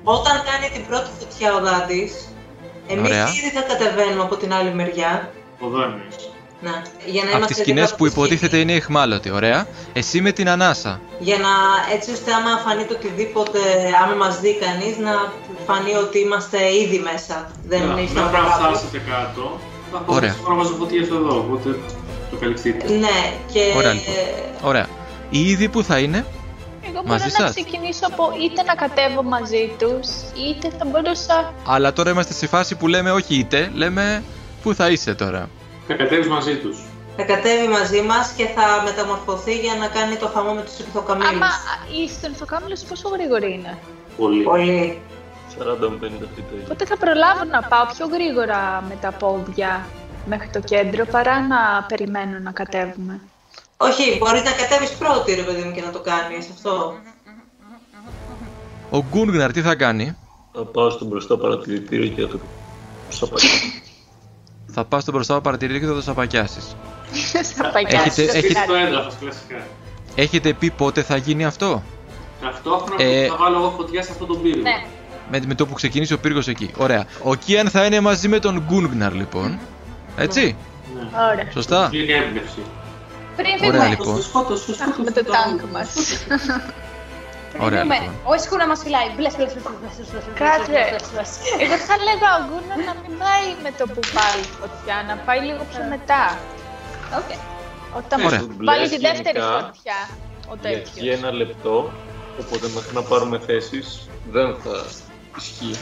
[0.03, 2.14] Όταν κάνει την πρώτη φωτιά ο Δάντης,
[2.88, 3.28] εμείς Ωραία.
[3.28, 5.32] ήδη θα κατεβαίνουμε από την άλλη μεριά.
[5.65, 6.15] Εδώ εννοείς.
[6.61, 8.61] Ναι, για να Από είμαστε τις σκηνές δίπλα που από τη υποτίθεται σκηνή.
[8.61, 9.29] είναι εχμάλωτη.
[9.31, 9.67] Ωραία.
[9.93, 10.99] Εσύ με την ανάσα.
[11.19, 11.49] Για να,
[11.95, 13.59] έτσι ώστε άμα φανεί το οτιδήποτε,
[14.03, 15.13] άμα μας δει κανείς, να
[15.67, 17.51] φανεί ότι είμαστε ήδη μέσα.
[17.67, 18.49] Δεν Ναι, είναι Μέχρι στο να κάτω.
[18.65, 19.59] φτάσετε κάτω,
[19.91, 20.35] θα έχω Ωραία.
[20.47, 21.69] να βάζω φωτίες εδώ, οπότε
[22.31, 22.83] το καλυφθείτε.
[22.93, 23.17] Ναι,
[23.53, 23.73] και...
[23.75, 24.13] Ωραία, λοιπόν.
[24.61, 24.88] Ωραία.
[25.29, 26.25] Οι είδη που θα είναι.
[26.88, 30.07] Εγώ Μαζί μπορώ να σας; ξεκινήσω από είτε να κατέβω μαζί τους,
[30.49, 31.53] είτε θα μπορούσα...
[31.65, 34.23] Αλλά τώρα είμαστε σε φάση που λέμε όχι είτε, λέμε
[34.63, 35.49] πού θα είσαι τώρα.
[35.87, 36.77] Θα κατέβεις μαζί τους.
[37.17, 41.29] θα κατέβει μαζί μας και θα μεταμορφωθεί για να κάνει το χαμό με τους ηθοκαμίλους.
[41.31, 41.47] Άμα
[42.03, 43.77] η στενθοκάμιλος πόσο γρήγορη είναι;
[44.17, 44.43] Πολύ.
[44.43, 45.01] Πολύ.
[45.57, 46.63] 40 με 50 feet το ίδιο.
[46.63, 49.87] Οπότε θα προλάβω να πάω πιο γρήγορα με τα πόδια
[50.25, 53.19] μέχρι το κέντρο παρά να περιμένω να κατέβουμε;
[53.77, 56.93] Όχι, μπορείς να κατέβεις πρώτη ρε παιδί μου και να το κάνεις αυτό.
[58.89, 60.17] Ο Γκούνγναρ τι θα κάνει;
[60.51, 62.39] Θα πάω στο μπροστά παρατηρητήριο και θα το
[63.09, 63.80] σαπακίσω.
[64.73, 66.76] Θα πας στο μπροστά παρατηρητή και θα το σαπακιάσεις.
[67.56, 68.38] Θα πάει Έχετε- κάτι.
[68.38, 69.56] έχετε- Στο έδαφος, κλασικά.
[70.15, 71.84] Έχετε πει πότε θα γίνει αυτό;
[72.41, 74.61] Ταυτόχρονα Ε, θα βάλω εγώ φωτιά σε αυτόν τον πύργο.
[74.61, 74.84] Ναι.
[75.31, 76.72] Με, με το που ξεκινήσει ο πύργος εκεί.
[76.77, 77.06] Ωραία.
[77.23, 79.60] Ο Κίαν θα είναι μαζί με τον Γκούνγναρ λοιπόν.
[80.18, 80.56] Έτσι;
[80.95, 81.02] Ναι.
[81.31, 81.52] Ωραία.
[81.53, 81.89] Σωστά.
[81.91, 82.60] Λίγη έμπνευση.
[83.35, 84.14] Πριν Ωραία φύγουμε, λοιπόν.
[84.14, 85.93] Στο σκότωσε, στο Αχ, με το τάγκ μας.
[86.27, 86.39] πριν
[87.65, 88.15] Ωραία, φύγουμε, λοιπόν.
[88.30, 89.07] ο Ισκούνα μας φυλάει.
[89.15, 90.72] Μπλες, μπλες, μπλες, μπλες, μπλες, μπλες, Κάτσε.
[90.72, 91.32] μπλες, μπλες.
[91.64, 95.40] Εγώ θα λέγα ο Γκούνο να μην πάει με το που βάλει φωτιά, να πάει
[95.49, 96.23] λίγο πιο μετά.
[97.19, 97.30] Οκ.
[97.99, 98.44] Όταν Ωραία.
[98.69, 99.99] βάλει τη δεύτερη Γενικά, φωτιά.
[100.52, 101.18] Ο Έχει τέτοιος.
[101.18, 101.76] ένα λεπτό,
[102.41, 103.86] οπότε μέχρι να πάρουμε θέσεις
[104.36, 104.76] δεν θα
[105.38, 105.76] ισχύει.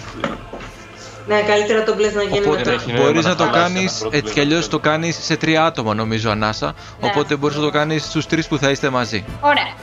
[1.28, 2.72] Ναι, καλύτερα το μπλες να γίνει Οπότε μετά.
[2.72, 4.84] έχει μπορείς νόημα να το να χαλάσει κάνεις ένα έτσι κι αλλιώς πρόβλημα.
[4.84, 6.66] το κάνεις σε τρία άτομα νομίζω ανάσα.
[7.00, 7.08] Ναι.
[7.08, 9.26] Οπότε μπορείς να το κάνεις στους τρεις που θα είστε μαζί.
[9.42, 9.74] Ωραία.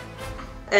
[0.68, 0.78] Ε,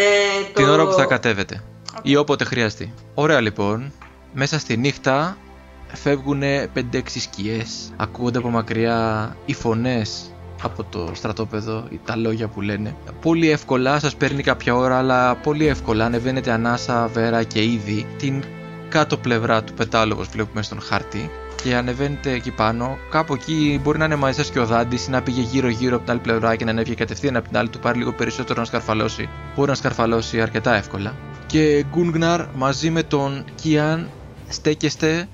[0.53, 0.63] το...
[0.63, 1.63] Την ώρα που θα κατέβετε.
[2.03, 2.95] Ή όποτε χρειαστεί.
[3.15, 3.93] Ωραία λοιπόν.
[4.33, 5.37] Μέσα στη νύχτα
[5.93, 6.43] φεύγουν
[6.75, 7.93] 5-6 σκιές.
[7.97, 10.31] Ακούγονται από μακριά οι φωνές
[10.63, 12.97] από το στρατόπεδο, ή τα λόγια που λένε.
[13.21, 18.43] Πολύ εύκολα, σας παίρνει κάποια ώρα, αλλά πολύ εύκολα ανεβαίνετε ανάσα, βέρα και ήδη την
[18.89, 21.31] κάτω πλευρά του πετάλου όπως βλέπουμε στον χάρτη
[21.63, 22.99] και ανεβαίνετε εκεί πάνω.
[23.11, 26.05] Κάπου εκεί μπορεί να είναι μαζί σας και ο Δάντης ή να πήγε γύρω-γύρω από
[26.05, 28.67] την άλλη πλευρά και να ανέβηκε κατευθείαν από την άλλη του πάρει λίγο περισσότερο να
[28.67, 29.29] σκαρφαλώσει.
[29.55, 31.15] Μπορεί να σκαρφαλώσει αρκετά εύκολα.
[31.47, 34.11] Και Γκούνγναρ μαζί με τον Κιάν
[34.49, 35.29] στέκεστε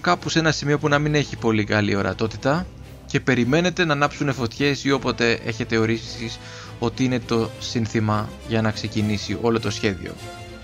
[0.00, 2.66] κάπου σε ένα σημείο που να μην έχει πολύ καλή ορατότητα
[3.06, 6.32] και περιμένετε να ανάψουν φωτιές ή όποτε έχετε ορίσει
[6.78, 10.12] ότι είναι το σύνθημα για να ξεκινήσει όλο το σχέδιο.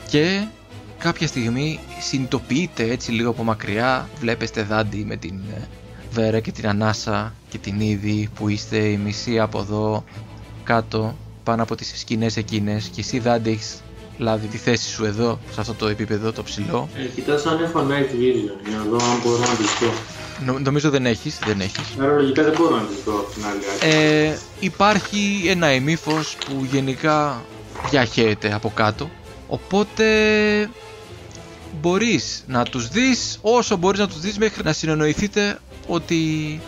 [0.09, 0.47] Και
[0.99, 5.61] κάποια στιγμή συνειδητοποιείτε έτσι λίγο από μακριά, βλέπετε δάντη με την ε,
[6.13, 10.05] Βέρα και την Ανάσα και την Ήδη που είστε η μισή από εδώ
[10.65, 13.83] κάτω πάνω από τις σκηνές εκείνες και εσύ δάντη έχεις
[14.19, 17.87] λάβει τη θέση σου εδώ, σε αυτό το επίπεδο το ψηλό; Ε, κοιτάζω αν έχω
[17.89, 19.93] night vision για να δω αν μπορώ να αντιληφθώ.
[20.45, 21.85] Νο- νομίζω δεν έχεις, δεν έχεις.
[22.01, 23.89] Άρα λογικά δεν μπορώ να αντιληφθώ από την άλλη άκρη.
[24.27, 27.45] Ε, υπάρχει ένα ημίφος που γενικά
[27.91, 29.11] διαχέεται από κάτω
[29.49, 30.05] οπότε
[31.81, 36.61] μπορείς να τους δεις όσο μπορείς να τους δεις μέχρι να συνεννοηθείτε ότι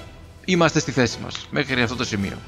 [0.45, 2.39] είμαστε στη θέση μας μέχρι αυτό το σημείο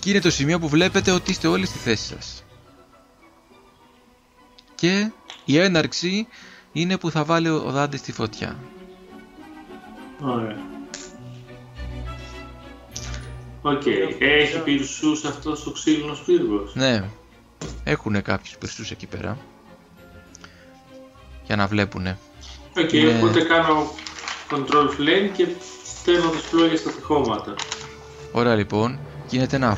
[0.00, 2.44] και είναι το σημείο που βλέπετε ότι είστε όλοι στη θέση σας
[4.74, 5.10] και
[5.44, 6.26] η έναρξη
[6.72, 8.56] είναι που θα βάλει ο Δάντης στη φωτιά
[10.20, 10.74] Ωραία.
[13.62, 13.82] Οκ.
[14.18, 17.04] Έχει πυρσούς αυτός ο ξύλινος πύργος; Ναι,
[17.84, 19.38] έχουν κάποιους πυρσούς εκεί πέρα
[21.46, 22.18] για να βλέπουνε.
[22.78, 23.16] Οκ, Ναι.
[23.16, 23.90] οπότε κάνω
[24.50, 25.46] control flame και
[26.00, 27.54] στέλνω τις φλόγες στα τυχώματα.
[28.32, 28.98] Ωραία λοιπόν,
[29.28, 29.76] γίνεται ένα,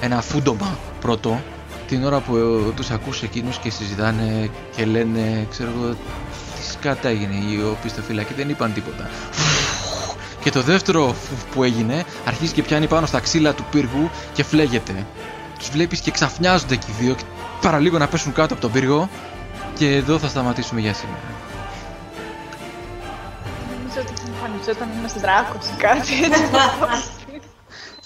[0.00, 1.40] ένα φούντομα πρώτο
[1.88, 5.92] την ώρα που ε, τους ακούς εκείνους και συζητάνε και λένε, ξέρω εγώ,
[6.56, 9.10] τι σκάτα έγινε οι οπισθοφύλακοι, δεν είπαν τίποτα.
[10.42, 14.42] Και το δεύτερο φου- που έγινε αρχίζει και πιάνει πάνω στα ξύλα του πύργου και
[14.44, 15.06] φλέγεται.
[15.58, 17.22] Τους βλέπεις και ξαφνιάζονται και οι δύο και
[17.60, 19.08] παραλίγο να πέσουν κάτω από τον πύργο
[19.80, 21.18] και εδώ θα σταματήσουμε για σήμερα.
[23.72, 26.50] Νομίζω ότι θα εμφανιζόταν ένας δράκος ή κάτι έτσι.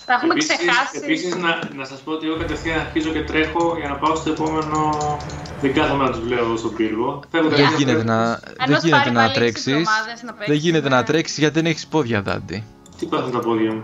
[0.07, 0.97] Τα έχουμε Επίσης, ξεχάσει.
[1.03, 4.31] επίσης να, να σας πω ότι εγώ κατευθείαν αρχίζω και τρέχω για να πάω στο
[4.31, 4.79] επόμενο...
[5.61, 7.23] Δεν κάθομαι να τους βλέπω εδώ στον πύργο.
[7.31, 8.19] Φεύγω Δεν κατευθείαν γίνεται τρέχω.
[8.19, 9.67] να, Αν δεν μας γίνεται πάρει να πάλι έξι τρέξεις.
[9.67, 10.59] εβδομάδες να Δεν παίξουμε.
[10.59, 12.65] γίνεται να τρέξεις γιατί δεν έχεις πόδια, Δάντη.
[12.99, 13.83] Τι πάθουν τα πόδια μου;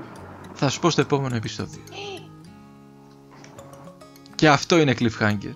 [0.55, 1.83] Θα σου πω στο επόμενο επεισόδιο.
[4.35, 5.55] Και αυτό είναι cliffhanger.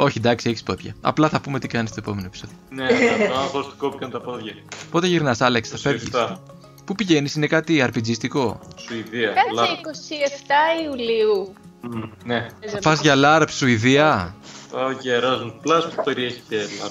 [0.00, 0.94] Όχι, εντάξει, έχεις πόδια.
[1.00, 2.56] Απλά θα πούμε τι κάνεις στο επόμενο επεισόδιο.
[2.70, 2.84] Ναι,
[3.30, 4.52] αλλά πώς του κόπηκαν τα πόδια.
[4.90, 6.08] Πότε γυρνάς, Άλεξ, θα φεύγεις.
[6.14, 6.36] 27.
[6.84, 8.58] Πού πηγαίνεις, είναι κάτι RPGιστικό.
[8.76, 9.32] Σουηδία.
[9.32, 9.68] Κάτσε LARP.
[9.68, 11.52] 27 Ιουλίου.
[11.80, 12.02] Μμ.
[12.24, 12.46] Ναι.
[12.70, 14.34] Θα πας για LARP Σουηδία;
[14.70, 16.90] Πάω για Erasmus Plus που περιέχει και LARP.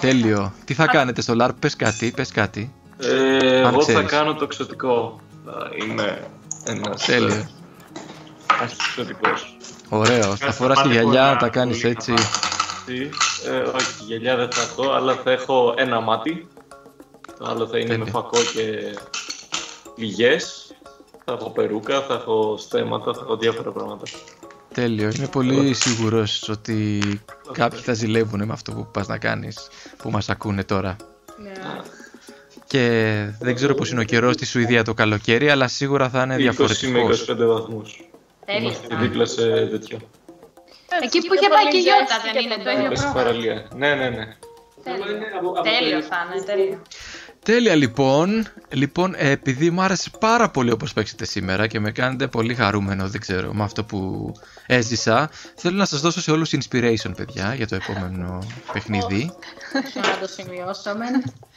[0.00, 0.52] Τέλειο.
[0.64, 2.72] Τι θα κάνετε στο LARP, πες κάτι, πες κάτι.
[2.98, 4.10] Ε, Αν εγώ θα ξέρεις.
[4.10, 5.20] κάνω το εξωτικό.
[5.44, 6.28] Θα είμαι
[6.64, 7.48] ένας Τέλειο.
[8.62, 9.56] εξωτικός.
[9.92, 10.22] Ωραίο.
[10.22, 12.12] Θα Κάτσε, φοράς και πάτε γυαλιά, πολλά, τα κάνεις πολύ έτσι.
[12.12, 12.28] καλά.
[12.86, 13.02] Τι,
[13.50, 16.48] ε, όχι, γυαλιά δεν θα έχω, αλλά θα έχω ένα μάτι.
[17.38, 18.04] Το άλλο θα είναι Τέλεια.
[18.04, 18.96] με φακό και
[19.94, 20.74] πληγές.
[21.24, 24.02] Θα έχω περούκα, θα έχω στέματα, θα έχω διάφορα πράγματα.
[24.74, 25.10] Τέλειο.
[25.16, 27.00] Είμαι πολύ σίγουρος ότι
[27.52, 30.96] κάποιοι θα ζηλεύουν με αυτό που πας να κάνεις, που μας ακούνε τώρα.
[32.66, 36.34] Και δεν ξέρω πώς είναι ο καιρός στη Σουηδία το καλοκαίρι, αλλά σίγουρα θα είναι
[36.34, 37.20] 20 με διαφορετικός.
[37.28, 38.09] 25 βαθμούς.
[38.44, 38.60] Τέλεια.
[38.60, 39.98] Είμαστε δίπλα σε τέτοιο.
[41.02, 43.12] Εκεί που είχε πάει και η Γιώτα δεν είναι το ίδιο Δίπλα στην πρόγραμμα.
[43.12, 43.68] παραλία.
[43.74, 44.26] Ναι, ναι, ναι.
[44.82, 45.16] Θέλω Τέλειο.
[45.16, 46.08] είναι απο- Τέλειο αποτελεσματικό.
[46.08, 46.82] θα είναι, τέλειο.
[47.42, 48.46] Τέλεια λοιπόν.
[48.72, 53.08] Λοιπόν, ε, επειδή μου άρεσε πάρα πολύ όπως παίξετε σήμερα και με κάνετε πολύ χαρούμενο,
[53.08, 54.32] δεν ξέρω, με αυτό που
[54.66, 58.38] έζησα, θέλω να σας δώσω σε όλους inspiration, παιδιά, για το επόμενο
[58.72, 59.32] παιχνίδι.
[59.94, 61.04] Να το σημειώσουμε.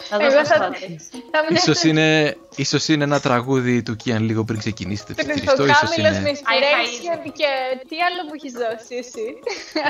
[0.09, 1.03] Θα Εγώ δώσω θα- σπάτες.
[1.31, 5.41] Θα μην ίσως, είναι, ίσως είναι ένα τραγούδι του Κιαν λίγο πριν ξεκινήσετε το Χριστό,
[5.65, 6.19] ίσως Τριφοκάμιλος είναι...
[6.21, 7.49] με inspiration και
[7.89, 9.25] τι άλλο μου έχεις δώσει εσύ,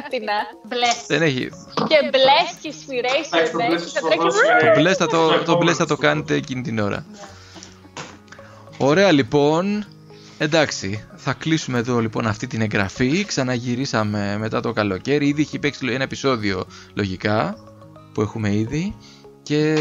[0.05, 0.37] Αθηνά;
[0.69, 0.97] Bless.
[1.07, 1.49] Δεν έχει.
[1.89, 5.55] Και bless και inspiration, Εντάξει, το ναι, μπλες και θα θα τρέχει δώσει Το Ε,
[5.57, 6.25] μπλες θα το, στο το, μπλες θα το επόμενο.
[6.25, 7.05] κάνετε εκείνη την ώρα.
[8.77, 9.85] Ωραία λοιπόν.
[10.37, 13.25] Εντάξει, θα κλείσουμε εδώ λοιπόν αυτή την εγγραφή.
[13.25, 15.27] Ξαναγυρίσαμε μετά το καλοκαίρι.
[15.27, 17.55] Ήδη έχει παίξει ένα επεισόδιο λογικά
[18.13, 18.95] που έχουμε ήδη.
[19.43, 19.75] Και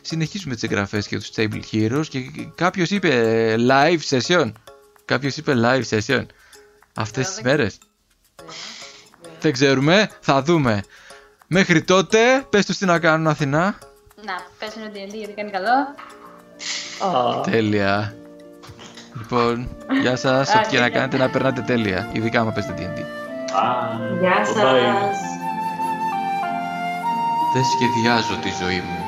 [0.00, 2.06] συνεχίζουμε τις εγγραφές και τους Stable Heroes.
[2.08, 2.20] Και
[2.54, 4.52] κάποιος είπε live session.
[5.04, 6.26] Κάποιος είπε live session.
[6.94, 7.78] Αυτές τις μέρες.
[9.40, 10.82] Δεν ξέρουμε, θα δούμε.
[11.46, 13.78] Μέχρι τότε, πες τους τι να κάνουν Αθηνά.
[14.26, 15.74] Να, παίζουν D&D γιατί κάνει καλό.
[17.16, 18.14] Α, Τέλεια.
[19.18, 19.68] Λοιπόν,
[20.02, 20.54] γεια σας.
[20.54, 22.08] Ό,τι και να κάνετε να περνάτε τέλεια.
[22.12, 23.00] Ειδικά άμα παίζετε D&D.
[23.00, 24.46] α, Γεια bye-bye.
[24.46, 25.18] σας.
[27.54, 29.04] Δεν σχεδιάζω τη ζωή μου.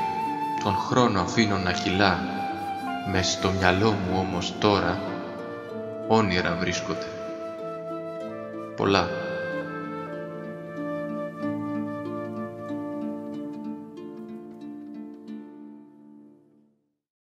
[0.63, 2.19] Τον χρόνο αφήνω να κυλά.
[3.11, 4.99] Μες στο μυαλό μου όμως τώρα
[6.07, 7.05] όνειρα βρίσκονται.
[8.75, 9.09] Πολλά.